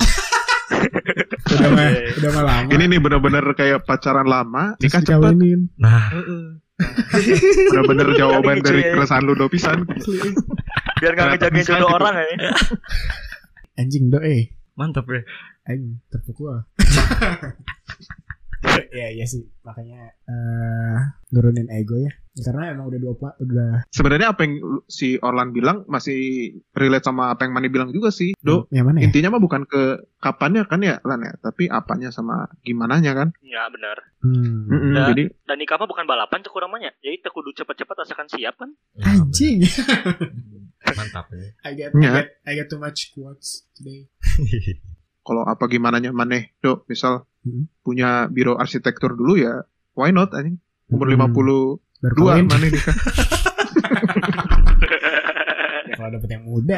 Udah 1.49 1.69
mah, 1.71 1.87
udah 2.13 2.29
mah 2.29 2.43
lama. 2.45 2.69
Ini 2.69 2.83
nih 2.85 2.99
bener-bener 2.99 3.45
kayak 3.53 3.83
pacaran 3.83 4.23
lama, 4.23 4.75
Terus 4.75 4.85
nikah 4.85 5.01
cepat. 5.01 5.33
dikawinin. 5.33 5.61
nah 5.75 6.11
Bener-bener 6.79 8.07
jawaban 8.15 8.55
Gitu 8.59 8.67
dari 8.71 8.81
ya. 8.81 8.91
keresahan 8.95 9.23
lu 9.23 9.35
do 9.35 9.51
pisan. 9.51 9.83
Biar 10.99 11.11
nggak 11.13 11.27
Kenapa 11.29 11.47
ngejagain 11.51 11.65
jodoh 11.67 11.87
gitu? 11.87 11.97
orang 11.99 12.15
ya. 12.17 12.27
Anjing 13.75 14.05
do 14.07 14.19
eh. 14.19 14.51
mantap 14.73 15.05
ya 15.07 15.21
Aing 15.67 15.99
terpukul. 16.07 16.55
ya 18.89 19.07
iya 19.09 19.23
sih 19.23 19.47
makanya 19.61 20.11
eh 20.23 20.99
nurunin 21.29 21.69
ego 21.69 21.95
ya 21.95 22.11
karena 22.39 22.71
emang 22.71 22.87
udah 22.87 22.99
dua 22.99 23.13
pla- 23.13 23.35
udah 23.37 23.83
Sebenarnya 23.89 24.31
apa 24.31 24.43
yang 24.43 24.55
si 24.85 25.19
Orlan 25.19 25.51
bilang 25.51 25.83
masih 25.85 26.19
relate 26.71 27.03
sama 27.03 27.29
apa 27.29 27.43
yang 27.43 27.51
Mani 27.51 27.67
bilang 27.67 27.91
juga 27.91 28.09
sih. 28.09 28.31
Do, 28.33 28.63
yang 28.69 28.87
mana 28.87 29.03
ya 29.03 29.05
intinya 29.05 29.35
mah 29.35 29.43
bukan 29.43 29.67
ke 29.67 29.81
kapannya 30.15 30.63
kan 30.63 30.79
ya 30.79 31.03
Lan 31.03 31.19
ya, 31.19 31.35
tapi 31.37 31.67
apanya 31.67 32.09
sama 32.09 32.47
gimananya 32.61 33.11
kan. 33.11 33.35
Ya 33.41 33.67
benar. 33.67 33.97
hmm. 34.23 34.55
Mm-mm, 34.65 34.91
Nah, 34.93 35.07
Jadi 35.11 35.23
Dan 35.43 35.57
nikah 35.57 35.75
mah 35.75 35.85
bukan 35.85 36.07
balapan 36.07 36.39
tuh 36.39 36.55
namanya. 36.57 36.95
Jadi 36.99 37.19
teu 37.19 37.27
kudu 37.29 37.51
cepet-cepet 37.53 37.95
asalkan 37.99 38.27
siap 38.27 38.55
kan. 38.55 38.71
anjing 38.99 39.59
mantap 40.89 41.27
ya 41.29 41.43
I 41.61 41.71
get, 41.75 41.91
Ya. 41.93 41.99
I 42.01 42.15
get 42.15 42.27
I 42.45 42.51
get 42.55 42.67
too 42.67 42.79
much 42.79 43.11
quotes 43.11 43.67
today 43.73 44.07
kalau 45.29 45.45
apa 45.45 45.61
gimananya 45.65 46.09
Maneh, 46.09 46.57
Do, 46.57 46.81
misal 46.85 47.29
Hmm. 47.39 47.69
punya 47.79 48.27
biro 48.27 48.57
arsitektur 48.57 49.13
dulu 49.13 49.37
ya, 49.37 49.63
why 49.93 50.09
not 50.09 50.33
anjing? 50.33 50.57
Umur 50.87 51.07
Hmm. 51.07 51.29
52 51.31 51.79
baru 52.01 52.15
kawin 52.25 52.47
Maneh 52.47 52.67
nikah. 52.67 52.95
ya, 55.85 55.93
kalau 55.95 56.09
dapet 56.11 56.29
yang 56.29 56.43
muda 56.43 56.77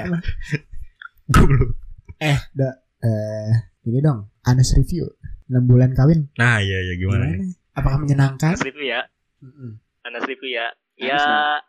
Goblok. 1.27 1.73
eh 2.19 2.37
da 2.51 2.69
eh 2.99 3.51
ini 3.83 3.99
dong 3.99 4.29
honest 4.43 4.75
review 4.75 5.07
6 5.47 5.57
bulan 5.63 5.91
kawin 5.91 6.27
nah 6.35 6.59
iya 6.59 6.77
iya 6.83 6.93
gimana 6.95 7.25
nih 7.25 7.39
gimana 7.39 7.55
apakah 7.71 7.97
menyenangkan 7.97 8.53
Anas 8.53 8.61
review 8.61 8.85
ya. 8.85 9.01
Mm-mm. 9.39 9.79
Anas 10.03 10.27
review 10.27 10.51
ya. 10.51 10.67
Ya 10.93 11.17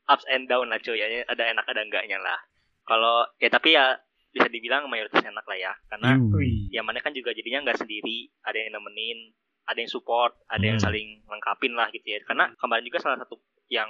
ups 0.05 0.27
and 0.27 0.45
down 0.45 0.67
lah 0.67 0.77
cuy. 0.77 0.93
Ya, 0.95 1.25
ada 1.25 1.47
enak 1.47 1.65
ada 1.65 1.81
enggaknya 1.81 2.19
lah. 2.19 2.37
Kalau 2.83 3.25
ya 3.39 3.49
tapi 3.49 3.73
ya 3.73 3.97
bisa 4.33 4.49
dibilang 4.49 4.89
mayoritas 4.89 5.21
enak 5.21 5.45
lah 5.45 5.59
ya. 5.61 5.73
Karena 5.87 6.17
Hmm. 6.17 6.33
Yang 6.73 6.85
mana 6.89 6.99
kan 7.05 7.13
juga 7.13 7.37
jadinya 7.37 7.69
nggak 7.69 7.85
sendiri. 7.85 8.33
Ada 8.43 8.57
yang 8.65 8.81
nemenin, 8.81 9.37
ada 9.69 9.77
yang 9.77 9.93
support, 9.93 10.41
ada 10.49 10.65
yang 10.65 10.81
Hmm. 10.81 10.87
saling 10.89 11.21
lengkapin 11.29 11.77
lah 11.77 11.93
gitu 11.93 12.17
ya. 12.17 12.19
Karena 12.25 12.49
kemarin 12.57 12.83
juga 12.83 12.99
salah 12.99 13.21
satu 13.21 13.37
yang 13.69 13.89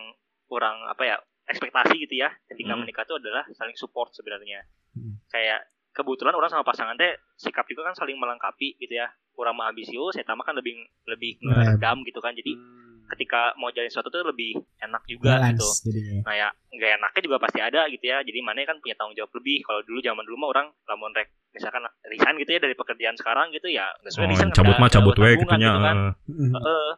kurang 0.50 0.82
apa 0.84 1.02
ya 1.06 1.16
ekspektasi 1.46 1.94
gitu 2.06 2.22
ya 2.22 2.30
ketika 2.50 2.74
Hmm. 2.74 2.82
menikah 2.82 3.02
itu 3.02 3.14
adalah 3.16 3.46
saling 3.54 3.74
support 3.78 4.10
sebenarnya. 4.12 4.66
Hmm. 4.94 5.22
Kayak 5.30 5.70
kebetulan 5.94 6.34
orang 6.34 6.50
sama 6.50 6.66
pasangan 6.66 6.98
teh 6.98 7.14
sikap 7.36 7.64
juga 7.70 7.86
kan 7.86 7.94
saling 7.94 8.18
melengkapi 8.18 8.76
gitu 8.76 8.98
ya. 8.98 9.08
Kurang 9.32 9.56
ambisius, 9.56 10.18
saya 10.18 10.26
tambah 10.26 10.44
kan 10.44 10.58
lebih 10.58 10.74
lebih 11.06 11.38
ngeredam 11.40 12.02
gitu 12.04 12.20
kan. 12.20 12.34
Jadi 12.34 12.52
ketika 13.12 13.52
mau 13.54 13.68
jalin 13.68 13.86
sesuatu 13.86 14.08
tuh 14.08 14.24
lebih 14.24 14.56
enak 14.78 15.02
juga 15.04 15.36
gitu. 15.44 15.60
balance 15.60 15.84
jadinya 15.84 16.20
Nah 16.22 16.34
ya 16.34 16.48
nggak 16.72 16.90
enaknya 16.96 17.20
juga 17.22 17.36
pasti 17.38 17.58
ada 17.60 17.84
gitu 17.86 18.04
ya. 18.04 18.18
Jadi 18.20 18.38
mana 18.40 18.64
kan 18.64 18.80
punya 18.80 18.96
tanggung 18.96 19.12
jawab 19.12 19.32
lebih. 19.36 19.60
Kalau 19.62 19.80
dulu 19.82 20.00
zaman 20.00 20.24
dulu 20.24 20.36
mah 20.38 20.48
orang 20.50 20.66
lamun 20.86 21.12
rek 21.12 21.28
misalkan 21.52 21.80
resign 22.02 22.34
gitu 22.36 22.50
ya 22.50 22.60
dari 22.60 22.72
pekerjaan 22.72 23.12
sekarang 23.14 23.52
gitu 23.52 23.68
ya 23.68 23.84
nggak 24.00 24.10
sesuai 24.10 24.24
Oh, 24.24 24.30
resign 24.30 24.48
cabut 24.50 24.76
mah 24.76 24.88
cabut 24.88 25.14
we 25.14 25.30
gitu 25.36 25.52
kan. 25.78 25.96
Mm-mm. 26.24 26.50
Heeh. 26.50 26.90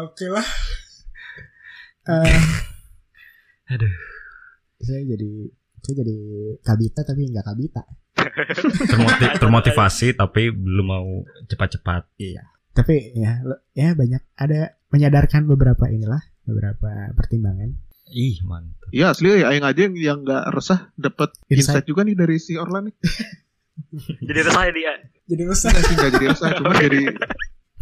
Oke 0.00 0.26
lah. 0.28 0.46
Eh, 2.00 2.42
Aduh. 3.70 3.92
saya 4.80 5.04
jadi 5.04 5.30
saya 5.78 5.94
jadi 6.00 6.16
kabita 6.58 7.00
tapi 7.04 7.28
nggak 7.28 7.44
kabita. 7.44 7.82
Termoti- 8.90 9.36
termotivasi 9.42 10.08
tapi 10.12 10.50
belum 10.50 10.86
mau 10.86 11.08
cepat-cepat 11.44 12.08
Tapi 12.72 13.14
ya 13.14 13.44
ya 13.72 13.92
banyak 13.92 14.22
ada 14.34 14.74
menyadarkan 14.90 15.46
beberapa 15.46 15.86
inilah 15.86 16.20
beberapa 16.42 16.90
pertimbangan. 17.14 17.74
ih 18.06 18.42
mantap 18.42 18.90
Iya 18.90 19.14
asli 19.14 19.30
ya, 19.30 19.48
aing 19.48 19.62
aja 19.62 19.80
yang 19.86 19.94
yang 19.94 20.18
nggak 20.20 20.50
resah 20.50 20.90
dapat 20.94 21.30
Insight. 21.46 21.78
insight 21.78 21.86
juga 21.86 22.02
nih 22.02 22.14
dari 22.14 22.36
si 22.36 22.58
Orlan 22.58 22.90
nih. 22.90 22.94
Jadi 24.28 24.40
resah 24.42 24.62
ya 24.66 24.72
dia. 24.72 24.92
Jadi 25.24 25.42
besar. 25.46 25.70
Nggak 25.70 25.84
sih 25.84 25.94
nggak 25.94 26.10
jadi 26.12 26.26
resah, 26.28 26.48
cuma 26.52 26.72
jadi 26.74 27.00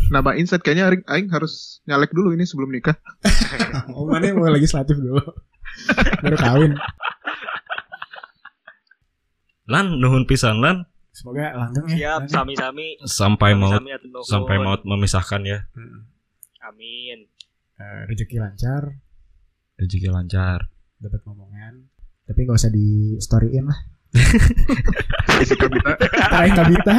nambah 0.09 0.35
insight 0.37 0.61
kayaknya 0.61 0.85
aing, 0.87 1.03
aing 1.07 1.29
harus 1.29 1.81
nyalek 1.85 2.13
dulu 2.13 2.31
ini 2.31 2.45
sebelum 2.45 2.69
nikah. 2.69 2.95
oh 3.97 4.05
mana 4.05 4.31
mau 4.31 4.47
legislatif 4.47 4.95
dulu. 4.95 5.17
Baru 6.21 6.37
kawin. 6.37 6.73
lan 9.67 9.97
nuhun 9.97 10.25
pisan 10.25 10.61
lan 10.61 10.89
Semoga 11.11 11.51
langgeng 11.51 11.89
ya. 11.91 12.21
Siap, 12.21 12.21
sami-sami. 12.31 12.95
sampai 13.03 13.53
mau 13.53 13.75
nuhun. 13.75 14.23
sampai 14.23 14.57
mau 14.57 14.77
memisahkan 14.87 15.43
ya 15.43 15.67
Hmm. 15.73 16.07
Amin. 16.61 17.19
Eh, 17.75 18.01
rezeki 18.07 18.37
lancar, 18.37 18.91
rezeki 19.75 20.11
lancar 20.11 20.67
dapat 20.99 21.21
ngomongan. 21.23 21.87
Tapi 22.25 22.39
nggak 22.43 22.59
usah 22.59 22.73
di 22.79 23.15
storyin 23.19 23.65
lah. 23.65 23.79
Bisi 25.39 25.53
kabita, 25.55 26.01
Kalian 26.33 26.55
kabita. 26.57 26.95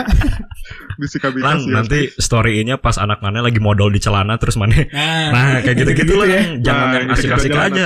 bisi 0.96 1.18
kabita 1.18 1.42
lan 1.44 1.58
sih. 1.58 1.72
nanti 1.74 2.00
story-nya 2.14 2.78
pas 2.78 2.96
anak 2.96 3.20
mana 3.20 3.42
lagi 3.42 3.58
modal 3.58 3.90
di 3.90 3.98
celana 3.98 4.38
terus 4.38 4.56
mana 4.56 4.78
Nah, 4.94 5.34
nah 5.34 5.58
kayak 5.60 5.76
gitu-gitu 5.82 6.14
lah 6.14 6.28
ya. 6.30 6.42
jangan 6.62 6.86
Nah, 6.86 6.96
yang 7.02 7.10
asik-asik 7.10 7.50
aja 7.50 7.86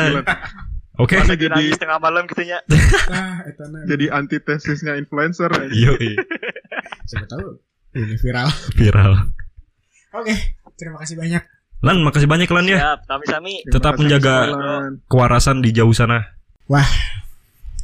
oke 1.00 1.16
Lagi 1.16 1.40
jadi 1.40 1.56
nangis 1.56 1.80
tengah 1.80 1.98
malam 2.04 2.28
gitu 2.28 2.44
nya. 2.44 2.60
nah, 3.14 3.48
nah. 3.48 3.84
jadi 3.88 4.06
antitesisnya 4.12 5.00
influencer. 5.00 5.50
Yo, 5.72 5.96
Siapa 7.08 7.26
tahu 7.26 7.64
ini 7.96 8.20
viral. 8.20 8.50
viral 8.76 9.14
Oke, 10.14 10.36
terima 10.76 11.00
kasih 11.00 11.16
banyak. 11.16 11.42
Lan 11.84 12.00
makasih 12.00 12.26
banyak 12.26 12.48
lan 12.48 12.66
ya 12.66 12.78
Siap, 12.80 13.00
sami-sami. 13.06 13.54
Terima 13.62 13.74
Tetap 13.74 13.94
menjaga- 13.96 14.48
Orlan. 14.50 14.92
kewarasan 15.06 15.60
di 15.60 15.70
jauh 15.70 15.92
sana 15.92 16.24
Wah, 16.66 16.88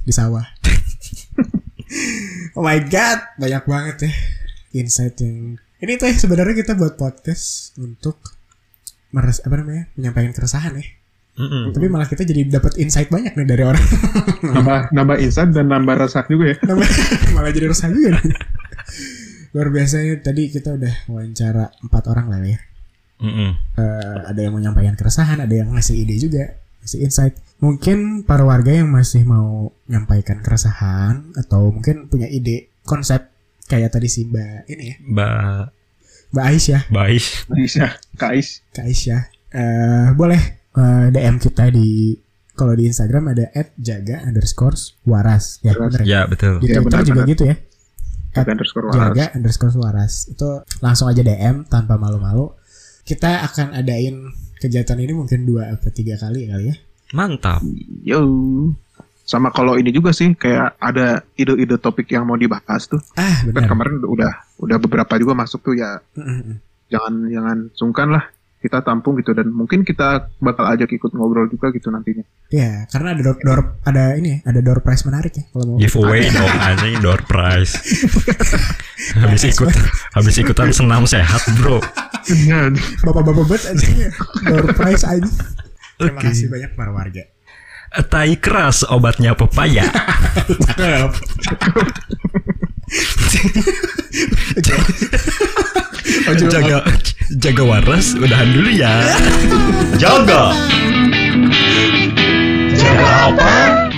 di 0.01 0.09
sawah. 0.09 0.47
oh 2.55 2.63
my 2.63 2.79
god, 2.85 3.19
banyak 3.35 3.63
banget 3.63 3.95
ya 4.01 4.11
insight 4.73 5.17
yang 5.17 5.59
ini 5.79 5.95
tuh 5.95 6.05
ya 6.05 6.15
sebenarnya 6.15 6.55
kita 6.55 6.73
buat 6.73 6.93
podcast 6.93 7.75
untuk 7.75 8.19
meres 9.09 9.41
apa 9.41 9.57
namanya 9.57 9.91
menyampaikan 9.93 10.31
keresahan 10.31 10.75
ya. 10.75 10.85
Mm-mm. 11.35 11.71
Tapi 11.71 11.87
malah 11.87 12.05
kita 12.05 12.23
jadi 12.23 12.47
dapat 12.49 12.75
insight 12.77 13.07
banyak 13.07 13.31
nih 13.31 13.47
dari 13.47 13.63
orang. 13.63 13.83
nambah 14.55 14.91
nambah 14.91 15.17
insight 15.19 15.49
dan 15.49 15.67
nambah 15.67 15.95
resah 15.97 16.23
juga 16.23 16.51
ya 16.51 16.57
Nambah- 16.61 16.91
malah 17.35 17.49
jadi 17.49 17.67
resah 17.67 17.89
juga 17.89 18.15
nih. 18.15 18.35
Luar 19.49 19.67
biasa 19.69 19.95
ya 19.99 20.15
tadi 20.19 20.47
kita 20.47 20.71
udah 20.73 20.93
wawancara 21.07 21.73
empat 21.81 22.03
orang 22.07 22.27
lah 22.27 22.39
ya. 22.45 22.59
Mm-mm. 23.19 23.51
Eh, 23.75 24.17
ada 24.25 24.39
yang 24.39 24.55
menyampaikan 24.55 24.95
keresahan, 24.95 25.39
ada 25.39 25.51
yang 25.51 25.71
ngasih 25.71 25.95
ide 25.97 26.15
juga, 26.17 26.43
ngasih 26.79 26.99
insight. 27.01 27.35
Mungkin 27.59 28.23
para 28.23 28.41
warga 28.41 28.71
yang 28.71 28.87
masih 28.87 29.23
mau 29.23 29.75
menyampaikan 29.85 30.39
keresahan 30.39 31.35
atau 31.35 31.67
mungkin 31.69 32.07
punya 32.07 32.25
ide 32.25 32.71
konsep 32.81 33.27
kayak 33.65 33.91
tadi 33.91 34.07
si 34.07 34.23
Mbak 34.23 34.65
ini 34.67 34.85
ya, 34.85 34.95
Mbak 35.03 35.61
Mbak 36.29 36.45
Aisyah, 36.45 36.81
Bais. 36.89 37.25
bisa 37.49 37.85
Kais 38.15 38.63
Kak 38.69 38.85
Aisyah, 38.85 39.21
eh, 39.51 40.07
boleh 40.13 40.41
eh, 40.71 41.05
DM 41.09 41.37
kita 41.37 41.67
di 41.67 42.15
kalau 42.53 42.71
di 42.71 42.85
Instagram 42.85 43.31
ada 43.31 43.45
@jaga 43.75 44.19
underscore 44.21 44.75
waras 45.03 45.59
ya 45.59 45.71
Waras. 45.71 45.95
bener 45.95 46.01
ya. 46.01 46.07
Ya 46.07 46.21
betul. 46.25 46.53
Di 46.59 46.65
Iya, 46.65 46.75
Twitter 46.77 46.99
juga 47.01 47.23
benar-benar. 47.23 47.27
gitu 47.29 47.43
ya. 47.45 47.55
At 48.31 48.45
underscore 48.45 48.85
jaga 48.89 49.01
waras. 49.25 49.33
underscore 49.33 49.75
waras 49.75 50.13
itu 50.27 50.49
langsung 50.79 51.07
aja 51.07 51.19
DM 51.19 51.65
tanpa 51.65 51.95
malu-malu 51.95 52.51
kita 53.09 53.41
akan 53.49 53.73
adain 53.73 54.29
kegiatan 54.61 55.01
ini 55.01 55.17
mungkin 55.17 55.49
dua 55.49 55.73
atau 55.73 55.89
tiga 55.89 56.13
kali 56.21 56.45
kali 56.45 56.69
ya. 56.69 56.75
Mantap. 57.17 57.65
yo. 58.05 58.21
Sama 59.25 59.49
kalau 59.53 59.77
ini 59.77 59.93
juga 59.93 60.13
sih 60.13 60.33
kayak 60.33 60.77
ada 60.81 61.21
ide-ide 61.37 61.77
topik 61.81 62.09
yang 62.13 62.29
mau 62.29 62.37
dibahas 62.37 62.85
tuh. 62.85 63.01
Ah 63.17 63.41
kan 63.49 63.65
benar. 63.65 63.69
kemarin 63.69 63.93
udah 64.05 64.33
udah 64.61 64.77
beberapa 64.77 65.17
juga 65.17 65.33
masuk 65.33 65.65
tuh 65.65 65.73
ya. 65.77 66.01
Mm, 66.13 66.21
mm, 66.21 66.37
mm. 66.37 66.55
jangan 66.89 67.13
jangan 67.29 67.57
sungkan 67.73 68.07
lah 68.13 68.25
kita 68.59 68.83
tampung 68.83 69.15
gitu 69.23 69.31
dan 69.31 69.47
mungkin 69.55 69.87
kita 69.87 70.27
bakal 70.43 70.67
ajak 70.67 70.91
ikut 70.91 71.15
ngobrol 71.15 71.47
juga 71.47 71.71
gitu 71.71 71.87
nantinya 71.87 72.27
ya 72.51 72.83
karena 72.91 73.15
ada 73.15 73.21
door, 73.23 73.37
door 73.39 73.59
ada 73.87 74.19
ini 74.19 74.35
ya 74.35 74.39
ada 74.51 74.59
door 74.59 74.83
prize 74.83 75.07
menarik 75.07 75.31
ya 75.31 75.43
kalau 75.55 75.75
mau 75.75 75.77
Giveaway 75.79 76.27
dong 76.27 76.55
anjing 76.59 76.95
door 76.99 77.21
prize. 77.23 77.73
habis 79.23 79.43
ikut 79.47 79.71
habis 80.11 80.35
ikutan 80.37 80.69
senam 80.75 81.07
sehat, 81.07 81.39
Bro. 81.55 81.79
Iya. 82.27 82.75
bapak-bapak 83.01 83.45
bet 83.47 83.63
aja 83.63 83.87
ya. 83.95 84.11
door 84.43 84.67
prize 84.75 85.07
aja 85.07 85.31
terima 85.95 86.19
Oke. 86.19 86.27
kasih 86.31 86.47
banyak 86.51 86.71
para 86.75 86.91
warga 86.91 87.23
Tai 87.89 88.37
keras 88.37 88.85
obatnya 88.85 89.33
pepaya. 89.33 89.81
cakep 94.61 95.88
jaga 96.49 96.77
jaga 97.37 97.63
waras 97.63 98.13
udahan 98.17 98.49
dulu 98.53 98.69
ya. 98.73 98.93
Jaga. 99.97 100.53
Jaga 102.73 103.07
apa? 103.33 103.88